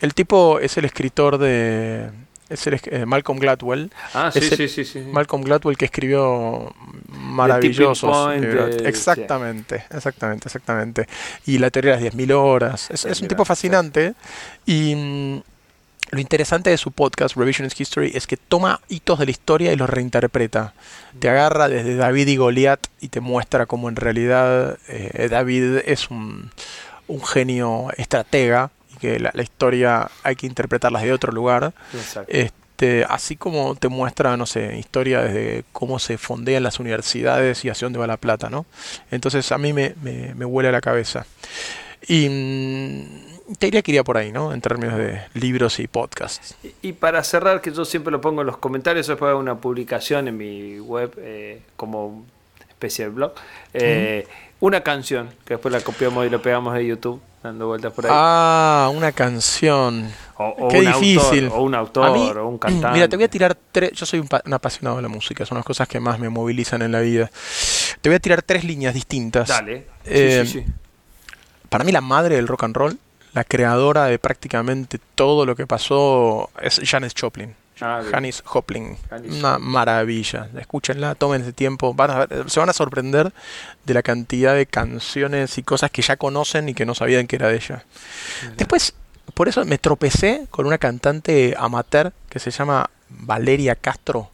El 0.00 0.14
tipo 0.14 0.60
es 0.60 0.76
el 0.76 0.84
escritor 0.84 1.38
de 1.38 2.10
es 2.50 2.66
el, 2.66 2.80
eh, 2.86 3.06
Malcolm 3.06 3.38
Gladwell. 3.38 3.92
Ah, 4.12 4.30
sí, 4.32 4.40
sí, 4.40 4.68
sí, 4.68 4.84
sí, 4.84 5.00
Malcolm 5.00 5.42
Gladwell 5.44 5.76
que 5.76 5.84
escribió 5.84 6.74
maravillosos. 7.08 8.34
exactamente, 8.84 9.84
exactamente, 9.88 10.48
exactamente. 10.48 11.06
Y 11.46 11.58
la 11.58 11.70
teoría 11.70 11.96
de 11.96 12.04
las 12.04 12.14
10.000 12.14 12.32
horas. 12.32 12.90
Es, 12.90 13.22
un 13.22 13.28
tipo 13.28 13.44
fascinante. 13.44 14.14
Y 14.66 14.94
mm, 14.96 15.42
lo 16.10 16.20
interesante 16.20 16.70
de 16.70 16.76
su 16.76 16.92
podcast, 16.92 17.36
Revisionist 17.36 17.80
History, 17.80 18.12
es 18.14 18.26
que 18.26 18.36
toma 18.36 18.80
hitos 18.88 19.18
de 19.18 19.26
la 19.26 19.30
historia 19.30 19.72
y 19.72 19.76
los 19.76 19.88
reinterpreta. 19.88 20.74
Te 21.18 21.28
agarra 21.28 21.68
desde 21.68 21.96
David 21.96 22.26
y 22.28 22.36
Goliat 22.36 22.86
y 23.00 23.08
te 23.08 23.20
muestra 23.20 23.66
cómo 23.66 23.88
en 23.88 23.96
realidad 23.96 24.78
eh, 24.88 25.28
David 25.30 25.82
es 25.84 26.10
un, 26.10 26.50
un 27.06 27.24
genio 27.24 27.88
estratega 27.96 28.70
que 29.00 29.18
la, 29.18 29.32
historia 29.42 30.10
hay 30.22 30.36
que 30.36 30.46
interpretarla 30.46 31.00
de 31.00 31.12
otro 31.12 31.32
lugar. 31.32 31.72
Este, 32.28 33.04
así 33.08 33.36
como 33.36 33.74
te 33.74 33.88
muestra, 33.88 34.36
no 34.36 34.46
sé, 34.46 34.78
historia 34.78 35.22
desde 35.22 35.64
cómo 35.72 35.98
se 35.98 36.18
fondean 36.18 36.62
las 36.62 36.78
universidades 36.78 37.64
y 37.64 37.70
hacia 37.70 37.86
dónde 37.86 37.98
va 37.98 38.06
la 38.06 38.18
plata, 38.18 38.50
¿no? 38.50 38.66
Entonces 39.10 39.50
a 39.52 39.58
mí 39.58 39.72
me, 39.72 39.94
me, 40.02 40.44
huele 40.44 40.68
a 40.68 40.72
la 40.72 40.80
cabeza. 40.80 41.26
Y 42.10 42.28
mm, 42.28 43.56
te 43.56 43.66
diría 43.66 43.82
que 43.82 43.92
iría 43.92 44.02
por 44.02 44.16
ahí, 44.16 44.32
¿no? 44.32 44.52
En 44.52 44.60
términos 44.60 44.98
de 44.98 45.20
libros 45.34 45.78
y 45.78 45.86
podcasts. 45.86 46.56
Y, 46.82 46.92
para 46.92 47.22
cerrar, 47.22 47.60
que 47.60 47.70
yo 47.70 47.84
siempre 47.84 48.10
lo 48.10 48.20
pongo 48.20 48.40
en 48.40 48.48
los 48.48 48.56
comentarios, 48.56 49.06
después 49.06 49.28
hago 49.28 49.38
una 49.38 49.58
publicación 49.58 50.26
en 50.26 50.36
mi 50.36 50.80
web 50.80 51.12
eh, 51.18 51.62
como 51.76 52.24
especie 52.68 53.04
de 53.04 53.10
blog. 53.12 53.32
Eh, 53.74 54.26
una 54.58 54.80
canción, 54.80 55.28
que 55.44 55.54
después 55.54 55.72
la 55.72 55.80
copiamos 55.82 56.26
y 56.26 56.30
lo 56.30 56.42
pegamos 56.42 56.74
de 56.74 56.84
YouTube 56.84 57.20
dando 57.44 57.68
vueltas 57.68 57.92
por 57.92 58.06
ahí. 58.06 58.12
Ah, 58.12 58.90
una 58.92 59.12
canción. 59.12 60.10
O, 60.36 60.66
Qué 60.68 60.80
difícil. 60.80 61.48
o 61.52 61.62
un 61.62 61.76
autor, 61.76 62.38
o 62.38 62.48
un 62.48 62.58
cantante. 62.58 62.92
Mira, 62.92 63.08
te 63.08 63.14
voy 63.14 63.26
a 63.26 63.28
tirar 63.28 63.56
tres. 63.70 63.92
Yo 63.92 64.04
soy 64.04 64.18
un, 64.18 64.52
apasionado 64.52 64.96
de 64.96 65.02
la 65.02 65.08
música, 65.08 65.46
son 65.46 65.58
las 65.58 65.64
cosas 65.64 65.86
que 65.86 66.00
más 66.00 66.18
me 66.18 66.28
movilizan 66.28 66.82
en 66.82 66.90
la 66.90 67.00
vida. 67.00 67.30
Te 68.00 68.08
voy 68.08 68.16
a 68.16 68.18
tirar 68.18 68.42
tres 68.42 68.64
líneas 68.64 68.94
distintas. 68.94 69.48
Dale. 69.48 69.86
Eh, 70.04 70.42
sí, 70.44 70.64
sí, 70.64 70.64
Para 71.70 71.84
mí, 71.84 71.92
la 71.92 72.02
madre 72.02 72.36
del 72.36 72.46
rock 72.46 72.64
and 72.64 72.76
roll, 72.76 72.98
la 73.32 73.44
creadora 73.44 74.04
de 74.06 74.18
prácticamente 74.18 74.98
todo 75.14 75.46
lo 75.46 75.56
que 75.56 75.66
pasó, 75.66 76.50
es 76.60 76.80
Janis 76.84 77.14
Joplin. 77.18 77.54
Ah, 77.80 78.02
Janis 78.10 78.42
Joplin. 78.44 78.96
Una 79.38 79.58
maravilla. 79.58 80.48
Escúchenla, 80.58 81.14
tomen 81.14 81.42
ese 81.42 81.52
tiempo. 81.52 81.96
se 82.46 82.60
van 82.60 82.68
a 82.68 82.74
sorprender 82.74 83.32
de 83.84 83.94
la 83.94 84.02
cantidad 84.02 84.54
de 84.54 84.66
canciones 84.66 85.56
y 85.56 85.62
cosas 85.62 85.90
que 85.90 86.02
ya 86.02 86.16
conocen 86.16 86.68
y 86.68 86.74
que 86.74 86.84
no 86.84 86.94
sabían 86.94 87.26
que 87.26 87.36
era 87.36 87.48
de 87.48 87.56
ella. 87.56 87.84
Después, 88.56 88.94
por 89.32 89.48
eso 89.48 89.64
me 89.64 89.78
tropecé 89.78 90.46
con 90.50 90.66
una 90.66 90.78
cantante 90.78 91.54
amateur 91.58 92.12
que 92.28 92.38
se 92.38 92.50
llama 92.50 92.90
Valeria 93.08 93.76
Castro. 93.76 94.30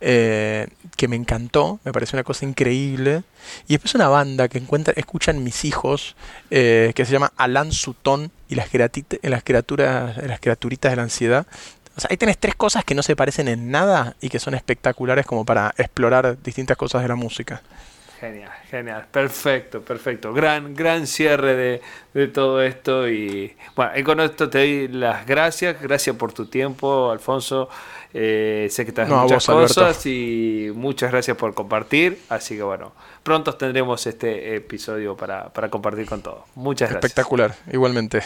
Eh, 0.00 0.68
que 0.96 1.08
me 1.08 1.16
encantó, 1.16 1.80
me 1.84 1.92
pareció 1.92 2.16
una 2.16 2.24
cosa 2.24 2.44
increíble. 2.44 3.22
Y 3.68 3.74
después 3.74 3.94
una 3.94 4.08
banda 4.08 4.48
que 4.48 4.58
encuentra, 4.58 4.94
escuchan 4.96 5.42
mis 5.42 5.64
hijos, 5.64 6.16
eh, 6.50 6.92
que 6.94 7.04
se 7.04 7.12
llama 7.12 7.32
Alan 7.36 7.72
Sutton 7.72 8.30
y 8.48 8.54
las, 8.54 8.68
las, 9.22 9.42
criaturas, 9.42 10.16
las 10.16 10.40
criaturitas 10.40 10.92
de 10.92 10.96
la 10.96 11.02
ansiedad, 11.02 11.46
o 11.96 12.00
sea, 12.00 12.08
ahí 12.10 12.18
tenés 12.18 12.36
tres 12.36 12.54
cosas 12.54 12.84
que 12.84 12.94
no 12.94 13.02
se 13.02 13.16
parecen 13.16 13.48
en 13.48 13.70
nada 13.70 14.16
y 14.20 14.28
que 14.28 14.38
son 14.38 14.54
espectaculares 14.54 15.24
como 15.24 15.46
para 15.46 15.74
explorar 15.78 16.36
distintas 16.42 16.76
cosas 16.76 17.00
de 17.02 17.08
la 17.08 17.16
música. 17.16 17.62
Genial, 18.20 18.52
genial, 18.70 19.06
perfecto, 19.10 19.82
perfecto. 19.82 20.32
Gran, 20.32 20.74
gran 20.74 21.06
cierre 21.06 21.80
de, 22.14 22.28
todo 22.28 22.62
esto. 22.62 23.08
Y 23.08 23.54
bueno, 23.74 23.92
con 24.04 24.20
esto 24.20 24.48
te 24.48 24.58
doy 24.58 24.88
las 24.88 25.26
gracias. 25.26 25.80
Gracias 25.80 26.16
por 26.16 26.32
tu 26.32 26.46
tiempo, 26.46 27.10
Alfonso. 27.10 27.68
Eh, 28.18 28.68
sé 28.70 28.84
que 28.84 28.90
estás 28.90 29.08
no, 29.08 29.22
muchas 29.22 29.44
cosas 29.44 30.06
y 30.06 30.70
muchas 30.74 31.10
gracias 31.10 31.36
por 31.36 31.52
compartir. 31.52 32.22
Así 32.30 32.56
que 32.56 32.62
bueno, 32.62 32.92
pronto 33.22 33.54
tendremos 33.56 34.06
este 34.06 34.56
episodio 34.56 35.16
para, 35.16 35.52
para 35.52 35.68
compartir 35.68 36.06
con 36.06 36.22
todos. 36.22 36.44
Muchas 36.54 36.90
gracias. 36.90 37.10
Espectacular, 37.10 37.54
igualmente. 37.72 38.22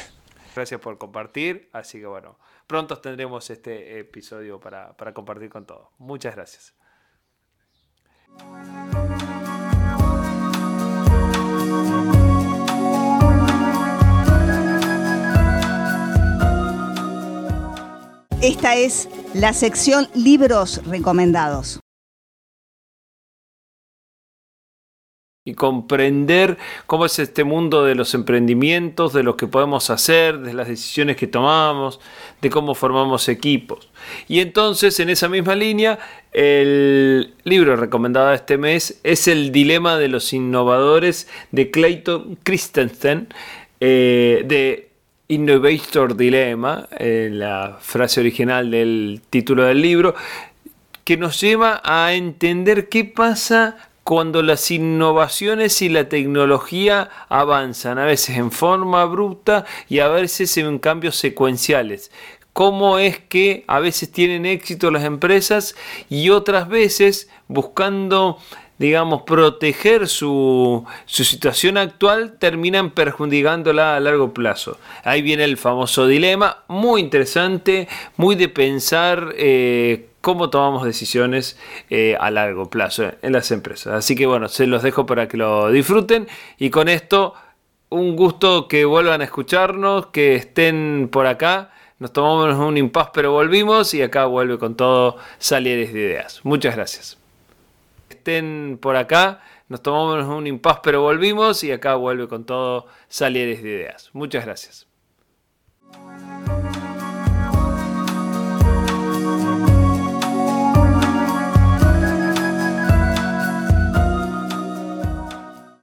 Gracias 0.55 0.80
por 0.80 0.97
compartir. 0.97 1.68
Así 1.72 1.99
que 1.99 2.07
bueno 2.07 2.36
pronto 2.70 2.97
tendremos 2.99 3.51
este 3.51 3.99
episodio 3.99 4.61
para, 4.61 4.95
compartir 5.12 5.51
con 5.51 5.66
todos. 5.66 5.88
Muchas 5.99 6.36
gracias. 6.36 6.72
Esta 18.41 18.76
es 18.76 19.09
la 19.35 19.53
sección 19.53 20.09
Libros 20.14 20.81
Recomendados. 20.87 21.81
y 25.43 25.55
comprender 25.55 26.59
cómo 26.87 27.07
es 27.07 27.18
este 27.18 27.45
mundo 27.45 27.83
de 27.83 27.95
los 27.95 28.12
emprendimientos, 28.12 29.14
de 29.14 29.22
lo 29.22 29.39
que 29.39 29.47
podemos 29.47 29.89
hacer, 29.89 30.39
de 30.41 30.53
las 30.53 30.68
decisiones 30.68 31.16
que 31.16 31.26
tomamos, 31.26 31.99
de 32.43 32.51
cómo 32.51 32.74
formamos 32.74 33.26
equipos. 33.26 33.89
Y 34.28 34.41
entonces, 34.41 35.01
en 35.01 35.09
esa 35.09 35.31
misma 35.31 35.57
línea, 35.57 35.99
el 36.33 37.35
libro 37.45 37.74
recomendado 37.76 38.35
este 38.35 38.59
mes 38.59 39.01
es 39.03 39.28
El 39.28 39.51
Dilema 39.51 39.97
de 39.97 40.09
los 40.09 40.35
Innovadores 40.35 41.26
de 41.53 41.70
Clayton 41.70 42.39
Christensen, 42.45 43.28
eh, 43.81 44.45
de 44.45 44.89
Innovator 45.31 46.16
Dilemma, 46.16 46.89
eh, 46.99 47.28
la 47.31 47.78
frase 47.81 48.18
original 48.18 48.68
del 48.72 49.22
título 49.31 49.62
del 49.62 49.81
libro, 49.81 50.16
que 51.05 51.16
nos 51.16 51.41
lleva 51.41 51.81
a 51.85 52.14
entender 52.14 52.89
qué 52.89 53.05
pasa 53.05 53.76
cuando 54.03 54.43
las 54.43 54.72
innovaciones 54.72 55.83
y 55.83 55.89
la 55.89 56.09
tecnología 56.09 57.11
avanzan, 57.28 58.01
a 58.01 58.07
veces 58.07 58.39
en 58.39 58.51
forma 58.51 59.03
abrupta 59.03 59.64
y 59.89 60.01
a 60.01 60.09
veces 60.09 60.57
en 60.57 60.81
cambios 60.81 61.14
secuenciales. 61.14 62.11
Cómo 62.53 62.99
es 62.99 63.20
que 63.20 63.62
a 63.68 63.78
veces 63.78 64.11
tienen 64.11 64.47
éxito 64.47 64.91
las 64.91 65.05
empresas 65.05 65.76
y 66.09 66.31
otras 66.31 66.68
veces 66.68 67.31
buscando 67.47 68.39
digamos, 68.81 69.22
proteger 69.22 70.09
su, 70.09 70.87
situación 71.05 71.76
actual, 71.76 72.39
terminan 72.39 72.93
perjudicándola 72.93 73.95
a 73.95 74.01
largo 74.01 74.33
plazo. 74.33 74.78
Ahí 75.05 75.20
viene 75.20 75.45
el 75.45 75.59
famoso 75.59 76.07
dilema, 76.07 76.64
muy 76.66 77.03
interesante, 77.03 77.89
muy 78.16 78.37
de 78.37 78.49
pensar 78.49 79.35
eh, 79.37 80.09
cómo 80.22 80.49
tomamos 80.49 80.85
decisiones 80.85 81.59
eh, 81.91 82.16
a 82.18 82.31
largo 82.31 82.70
plazo 82.70 83.12
en 83.20 83.35
las 83.35 83.51
empresas. 83.51 83.93
Así 83.93 84.16
que 84.16 84.24
bueno, 84.24 84.49
se 84.49 84.66
los 84.66 84.83
dejo 84.83 85.05
para 85.05 85.28
que 85.28 85.37
lo 85.37 85.70
disfruten 85.70 86.26
y 86.59 86.70
con 86.70 86.89
esto 86.89 87.35
un 87.91 88.16
gusto 88.16 88.66
que 88.66 88.87
vuelvan 88.87 89.20
a 89.20 89.24
escucharnos, 89.24 90.07
que 90.07 90.37
estén 90.37 91.11
por 91.12 91.26
acá. 91.26 91.70
Nos 91.99 92.14
tomamos 92.14 92.57
un 92.57 92.78
impas 92.78 93.11
pero 93.12 93.33
volvimos 93.33 93.93
y 93.93 94.01
acá 94.01 94.24
vuelve 94.24 94.59
con 94.59 94.74
todo 94.74 95.18
Salieres 95.39 95.93
de 95.93 96.01
Ideas. 96.01 96.41
Muchas 96.45 96.74
gracias. 96.76 97.20
Estén 98.21 98.77
por 98.79 98.97
acá, 98.97 99.41
nos 99.68 99.81
tomamos 99.81 100.27
un 100.27 100.47
impas 100.47 100.81
pero 100.83 101.01
volvimos 101.01 101.64
y 101.64 101.73
acá 101.73 101.95
vuelve 101.95 102.29
con 102.29 102.45
todo 102.45 102.87
Salieres 103.09 103.62
de 103.62 103.71
Ideas. 103.71 104.11
Muchas 104.12 104.45
gracias. 104.45 104.87